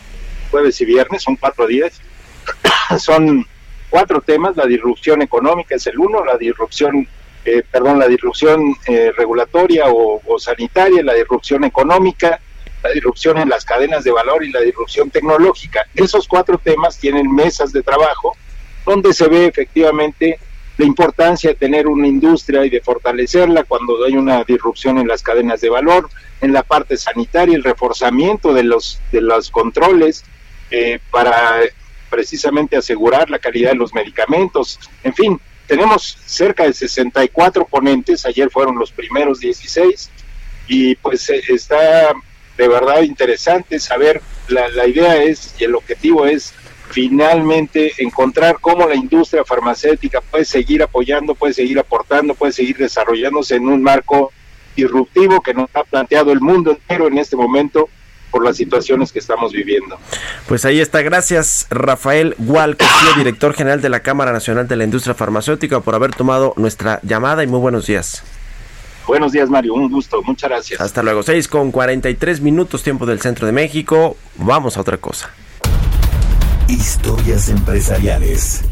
jueves 0.50 0.80
y 0.82 0.86
viernes, 0.86 1.24
son 1.24 1.36
cuatro 1.36 1.68
días. 1.68 2.02
son 3.00 3.46
cuatro 3.90 4.22
temas, 4.22 4.56
la 4.56 4.66
disrupción 4.66 5.22
económica 5.22 5.76
es 5.76 5.88
el 5.88 6.00
uno, 6.00 6.24
la 6.24 6.38
disrupción, 6.38 7.08
eh, 7.46 7.64
perdón, 7.70 8.00
la 8.00 8.08
disrupción 8.08 8.76
eh, 8.86 9.12
regulatoria 9.16 9.86
o, 9.88 10.38
sanitaria, 10.40 11.04
la 11.04 11.14
disrupción 11.14 11.64
económica, 11.64 12.40
la 12.84 12.92
disrupción 12.92 13.38
en 13.38 13.50
las 13.50 13.66
cadenas 13.66 14.04
de 14.04 14.12
valor 14.12 14.44
y 14.44 14.52
la 14.52 14.62
disrupción 14.62 15.10
tecnológica. 15.10 15.86
Esos 15.96 16.28
cuatro 16.28 16.58
temas 16.58 16.98
tienen 16.98 17.34
mesas 17.34 17.74
de 17.74 17.82
trabajo 17.82 18.36
donde 18.86 19.14
se 19.14 19.28
ve 19.28 19.48
efectivamente 19.48 20.40
la 20.78 20.86
importancia 20.86 21.50
de 21.50 21.58
tener 21.58 21.88
una 21.88 22.08
industria 22.08 22.66
y 22.66 22.70
de 22.70 22.80
fortalecerla 22.80 23.66
cuando 23.66 24.06
hay 24.06 24.16
una 24.16 24.46
disrupción 24.46 24.98
en 24.98 25.10
las 25.10 25.22
cadenas 25.22 25.60
de 25.60 25.70
valor, 25.70 26.10
en 26.40 26.54
la 26.54 26.64
parte 26.64 26.96
sanitaria, 26.96 27.58
el 27.58 27.66
reforzamiento 27.66 28.54
de 28.54 28.64
los, 28.64 29.02
de 29.12 29.20
los 29.20 29.52
controles, 29.52 30.24
eh, 30.72 31.00
para 31.12 31.62
precisamente 32.10 32.76
asegurar 32.76 33.30
la 33.30 33.40
calidad 33.40 33.72
de 33.72 33.78
los 33.78 33.94
medicamentos. 33.94 34.80
En 35.04 35.14
fin, 35.14 35.40
tenemos 35.68 36.18
cerca 36.26 36.64
de 36.64 36.74
64 36.74 37.66
ponentes, 37.66 38.26
ayer 38.26 38.50
fueron 38.50 38.78
los 38.78 38.92
primeros 38.92 39.40
16, 39.40 40.10
y 40.68 40.96
pues 40.96 41.30
eh, 41.30 41.42
está 41.50 42.14
de 42.58 42.68
verdad 42.68 43.04
interesante 43.04 43.80
saber, 43.80 44.22
la, 44.48 44.68
la 44.70 44.88
idea 44.88 45.24
es 45.24 45.56
y 45.60 45.64
el 45.64 45.76
objetivo 45.76 46.26
es 46.26 46.54
finalmente 46.90 47.94
encontrar 48.00 48.58
cómo 48.60 48.88
la 48.88 48.96
industria 48.96 49.46
farmacéutica 49.46 50.22
puede 50.22 50.46
seguir 50.46 50.82
apoyando, 50.82 51.36
puede 51.36 51.54
seguir 51.54 51.80
aportando, 51.80 52.34
puede 52.34 52.52
seguir 52.52 52.78
desarrollándose 52.78 53.56
en 53.56 53.68
un 53.68 53.82
marco 53.82 54.32
disruptivo 54.76 55.42
que 55.42 55.54
nos 55.54 55.70
ha 55.76 55.84
planteado 55.84 56.32
el 56.32 56.42
mundo 56.42 56.72
entero 56.72 57.08
en 57.08 57.18
este 57.18 57.36
momento 57.36 57.90
por 58.32 58.44
las 58.44 58.58
situaciones 58.58 59.12
que 59.12 59.20
estamos 59.20 59.52
viviendo. 59.52 59.98
Pues 60.48 60.66
ahí 60.66 60.80
está. 60.80 61.02
Gracias, 61.02 61.68
Rafael 61.70 62.36
Gual, 62.38 62.78
director 63.18 63.54
general 63.54 63.82
de 63.82 63.90
la 63.90 64.02
Cámara 64.02 64.32
Nacional 64.32 64.68
de 64.68 64.76
la 64.76 64.84
Industria 64.84 65.14
Farmacéutica, 65.14 65.80
por 65.82 65.96
haber 65.96 66.12
tomado 66.12 66.54
nuestra 66.58 67.00
llamada 67.04 67.44
y 67.44 67.48
muy 67.48 67.60
buenos 67.60 67.88
días. 67.88 68.24
Buenos 69.08 69.32
días, 69.32 69.50
Mario. 69.50 69.74
Un 69.74 69.90
gusto. 69.90 70.22
Muchas 70.22 70.50
gracias. 70.50 70.80
Hasta 70.80 71.02
luego. 71.02 71.24
6 71.24 71.48
con 71.48 71.72
43 71.72 72.42
minutos, 72.42 72.84
tiempo 72.84 73.08
del 73.08 73.20
centro 73.20 73.48
de 73.48 73.52
México. 73.52 74.18
Vamos 74.36 74.78
a 74.78 74.82
otra 74.82 74.98
cosa. 74.98 75.32
Historias 76.68 77.50
empresariales. 77.50 78.64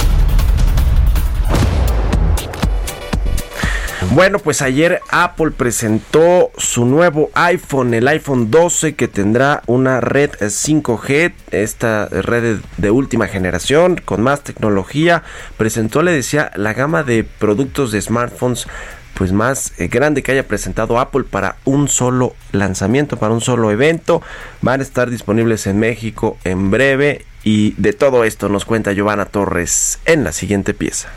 Bueno, 4.12 4.38
pues 4.38 4.62
ayer 4.62 5.02
Apple 5.10 5.52
presentó 5.52 6.52
su 6.58 6.86
nuevo 6.86 7.32
iPhone, 7.34 7.96
el 7.96 8.08
iPhone 8.08 8.52
12, 8.52 8.96
que 8.96 9.08
tendrá 9.08 9.64
una 9.66 10.02
red 10.02 10.32
5G, 10.32 11.34
esta 11.52 12.08
red 12.08 12.60
de, 12.78 12.92
última 12.92 13.28
generación, 13.28 14.00
con 14.04 14.22
más 14.22 14.44
tecnología. 14.44 15.24
Presentó, 15.58 16.04
le 16.04 16.12
decía, 16.12 16.52
la 16.56 16.74
gama 16.74 17.04
de 17.04 17.24
productos 17.24 17.92
de 17.92 18.02
smartphones 18.02 18.68
pues 19.16 19.32
más 19.32 19.74
eh, 19.80 19.88
grande 19.88 20.22
que 20.22 20.32
haya 20.32 20.48
presentado 20.48 21.00
Apple 21.00 21.24
para 21.24 21.58
un 21.66 21.88
solo 21.88 22.36
lanzamiento, 22.52 23.18
para 23.18 23.34
un 23.34 23.42
solo 23.42 23.72
evento. 23.72 24.22
Van 24.62 24.80
a 24.80 24.84
estar 24.84 25.10
disponibles 25.10 25.66
en 25.66 25.80
México 25.80 26.38
en 26.44 26.70
breve 26.70 27.26
y 27.44 27.74
de 27.82 27.94
todo 27.94 28.26
esto 28.26 28.48
nos 28.48 28.66
cuenta 28.66 28.92
Giovanna 28.92 29.26
Torres 29.26 30.00
en 30.06 30.24
la 30.24 30.34
siguiente 30.34 30.76
pieza. 30.76 31.10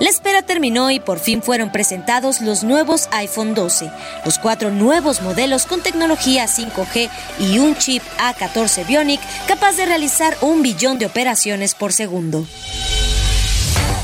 La 0.00 0.10
espera 0.10 0.42
terminó 0.42 0.92
y 0.92 1.00
por 1.00 1.18
fin 1.18 1.42
fueron 1.42 1.72
presentados 1.72 2.40
los 2.40 2.62
nuevos 2.62 3.08
iPhone 3.10 3.54
12, 3.54 3.90
los 4.24 4.38
cuatro 4.38 4.70
nuevos 4.70 5.22
modelos 5.22 5.66
con 5.66 5.82
tecnología 5.82 6.46
5G 6.46 7.10
y 7.40 7.58
un 7.58 7.76
chip 7.76 8.02
A14 8.18 8.86
Bionic 8.86 9.20
capaz 9.48 9.76
de 9.76 9.86
realizar 9.86 10.36
un 10.40 10.62
billón 10.62 11.00
de 11.00 11.06
operaciones 11.06 11.74
por 11.74 11.92
segundo. 11.92 12.46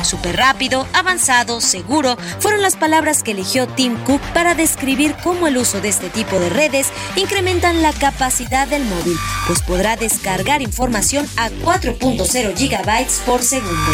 Súper 0.02 0.36
rápido, 0.36 0.86
avanzado, 0.92 1.60
seguro, 1.60 2.16
fueron 2.38 2.62
las 2.62 2.76
palabras 2.76 3.22
que 3.22 3.30
eligió 3.30 3.66
Tim 3.66 3.96
Cook 4.04 4.20
para 4.32 4.54
describir 4.54 5.14
cómo 5.22 5.46
el 5.46 5.56
uso 5.56 5.80
de 5.80 5.88
este 5.88 6.10
tipo 6.10 6.38
de 6.38 6.50
redes 6.50 6.88
incrementan 7.16 7.82
la 7.82 7.92
capacidad 7.92 8.68
del 8.68 8.84
móvil, 8.84 9.16
pues 9.46 9.62
podrá 9.62 9.96
descargar 9.96 10.62
información 10.62 11.26
a 11.36 11.50
4.0 11.50 12.54
GB 12.54 13.24
por 13.24 13.42
segundo. 13.42 13.92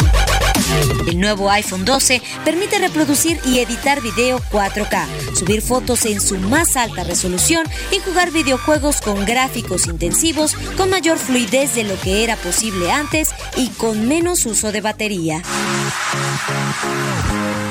El 1.07 1.19
nuevo 1.19 1.49
iPhone 1.49 1.85
12 1.85 2.21
permite 2.45 2.79
reproducir 2.79 3.39
y 3.45 3.59
editar 3.59 4.01
video 4.01 4.39
4K, 4.51 5.35
subir 5.35 5.61
fotos 5.61 6.05
en 6.05 6.21
su 6.21 6.37
más 6.37 6.77
alta 6.77 7.03
resolución 7.03 7.65
y 7.91 7.99
jugar 7.99 8.31
videojuegos 8.31 9.01
con 9.01 9.25
gráficos 9.25 9.87
intensivos 9.87 10.55
con 10.77 10.89
mayor 10.89 11.17
fluidez 11.17 11.75
de 11.75 11.83
lo 11.83 11.99
que 11.99 12.23
era 12.23 12.35
posible 12.37 12.91
antes 12.91 13.29
y 13.57 13.69
con 13.69 14.07
menos 14.07 14.45
uso 14.45 14.71
de 14.71 14.81
batería. 14.81 15.41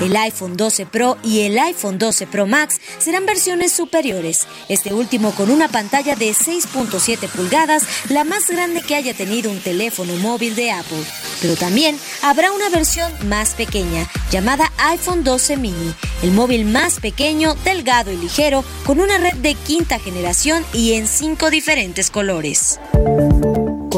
El 0.00 0.16
iPhone 0.16 0.56
12 0.56 0.86
Pro 0.86 1.18
y 1.22 1.40
el 1.42 1.58
iPhone 1.58 1.98
12 1.98 2.26
Pro 2.26 2.46
Max 2.46 2.80
serán 2.98 3.26
versiones 3.26 3.72
superiores, 3.72 4.46
este 4.68 4.94
último 4.94 5.32
con 5.32 5.50
una 5.50 5.68
pantalla 5.68 6.16
de 6.16 6.30
6.7 6.30 7.28
pulgadas, 7.28 7.84
la 8.08 8.24
más 8.24 8.48
grande 8.48 8.80
que 8.80 8.94
haya 8.94 9.12
tenido 9.12 9.50
un 9.50 9.60
teléfono 9.60 10.14
móvil 10.16 10.54
de 10.54 10.70
Apple. 10.70 11.04
Pero 11.42 11.54
también 11.54 11.98
habrá 12.22 12.50
una 12.52 12.70
versión 12.70 13.12
más 13.28 13.54
pequeña, 13.54 14.08
llamada 14.30 14.72
iPhone 14.78 15.22
12 15.22 15.58
mini, 15.58 15.94
el 16.22 16.32
móvil 16.32 16.64
más 16.64 16.98
pequeño, 16.98 17.54
delgado 17.64 18.10
y 18.10 18.16
ligero, 18.16 18.64
con 18.86 19.00
una 19.00 19.18
red 19.18 19.34
de 19.34 19.54
quinta 19.54 19.98
generación 19.98 20.64
y 20.72 20.94
en 20.94 21.06
cinco 21.06 21.50
diferentes 21.50 22.10
colores. 22.10 22.80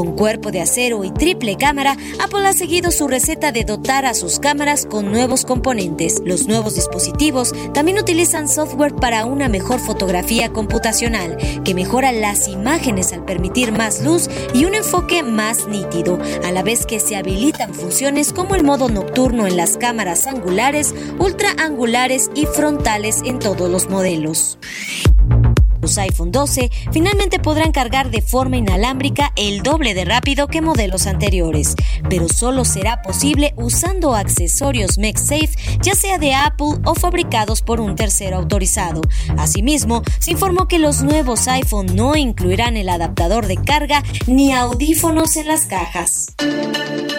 Con 0.03 0.17
cuerpo 0.17 0.51
de 0.51 0.61
acero 0.61 1.05
y 1.05 1.13
triple 1.13 1.57
cámara, 1.57 1.97
Apple 2.19 2.45
ha 2.49 2.53
seguido 2.55 2.91
su 2.91 3.07
receta 3.07 3.53
de 3.53 3.63
dotar 3.63 4.05
a 4.05 4.15
sus 4.15 4.41
cámaras 4.41 4.85
con 4.85 5.13
nuevos 5.13 5.45
componentes. 5.45 6.21
Los 6.25 6.49
nuevos 6.49 6.75
dispositivos 6.75 7.55
también 7.73 7.99
utilizan 7.99 8.49
software 8.49 8.97
para 8.97 9.25
una 9.27 9.49
mejor 9.49 9.79
fotografía 9.79 10.53
computacional, 10.53 11.37
que 11.63 11.75
mejora 11.77 12.11
las 12.11 12.49
imágenes 12.49 13.13
al 13.13 13.25
permitir 13.25 13.71
más 13.71 14.03
luz 14.03 14.29
y 14.53 14.65
un 14.65 14.75
enfoque 14.75 15.23
más 15.23 15.69
nítido, 15.69 16.19
a 16.43 16.51
la 16.51 16.65
vez 16.65 16.85
que 16.85 16.99
se 16.99 17.15
habilitan 17.15 17.73
funciones 17.73 18.33
como 18.33 18.57
el 18.57 18.65
modo 18.65 18.89
nocturno 18.89 19.47
en 19.47 19.57
las 19.57 19.77
cámaras 19.77 20.27
angulares, 20.27 20.97
ultraangulares 21.21 22.29
y 22.35 22.47
frontales 22.47 23.21
en 23.25 23.39
todos 23.39 23.71
los 23.71 23.89
modelos. 23.89 24.59
Los 25.83 25.99
iPhone 25.99 26.31
12 26.31 26.71
finalmente 26.93 27.41
podrán 27.41 27.73
cargar 27.73 28.13
de 28.13 28.23
forma 28.23 28.57
inalámbrica 28.57 29.33
el 29.35 29.65
doble 29.65 29.95
de 29.95 30.05
rápido 30.05 30.47
que 30.47 30.61
modelos 30.61 31.09
anteriores, 31.09 31.75
pero 32.09 32.29
solo 32.29 32.65
será 32.65 33.03
posible 33.03 33.53
usando 33.57 34.15
accesorios 34.15 34.97
MagSafe, 34.97 35.51
ya 35.83 35.97
sea 35.97 36.19
de 36.19 36.35
Apple 36.35 36.79
o 36.85 36.95
fabricados 36.95 37.63
por 37.63 37.81
un 37.81 37.97
tercero 37.97 38.37
autorizado. 38.37 39.01
Asimismo, 39.37 40.03
se 40.21 40.31
informó 40.31 40.69
que 40.69 40.79
los 40.79 41.03
nuevos 41.03 41.49
iPhone 41.49 41.97
no 41.97 42.15
incluirán 42.15 42.77
el 42.77 42.89
adaptador 42.89 43.49
de 43.49 43.57
carga 43.57 44.05
ni 44.29 44.53
audífonos 44.53 45.37
en 45.37 45.49
las 45.49 45.67
cajas. 45.67 46.27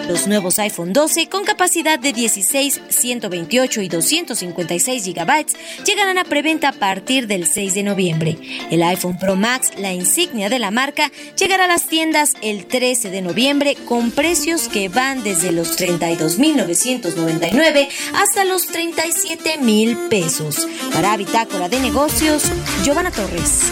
Los 0.08 0.26
nuevos 0.26 0.58
iPhone 0.58 0.92
12 0.92 1.28
con 1.28 1.44
capacidad 1.44 1.98
de 1.98 2.12
16, 2.12 2.82
128 2.88 3.80
y 3.80 3.88
256 3.88 5.06
GB 5.06 5.46
llegarán 5.86 6.18
a 6.18 6.24
preventa 6.24 6.68
a 6.68 6.72
partir 6.72 7.26
del 7.26 7.46
6 7.46 7.74
de 7.74 7.82
noviembre. 7.82 8.38
El 8.70 8.82
iPhone 8.82 9.18
Pro 9.18 9.36
Max, 9.36 9.72
la 9.78 9.92
insignia 9.92 10.48
de 10.48 10.58
la 10.58 10.70
marca, 10.70 11.10
llegará 11.38 11.64
a 11.64 11.68
las 11.68 11.86
tiendas 11.86 12.34
el 12.42 12.66
13 12.66 13.10
de 13.10 13.22
noviembre 13.22 13.76
con 13.86 14.10
precios 14.10 14.68
que 14.68 14.88
van 14.88 15.22
desde 15.22 15.52
los 15.52 15.78
32.999 15.78 17.88
hasta 18.14 18.44
los 18.44 18.72
37.000 18.72 20.08
pesos. 20.08 20.66
Para 20.92 21.16
Bitácora 21.16 21.68
de 21.68 21.80
Negocios, 21.80 22.44
Giovanna 22.82 23.10
Torres. 23.10 23.70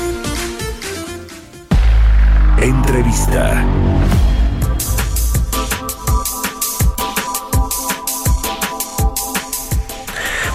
Entrevista. 2.61 3.65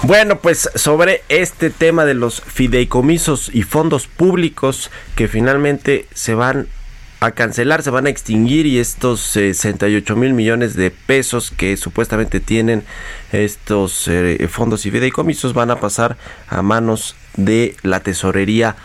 Bueno, 0.08 0.38
pues 0.38 0.70
sobre 0.74 1.22
este 1.28 1.68
tema 1.68 2.06
de 2.06 2.14
los 2.14 2.40
fideicomisos 2.40 3.50
y 3.52 3.62
fondos 3.62 4.06
públicos 4.06 4.90
que 5.16 5.28
finalmente 5.28 6.06
se 6.14 6.32
van 6.32 6.66
a 7.20 7.32
cancelar, 7.32 7.82
se 7.82 7.90
van 7.90 8.06
a 8.06 8.08
extinguir 8.08 8.64
y 8.64 8.78
estos 8.78 9.20
68 9.20 10.16
mil 10.16 10.32
millones 10.32 10.74
de 10.76 10.90
pesos 10.90 11.50
que 11.50 11.76
supuestamente 11.76 12.40
tienen 12.40 12.84
estos 13.32 14.08
eh, 14.08 14.48
fondos 14.50 14.86
y 14.86 14.90
fideicomisos 14.90 15.52
van 15.52 15.70
a 15.70 15.78
pasar 15.78 16.16
a 16.48 16.62
manos 16.62 17.14
de 17.36 17.76
la 17.82 18.00
tesorería 18.00 18.76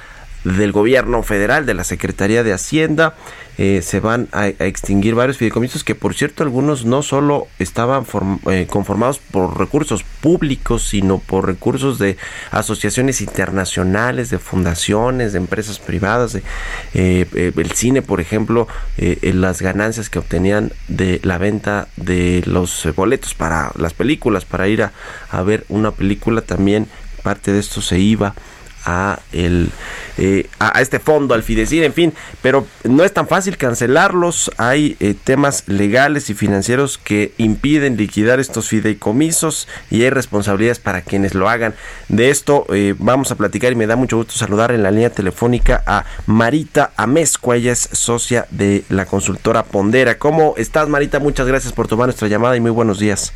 del 0.43 0.71
gobierno 0.71 1.23
federal, 1.23 1.65
de 1.65 1.73
la 1.73 1.83
Secretaría 1.83 2.43
de 2.43 2.53
Hacienda. 2.53 3.15
Eh, 3.59 3.83
se 3.83 3.99
van 3.99 4.29
a, 4.31 4.47
extinguir 4.47 5.13
varios 5.13 5.37
fideicomisos 5.37 5.83
que, 5.83 5.93
por 5.93 6.15
cierto, 6.15 6.41
algunos 6.41 6.85
no 6.85 7.03
solo 7.03 7.47
estaban 7.59 8.03
eh, 8.49 8.65
conformados 8.67 9.19
por 9.19 9.59
recursos 9.59 10.03
públicos, 10.03 10.87
sino 10.87 11.19
por 11.19 11.45
recursos 11.45 11.99
de 11.99 12.17
asociaciones 12.49 13.21
internacionales, 13.21 14.31
de 14.31 14.39
fundaciones, 14.39 15.33
de 15.33 15.37
empresas 15.37 15.77
privadas, 15.77 16.33
de, 16.33 16.41
eh, 16.95 17.53
el 17.55 17.71
cine, 17.71 18.01
por 18.01 18.19
ejemplo, 18.21 18.67
las 18.97 19.61
ganancias 19.61 20.09
que 20.09 20.19
obtenían 20.19 20.71
de 20.87 21.19
la 21.23 21.37
venta 21.37 21.87
de 21.95 22.43
los 22.47 22.87
boletos 22.95 23.35
para 23.35 23.71
las 23.75 23.93
películas, 23.93 24.45
para 24.45 24.67
ir 24.67 24.81
a, 24.81 24.93
a 25.29 25.43
ver 25.43 25.65
una 25.69 25.91
película, 25.91 26.41
también 26.41 26.87
parte 27.21 27.51
de 27.51 27.59
esto 27.59 27.81
se 27.81 27.99
iba 27.99 28.29
a 28.29 28.33
el 29.31 29.71
eh, 30.17 30.47
a, 30.59 30.79
este 30.79 30.99
fondo 30.99 31.33
al 31.33 31.41
Fidecir, 31.41 31.83
en 31.83 31.93
fin, 31.93 32.13
pero 32.43 32.67
no 32.83 33.03
es 33.03 33.11
tan 33.13 33.27
fácil 33.27 33.57
cancelarlos, 33.57 34.51
hay 34.57 34.95
eh, 34.99 35.15
temas 35.21 35.67
legales 35.67 36.29
y 36.29 36.35
financieros 36.35 36.99
que 36.99 37.33
impiden 37.37 37.97
liquidar 37.97 38.39
estos 38.39 38.69
fideicomisos 38.69 39.67
y 39.89 40.03
hay 40.03 40.11
responsabilidades 40.11 40.77
para 40.77 41.01
quienes 41.01 41.33
lo 41.33 41.49
hagan. 41.49 41.73
De 42.09 42.29
esto 42.29 42.67
eh, 42.71 42.93
vamos 42.99 43.31
a 43.31 43.35
platicar 43.35 43.71
y 43.71 43.75
me 43.75 43.87
da 43.87 43.95
mucho 43.95 44.17
gusto 44.17 44.33
saludar 44.33 44.71
en 44.71 44.83
la 44.83 44.91
línea 44.91 45.09
telefónica 45.09 45.83
a 45.87 46.05
Marita 46.27 46.91
Amezcua, 46.95 47.55
ella 47.55 47.71
es 47.71 47.89
socia 47.91 48.45
de 48.51 48.83
la 48.89 49.05
consultora 49.05 49.63
Pondera. 49.63 50.19
¿Cómo 50.19 50.53
estás 50.57 50.89
Marita? 50.89 51.19
Muchas 51.19 51.47
gracias 51.47 51.73
por 51.73 51.87
tomar 51.87 52.07
nuestra 52.07 52.27
llamada 52.27 52.55
y 52.55 52.59
muy 52.59 52.71
buenos 52.71 52.99
días. 52.99 53.33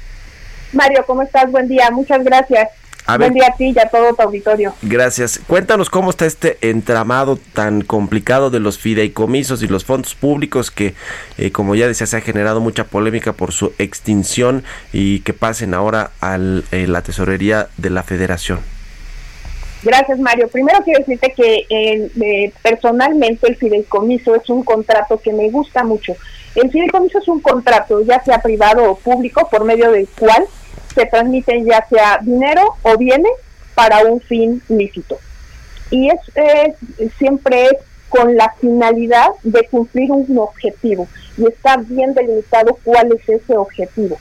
Mario, 0.74 1.04
¿cómo 1.08 1.24
estás? 1.24 1.52
Buen 1.52 1.68
día, 1.68 1.90
muchas 1.90 2.24
gracias. 2.24 2.70
Buen 3.16 3.34
día 3.34 3.48
a 3.48 3.56
ti 3.56 3.74
y 3.74 3.80
a 3.80 3.88
todo 3.88 4.14
tu 4.14 4.22
auditorio. 4.22 4.74
Gracias. 4.82 5.40
Cuéntanos 5.48 5.90
cómo 5.90 6.10
está 6.10 6.26
este 6.26 6.58
entramado 6.62 7.40
tan 7.54 7.82
complicado 7.82 8.50
de 8.50 8.60
los 8.60 8.78
fideicomisos 8.80 9.64
y 9.64 9.68
los 9.68 9.86
fondos 9.86 10.14
públicos 10.14 10.72
que, 10.72 10.94
eh, 11.38 11.52
como 11.52 11.76
ya 11.76 11.88
decía, 11.88 12.06
se 12.06 12.18
ha 12.18 12.22
generado 12.22 12.60
mucha 12.60 12.84
polémica 12.84 13.32
por 13.32 13.54
su 13.54 13.72
extinción 13.78 14.66
y 14.92 15.22
que 15.22 15.34
pasen 15.34 15.74
ahora 15.74 16.12
a 16.20 16.36
eh, 16.36 16.86
la 16.88 17.02
tesorería 17.02 17.70
de 17.78 17.92
la 17.92 18.04
federación. 18.04 18.60
Gracias, 19.84 20.20
Mario. 20.20 20.50
Primero 20.50 20.80
quiero 20.84 21.00
decirte 21.00 21.34
que 21.34 21.66
eh, 21.70 22.52
personalmente 22.62 23.48
el 23.48 23.56
fideicomiso 23.56 24.36
es 24.36 24.50
un 24.50 24.64
contrato 24.64 25.18
que 25.22 25.32
me 25.32 25.50
gusta 25.50 25.84
mucho. 25.84 26.14
El 26.56 26.70
fideicomiso 26.72 27.20
es 27.20 27.28
un 27.30 27.40
contrato, 27.40 28.02
ya 28.02 28.22
sea 28.24 28.42
privado 28.42 28.92
o 28.92 28.98
público, 28.98 29.48
por 29.50 29.64
medio 29.64 29.92
del 29.92 30.08
cual 30.20 30.46
se 30.98 31.06
transmiten 31.06 31.64
ya 31.66 31.86
sea 31.88 32.20
dinero 32.22 32.76
o 32.82 32.98
bienes 32.98 33.32
para 33.76 34.00
un 34.00 34.20
fin 34.20 34.62
lícito. 34.68 35.20
Y 35.92 36.10
es, 36.10 36.20
siempre 37.18 37.66
es 37.66 37.78
con 38.10 38.36
la 38.36 38.52
finalidad 38.60 39.28
de 39.44 39.68
cumplir 39.70 40.12
un 40.12 40.38
objetivo 40.40 41.08
y 41.38 41.46
está 41.48 41.78
bien 41.78 42.14
delimitado 42.16 42.78
cuál 42.84 43.12
es 43.14 43.30
ese 43.30 43.56
objetivo. 43.56 44.18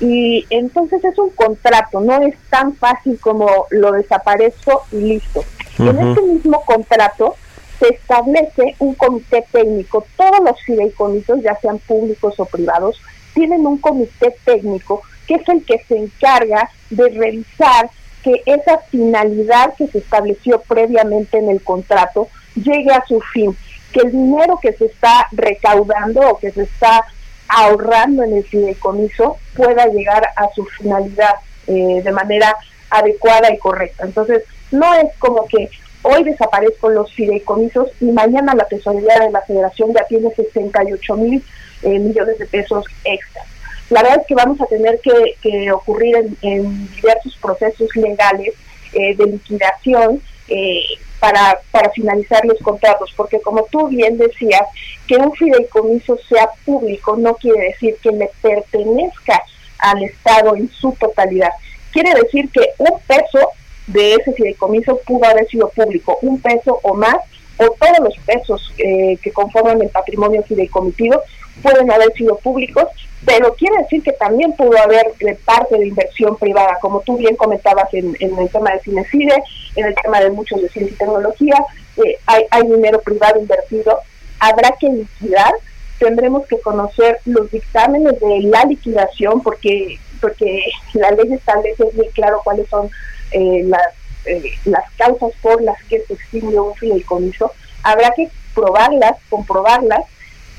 Y 0.00 0.46
entonces 0.50 1.02
es 1.02 1.18
un 1.18 1.30
contrato, 1.30 2.00
no 2.00 2.20
es 2.20 2.36
tan 2.50 2.74
fácil 2.76 3.18
como 3.18 3.66
lo 3.70 3.92
desaparezco 3.92 4.84
y 4.92 4.96
listo. 4.96 5.42
En 5.78 5.98
este 5.98 6.22
mismo 6.22 6.62
contrato 6.64 7.36
se 7.78 7.94
establece 7.94 8.74
un 8.80 8.94
comité 8.94 9.44
técnico. 9.50 10.04
Todos 10.16 10.40
los 10.44 10.60
fideicomisos, 10.62 11.42
ya 11.42 11.56
sean 11.60 11.78
públicos 11.78 12.38
o 12.38 12.44
privados, 12.44 13.00
tienen 13.34 13.66
un 13.66 13.78
comité 13.78 14.36
técnico 14.44 15.02
que 15.28 15.34
es 15.34 15.48
el 15.48 15.64
que 15.64 15.78
se 15.86 15.96
encarga 15.96 16.68
de 16.90 17.08
revisar 17.10 17.90
que 18.24 18.42
esa 18.46 18.78
finalidad 18.90 19.74
que 19.76 19.86
se 19.86 19.98
estableció 19.98 20.60
previamente 20.62 21.38
en 21.38 21.50
el 21.50 21.62
contrato 21.62 22.28
llegue 22.56 22.90
a 22.90 23.04
su 23.06 23.20
fin, 23.20 23.56
que 23.92 24.00
el 24.00 24.10
dinero 24.10 24.58
que 24.60 24.72
se 24.72 24.86
está 24.86 25.28
recaudando 25.30 26.20
o 26.28 26.38
que 26.38 26.50
se 26.50 26.62
está 26.62 27.04
ahorrando 27.46 28.24
en 28.24 28.38
el 28.38 28.44
fideicomiso 28.44 29.36
pueda 29.54 29.86
llegar 29.86 30.28
a 30.36 30.48
su 30.54 30.64
finalidad 30.64 31.34
eh, 31.66 32.00
de 32.02 32.12
manera 32.12 32.56
adecuada 32.90 33.52
y 33.52 33.58
correcta. 33.58 34.04
Entonces, 34.04 34.42
no 34.70 34.92
es 34.94 35.14
como 35.18 35.46
que 35.46 35.70
hoy 36.02 36.24
desaparezcan 36.24 36.94
los 36.94 37.12
fideicomisos 37.12 37.88
y 38.00 38.06
mañana 38.06 38.54
la 38.54 38.64
tesorería 38.64 39.18
de 39.20 39.30
la 39.30 39.42
federación 39.42 39.92
ya 39.92 40.04
tiene 40.04 40.30
68 40.34 41.16
mil 41.16 41.44
eh, 41.82 41.98
millones 41.98 42.38
de 42.38 42.46
pesos 42.46 42.84
extra. 43.04 43.42
La 43.90 44.02
verdad 44.02 44.20
es 44.20 44.26
que 44.26 44.34
vamos 44.34 44.60
a 44.60 44.66
tener 44.66 45.00
que, 45.00 45.72
ocurrir 45.72 46.16
en, 46.42 46.88
diversos 46.94 47.36
procesos 47.40 47.94
legales 47.96 48.54
eh, 48.92 49.16
de 49.16 49.26
liquidación 49.26 50.20
eh, 50.48 50.82
para, 51.20 51.60
para 51.70 51.90
finalizar 51.90 52.44
los 52.44 52.58
contratos, 52.58 53.12
porque 53.16 53.40
como 53.40 53.64
tú 53.70 53.88
bien 53.88 54.18
decías, 54.18 54.62
que 55.06 55.16
un 55.16 55.32
fideicomiso 55.32 56.18
sea 56.28 56.48
público 56.64 57.16
no 57.16 57.34
quiere 57.34 57.68
decir 57.68 57.96
que 58.02 58.12
le 58.12 58.30
pertenezca 58.42 59.42
al 59.78 60.02
Estado 60.02 60.54
en 60.56 60.70
su 60.70 60.92
totalidad. 60.92 61.50
Quiere 61.92 62.12
decir 62.14 62.50
que 62.50 62.60
un 62.78 63.00
peso 63.06 63.50
de 63.86 64.14
ese 64.14 64.32
fideicomiso 64.32 65.00
pudo 65.06 65.24
haber 65.24 65.48
sido 65.48 65.70
público, 65.70 66.18
un 66.22 66.40
peso 66.40 66.78
o 66.82 66.94
más, 66.94 67.16
o 67.58 67.70
todos 67.70 67.98
los 68.00 68.16
pesos 68.24 68.72
eh, 68.78 69.18
que 69.22 69.32
conforman 69.32 69.82
el 69.82 69.88
patrimonio 69.88 70.42
fideicomitido 70.42 71.22
pueden 71.62 71.90
haber 71.90 72.12
sido 72.12 72.36
públicos, 72.36 72.84
pero 73.24 73.54
quiere 73.54 73.78
decir 73.78 74.02
que 74.02 74.12
también 74.12 74.52
pudo 74.52 74.78
haber 74.78 75.06
parte 75.44 75.76
de 75.76 75.88
inversión 75.88 76.36
privada, 76.36 76.78
como 76.80 77.00
tú 77.00 77.16
bien 77.16 77.36
comentabas 77.36 77.92
en, 77.92 78.16
el 78.20 78.48
tema 78.50 78.72
de 78.72 78.80
Cinecide, 78.80 79.42
en 79.76 79.86
el 79.86 79.94
tema 80.02 80.20
de 80.20 80.30
muchos 80.30 80.62
de 80.62 80.68
ciencia 80.68 80.94
y 80.94 80.98
tecnología, 80.98 81.56
eh, 81.96 82.16
hay, 82.26 82.44
hay 82.50 82.62
dinero 82.62 83.00
privado 83.00 83.40
invertido, 83.40 84.00
habrá 84.38 84.74
que 84.78 84.88
liquidar, 84.88 85.52
tendremos 85.98 86.46
que 86.46 86.60
conocer 86.60 87.18
los 87.24 87.50
dictámenes 87.50 88.20
de 88.20 88.40
la 88.42 88.64
liquidación, 88.64 89.42
porque, 89.42 89.98
porque 90.20 90.64
la 90.94 91.10
ley 91.10 91.32
establece 91.32 91.84
muy 91.94 92.08
claro 92.10 92.40
cuáles 92.44 92.68
son 92.68 92.88
eh, 93.32 93.62
las, 93.64 93.94
eh, 94.26 94.52
las 94.64 94.84
causas 94.96 95.32
por 95.42 95.60
las 95.62 95.76
que 95.84 96.00
se 96.02 96.14
extingue 96.14 96.58
un 96.58 96.74
fideicomiso, 96.74 97.52
habrá 97.82 98.12
que 98.12 98.28
probarlas, 98.54 99.16
comprobarlas, 99.28 100.04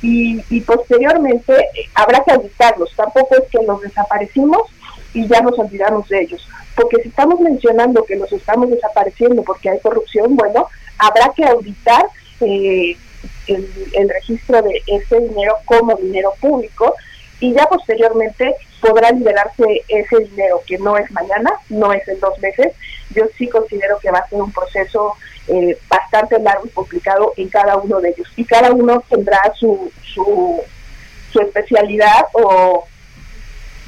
y, 0.01 0.61
posteriormente 0.61 1.53
eh, 1.53 1.89
habrá 1.93 2.23
que 2.23 2.31
auditarlos. 2.31 2.89
Tampoco 2.95 3.35
es 3.35 3.49
que 3.49 3.65
los 3.65 3.81
desaparecimos 3.81 4.63
y 5.13 5.27
ya 5.27 5.41
nos 5.41 5.57
olvidamos 5.59 6.07
de 6.07 6.21
ellos. 6.21 6.47
Porque 6.75 7.01
si 7.01 7.09
estamos 7.09 7.39
mencionando 7.39 8.05
que 8.05 8.15
los 8.15 8.31
estamos 8.31 8.69
desapareciendo 8.69 9.43
porque 9.43 9.69
hay 9.69 9.79
corrupción, 9.79 10.35
bueno, 10.35 10.67
habrá 10.97 11.33
que 11.35 11.43
auditar 11.43 12.05
eh, 12.41 12.95
el, 13.47 14.09
registro 14.09 14.61
de 14.61 14.81
ese 14.87 15.19
dinero 15.19 15.55
como 15.65 15.95
dinero 15.95 16.33
público 16.39 16.93
y 17.39 17.53
ya 17.53 17.65
posteriormente 17.65 18.55
podrá 18.79 19.11
liberarse 19.11 19.83
ese 19.87 20.19
dinero, 20.25 20.61
que 20.65 20.77
no 20.77 20.97
es 20.97 21.09
mañana, 21.11 21.51
no 21.69 21.93
es 21.93 22.07
en 22.07 22.19
dos 22.19 22.37
meses. 22.39 22.73
Yo 23.11 23.23
sí 23.37 23.47
considero 23.47 23.99
que 23.99 24.11
va 24.11 24.19
a 24.19 24.29
ser 24.29 24.41
un 24.41 24.51
proceso 24.51 25.15
eh, 25.47 25.77
bastante 25.89 26.39
largo 26.39 26.67
y 26.67 26.69
complicado 26.69 27.33
en 27.37 27.49
cada 27.49 27.77
uno 27.77 27.99
de 27.99 28.09
ellos. 28.09 28.27
Y 28.35 28.45
cada 28.45 28.71
uno 28.71 29.03
tendrá 29.09 29.41
su, 29.55 29.91
su, 30.03 30.61
su 31.31 31.41
especialidad 31.41 32.25
o 32.33 32.85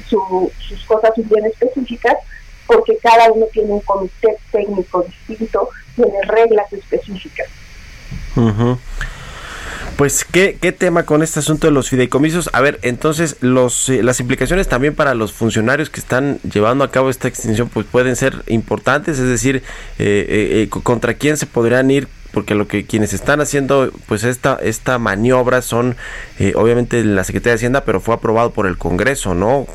sus 0.08 0.84
cosas 0.86 1.12
bien 1.16 1.46
específicas, 1.46 2.16
porque 2.66 2.98
cada 2.98 3.32
uno 3.32 3.46
tiene 3.52 3.72
un 3.72 3.80
comité 3.80 4.36
técnico 4.50 5.02
distinto, 5.02 5.68
tiene 5.96 6.20
reglas 6.26 6.70
específicas. 6.72 7.48
Pues 9.96 10.24
¿qué, 10.24 10.56
qué 10.60 10.72
tema 10.72 11.04
con 11.04 11.22
este 11.22 11.40
asunto 11.40 11.66
de 11.66 11.72
los 11.72 11.90
fideicomisos. 11.90 12.50
A 12.54 12.60
ver, 12.60 12.78
entonces 12.82 13.36
los 13.40 13.88
eh, 13.88 14.02
las 14.02 14.20
implicaciones 14.20 14.66
también 14.66 14.94
para 14.94 15.14
los 15.14 15.32
funcionarios 15.32 15.90
que 15.90 16.00
están 16.00 16.38
llevando 16.50 16.82
a 16.82 16.90
cabo 16.90 17.10
esta 17.10 17.28
extinción 17.28 17.68
pues 17.68 17.86
pueden 17.86 18.16
ser 18.16 18.42
importantes, 18.46 19.18
es 19.18 19.28
decir, 19.28 19.62
eh, 19.98 20.68
eh, 20.68 20.68
contra 20.82 21.14
quién 21.14 21.36
se 21.36 21.46
podrían 21.46 21.90
ir 21.90 22.08
porque 22.32 22.54
lo 22.54 22.66
que 22.66 22.86
quienes 22.86 23.12
están 23.12 23.42
haciendo 23.42 23.92
pues 24.06 24.24
esta 24.24 24.58
esta 24.62 24.98
maniobra 24.98 25.60
son 25.60 25.96
obviamente 26.54 27.04
la 27.04 27.24
Secretaría 27.24 27.52
de 27.52 27.56
Hacienda, 27.56 27.84
pero 27.84 28.00
fue 28.00 28.14
aprobado 28.14 28.52
por 28.52 28.66
el 28.66 28.78
Congreso, 28.78 29.34
¿no? 29.34 29.66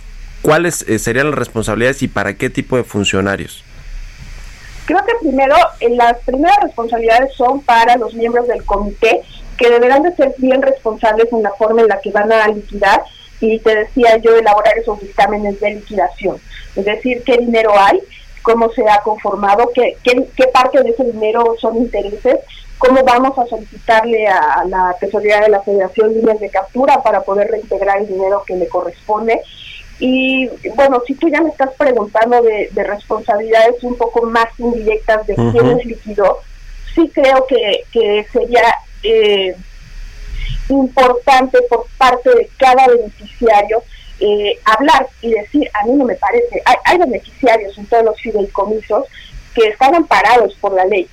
¿Cuáles 0.41 0.85
serían 0.97 1.27
las 1.29 1.39
responsabilidades 1.39 2.01
y 2.01 2.07
para 2.07 2.35
qué 2.35 2.49
tipo 2.49 2.75
de 2.75 2.83
funcionarios? 2.83 3.63
Creo 4.85 4.99
que 5.05 5.13
primero, 5.21 5.55
las 5.91 6.17
primeras 6.25 6.57
responsabilidades 6.63 7.33
son 7.35 7.61
para 7.61 7.97
los 7.97 8.13
miembros 8.13 8.47
del 8.47 8.63
comité 8.63 9.21
que 9.57 9.69
deberán 9.69 10.03
de 10.03 10.15
ser 10.15 10.33
bien 10.37 10.61
responsables 10.61 11.31
en 11.31 11.43
la 11.43 11.51
forma 11.51 11.81
en 11.81 11.87
la 11.87 11.99
que 11.99 12.11
van 12.11 12.31
a 12.31 12.47
liquidar 12.47 13.01
y 13.39 13.59
te 13.59 13.75
decía 13.75 14.17
yo 14.17 14.35
elaborar 14.35 14.77
esos 14.77 14.99
dictámenes 14.99 15.59
de 15.59 15.75
liquidación, 15.75 16.37
es 16.75 16.85
decir, 16.85 17.23
qué 17.23 17.37
dinero 17.37 17.71
hay, 17.77 17.99
cómo 18.41 18.71
se 18.71 18.87
ha 18.87 19.01
conformado, 19.01 19.71
qué, 19.73 19.97
qué, 20.03 20.47
parte 20.53 20.81
de 20.81 20.91
ese 20.91 21.03
dinero 21.03 21.55
son 21.59 21.77
intereses, 21.77 22.37
cómo 22.77 23.03
vamos 23.03 23.37
a 23.37 23.45
solicitarle 23.45 24.27
a 24.27 24.63
la 24.65 24.95
tesorería 24.99 25.41
de 25.41 25.49
la 25.49 25.61
Federación 25.61 26.13
líneas 26.13 26.39
de 26.39 26.49
captura 26.49 27.01
para 27.03 27.21
poder 27.21 27.49
reintegrar 27.49 27.99
el 27.99 28.07
dinero 28.07 28.43
que 28.45 28.55
le 28.55 28.67
corresponde. 28.67 29.41
Y 29.99 30.47
bueno, 30.75 31.01
si 31.05 31.15
tú 31.15 31.27
ya 31.27 31.41
me 31.41 31.49
estás 31.49 31.71
preguntando 31.75 32.41
de, 32.41 32.69
responsabilidades 32.75 33.83
un 33.83 33.97
poco 33.97 34.25
más 34.27 34.47
indirectas 34.59 35.25
de 35.27 35.35
quién 35.35 35.69
es 35.69 35.85
liquidó, 35.85 36.39
sí 36.93 37.11
creo 37.13 37.45
que, 37.47 37.83
que 37.91 38.25
sería 38.31 38.61
eh, 39.07 39.55
importante 40.69 41.61
por 41.69 41.87
parte 41.97 42.29
de 42.29 42.49
cada 42.57 42.87
beneficiario 42.87 43.83
eh, 44.19 44.59
hablar 44.65 45.07
y 45.21 45.31
decir, 45.31 45.69
a 45.73 45.85
mí 45.85 45.93
no 45.93 46.05
me 46.05 46.15
parece, 46.15 46.61
hay, 46.83 46.97
beneficiarios 46.97 47.77
en 47.77 47.85
todos 47.85 48.03
los 48.03 48.19
fideicomisos 48.19 49.05
que 49.53 49.67
están 49.69 49.95
amparados 49.95 50.55
por 50.55 50.73
la 50.73 50.85
ley. 50.85 51.07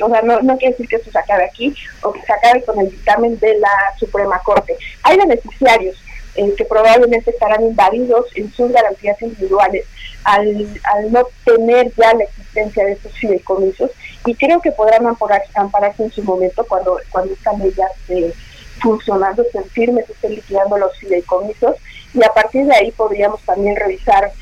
O 0.00 0.08
sea, 0.08 0.22
no, 0.22 0.40
no 0.42 0.56
quiere 0.58 0.72
decir 0.72 0.88
que 0.88 0.96
esto 0.96 1.10
se 1.10 1.18
acabe 1.18 1.44
aquí 1.44 1.74
o 2.02 2.12
que 2.12 2.22
se 2.22 2.32
acabe 2.32 2.62
con 2.64 2.78
el 2.78 2.90
dictamen 2.90 3.38
de 3.38 3.58
la 3.58 3.70
Suprema 3.98 4.38
Corte. 4.44 4.76
Hay 5.02 5.16
beneficiarios 5.16 5.96
eh, 6.34 6.54
que 6.56 6.64
probablemente 6.64 7.30
estarán 7.30 7.62
invadidos 7.62 8.26
en 8.34 8.52
sus 8.52 8.72
garantías 8.72 9.20
individuales 9.20 9.84
al, 10.24 10.68
al 10.84 11.12
no 11.12 11.26
tener 11.44 11.92
ya 11.94 12.14
la 12.14 12.24
existencia 12.24 12.84
de 12.84 12.92
estos 12.92 13.12
fideicomisos. 13.12 13.90
Y 14.24 14.34
creo 14.34 14.60
que 14.60 14.72
podrán 14.72 15.06
ampararse, 15.06 16.02
en 16.02 16.12
su 16.12 16.22
momento 16.22 16.64
cuando, 16.68 16.98
cuando 17.10 17.34
ley 17.58 17.72
ya 17.76 17.86
esté 17.98 18.32
funcionando, 18.80 19.42
estén 19.42 19.64
firmes, 19.70 20.08
estén 20.08 20.34
liquidando 20.34 20.78
los 20.78 20.96
fideicomisos. 20.98 21.76
Y 22.14 22.22
a 22.24 22.32
partir 22.32 22.66
de 22.66 22.74
ahí 22.74 22.92
podríamos 22.92 23.40
también 23.42 23.76
revisar 23.76 24.32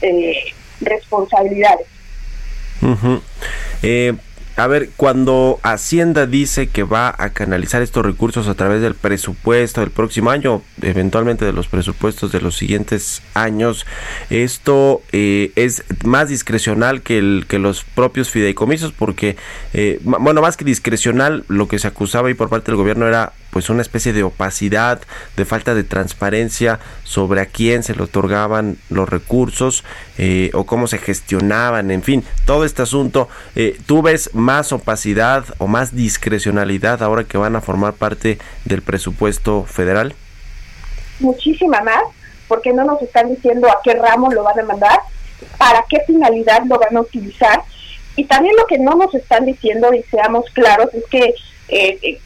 eh, 0.00 0.52
responsabilidades. 0.80 1.86
A 4.56 4.66
ver, 4.66 4.90
cuando 4.96 5.58
Hacienda 5.62 6.26
dice 6.26 6.68
que 6.68 6.82
va 6.82 7.14
a 7.16 7.30
canalizar 7.30 7.80
estos 7.80 8.04
recursos 8.04 8.48
a 8.48 8.54
través 8.54 8.82
del 8.82 8.94
presupuesto 8.94 9.80
del 9.80 9.90
próximo 9.90 10.30
año, 10.30 10.62
eventualmente 10.82 11.46
de 11.46 11.54
los 11.54 11.68
presupuestos 11.68 12.32
de 12.32 12.42
los 12.42 12.56
siguientes 12.56 13.22
años, 13.32 13.86
esto 14.28 15.02
eh, 15.12 15.52
es 15.56 15.84
más 16.04 16.28
discrecional 16.28 17.00
que, 17.00 17.22
los 17.22 17.84
propios 17.84 18.30
fideicomisos, 18.30 18.92
porque, 18.92 19.36
eh, 19.72 20.00
bueno, 20.02 20.42
más 20.42 20.56
que 20.56 20.64
discrecional, 20.64 21.44
lo 21.48 21.66
que 21.66 21.78
se 21.78 21.88
acusaba 21.88 22.30
y 22.30 22.34
por 22.34 22.50
parte 22.50 22.72
del 22.72 22.76
gobierno 22.76 23.06
era 23.06 23.32
pues 23.52 23.68
una 23.68 23.82
especie 23.82 24.14
de 24.14 24.22
opacidad, 24.22 25.02
de 25.36 25.44
falta 25.44 25.74
de 25.74 25.84
transparencia 25.84 26.80
sobre 27.04 27.42
a 27.42 27.46
quién 27.46 27.82
se 27.82 27.94
le 27.94 28.02
otorgaban 28.02 28.78
los 28.88 29.08
recursos 29.08 29.84
eh, 30.16 30.50
o 30.54 30.64
cómo 30.64 30.86
se 30.86 30.96
gestionaban, 30.96 31.90
en 31.90 32.02
fin, 32.02 32.24
todo 32.46 32.64
este 32.64 32.80
asunto. 32.80 33.28
Eh, 33.54 33.78
¿Tú 33.84 34.00
ves 34.00 34.30
más 34.42 34.72
opacidad 34.72 35.44
o 35.58 35.66
más 35.66 35.94
discrecionalidad 35.94 37.02
ahora 37.02 37.24
que 37.24 37.38
van 37.38 37.56
a 37.56 37.60
formar 37.60 37.94
parte 37.94 38.38
del 38.64 38.82
presupuesto 38.82 39.64
federal? 39.64 40.14
Muchísima 41.20 41.80
más, 41.82 42.02
porque 42.48 42.72
no 42.72 42.84
nos 42.84 43.00
están 43.00 43.28
diciendo 43.28 43.68
a 43.70 43.78
qué 43.82 43.94
ramo 43.94 44.30
lo 44.30 44.42
van 44.42 44.58
a 44.58 44.64
mandar, 44.64 45.00
para 45.56 45.84
qué 45.88 46.00
finalidad 46.06 46.62
lo 46.66 46.78
van 46.78 46.96
a 46.96 47.00
utilizar. 47.00 47.62
Y 48.16 48.24
también 48.24 48.54
lo 48.56 48.66
que 48.66 48.78
no 48.78 48.96
nos 48.96 49.14
están 49.14 49.46
diciendo, 49.46 49.94
y 49.94 50.02
seamos 50.10 50.44
claros, 50.52 50.92
es 50.92 51.04
que 51.06 51.34
eh, 51.68 52.18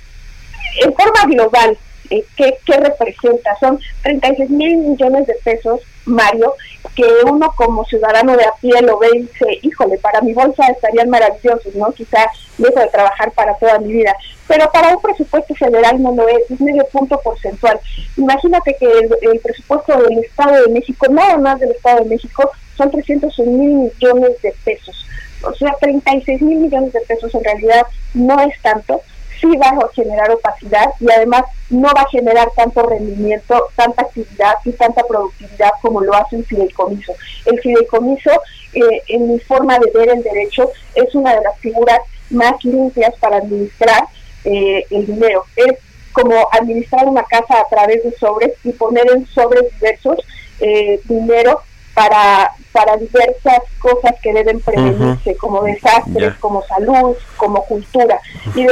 en 0.83 0.95
forma 0.95 1.25
global, 1.27 1.79
eh, 2.11 2.25
¿qué, 2.37 2.77
representa? 2.79 3.57
Son 3.59 3.79
36 4.03 4.51
mil 4.51 4.77
millones 4.79 5.27
de 5.27 5.35
pesos, 5.45 5.81
Mario, 6.05 6.55
que 6.95 7.05
uno 7.25 7.53
como 7.57 7.85
ciudadano 7.85 8.37
de 8.37 8.45
a 8.45 8.53
pie 8.61 8.81
lo 8.83 8.99
ve 8.99 9.09
y 9.15 9.23
dice, 9.23 9.59
híjole, 9.63 9.99
para 9.99 10.21
mi 10.21 10.33
bolsa 10.33 10.67
estarían 10.69 11.11
maravillosos, 11.11 11.75
¿no? 11.75 11.93
Quizá 11.93 12.31
dejo 12.59 12.81
de 12.81 12.89
trabajar 12.89 13.33
para 13.33 13.55
toda 13.57 13.79
mi 13.79 13.93
vida. 13.93 14.15
Pero 14.47 14.71
para 14.73 14.95
un 14.95 15.03
presupuesto 15.03 15.55
federal 15.55 16.01
no 16.01 16.13
lo 16.13 16.29
es, 16.29 16.51
es 16.51 16.61
medio 16.61 16.87
punto 16.87 17.21
porcentual. 17.21 17.79
Imagínate 18.17 18.77
que 18.79 18.87
el, 18.87 19.41
presupuesto 19.41 20.01
del 20.03 20.19
Estado 20.21 20.63
de 20.63 20.73
México, 20.73 21.07
nada 21.11 21.37
más 21.39 21.59
del 21.61 21.73
Estado 21.73 22.05
de 22.05 22.11
México, 22.11 22.51
son 22.77 22.91
300 22.91 23.39
mil 23.41 23.75
millones 23.75 24.41
de 24.43 24.55
pesos. 24.65 25.05
O 25.43 25.53
sea, 25.55 25.75
36 25.81 26.41
mil 26.43 26.59
millones 26.59 26.93
de 26.93 27.01
pesos 27.01 27.35
en 27.35 27.45
realidad 27.45 27.83
no 28.15 28.41
es 28.41 28.61
tanto 28.63 29.03
sí 29.41 29.57
va 29.57 29.68
a 29.68 29.89
generar 29.95 30.30
opacidad 30.30 30.87
y 31.01 31.11
además 31.11 31.45
no 31.70 31.89
va 31.95 32.03
a 32.03 32.09
generar 32.09 32.51
tanto 32.57 32.82
rendimiento, 32.82 33.68
tanta 33.74 34.03
actividad 34.03 34.55
y 34.64 34.72
tanta 34.72 35.03
productividad 35.05 35.70
como 35.82 36.01
lo 36.01 36.14
hace 36.14 36.37
un 36.37 36.45
fideicomiso. 36.45 37.12
El 37.45 37.61
fideicomiso, 37.61 38.30
eh, 38.72 39.03
en 39.09 39.32
mi 39.32 39.39
forma 39.41 39.78
de 39.78 39.91
ver 39.93 40.11
el 40.11 40.22
derecho, 40.22 40.70
es 40.95 41.14
una 41.14 41.34
de 41.34 41.43
las 41.43 41.59
figuras 41.59 42.01
más 42.30 42.64
limpias 42.64 43.14
para 43.20 43.39
administrar 43.39 44.05
eh, 44.45 44.84
el 44.91 45.07
dinero. 45.07 45.45
Es 45.57 45.78
como 46.12 46.49
administrar 46.53 47.07
una 47.07 47.24
casa 47.24 47.61
a 47.61 47.68
través 47.68 48.03
de 48.03 48.12
sobres 48.12 48.53
y 48.64 48.72
poner 48.72 49.05
en 49.11 49.26
sobres 49.26 49.64
diversos 49.74 50.18
eh, 50.61 51.01
dinero 51.05 51.61
para, 51.97 52.53
para 52.72 52.99
diversas 52.99 53.61
cosas 53.78 54.12
que 54.22 54.30
deben 54.30 54.61
prevenirse, 54.61 55.34
como 55.38 55.62
desastres, 55.62 56.34
como 56.40 56.62
salud, 56.66 57.16
como 57.38 57.64
cultura. 57.64 58.20
Y 58.55 58.66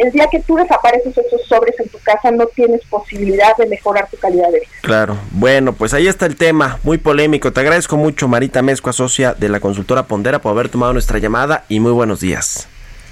el, 0.00 0.10
día 0.12 0.28
que 0.30 0.40
tú 0.40 0.56
desapareces 0.56 1.16
esos 1.18 1.46
sobres 1.46 1.78
en 1.78 1.90
tu 1.90 1.98
casa, 1.98 2.30
no 2.30 2.46
tienes 2.46 2.80
posibilidad 2.86 3.54
de 3.58 3.66
mejorar 3.66 4.08
tu 4.10 4.16
calidad 4.16 4.46
de 4.46 4.60
vida. 4.60 4.70
Claro, 4.80 5.18
bueno, 5.30 5.74
pues 5.74 5.92
ahí 5.92 6.08
está 6.08 6.24
el 6.24 6.36
tema, 6.36 6.78
muy 6.82 6.96
polémico. 6.96 7.52
Te 7.52 7.60
agradezco 7.60 7.98
mucho, 7.98 8.28
Marita 8.28 8.62
Mezco, 8.62 8.88
asocia 8.88 9.34
de 9.34 9.50
la 9.50 9.60
consultora 9.60 10.04
Pondera, 10.04 10.38
por 10.38 10.52
haber 10.52 10.70
tomado 10.70 10.94
nuestra 10.94 11.18
llamada 11.18 11.64
y 11.68 11.80
muy 11.80 11.92
buenos 11.92 12.20
días. 12.20 12.66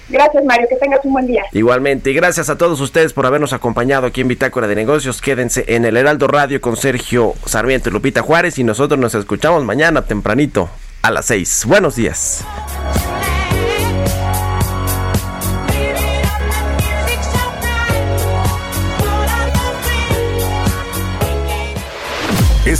Gracias, 0.09 0.45
Mario. 0.45 0.67
Que 0.69 0.77
tengas 0.77 1.01
un 1.05 1.13
buen 1.13 1.27
día. 1.27 1.43
Igualmente. 1.53 2.11
Y 2.11 2.15
gracias 2.15 2.49
a 2.51 2.59
todos 2.59 2.81
ustedes 2.81 3.13
por 3.13 3.27
habernos 3.27 3.53
acompañado 3.53 4.07
aquí 4.07 4.21
en 4.21 4.29
Bitácora 4.29 4.67
de 4.67 4.75
Negocios. 4.75 5.21
Quédense 5.21 5.65
en 5.69 5.85
el 5.85 5.97
Heraldo 5.97 6.27
Radio 6.27 6.61
con 6.61 6.77
Sergio 6.77 7.35
Sarmiento 7.45 7.89
y 7.89 7.93
Lupita 7.93 8.23
Juárez. 8.23 8.59
Y 8.59 8.65
nosotros 8.65 8.99
nos 8.99 9.15
escuchamos 9.15 9.65
mañana 9.65 10.03
tempranito 10.03 10.69
a 11.03 11.11
las 11.11 11.27
6. 11.27 11.65
Buenos 11.67 11.97
días. 11.97 12.45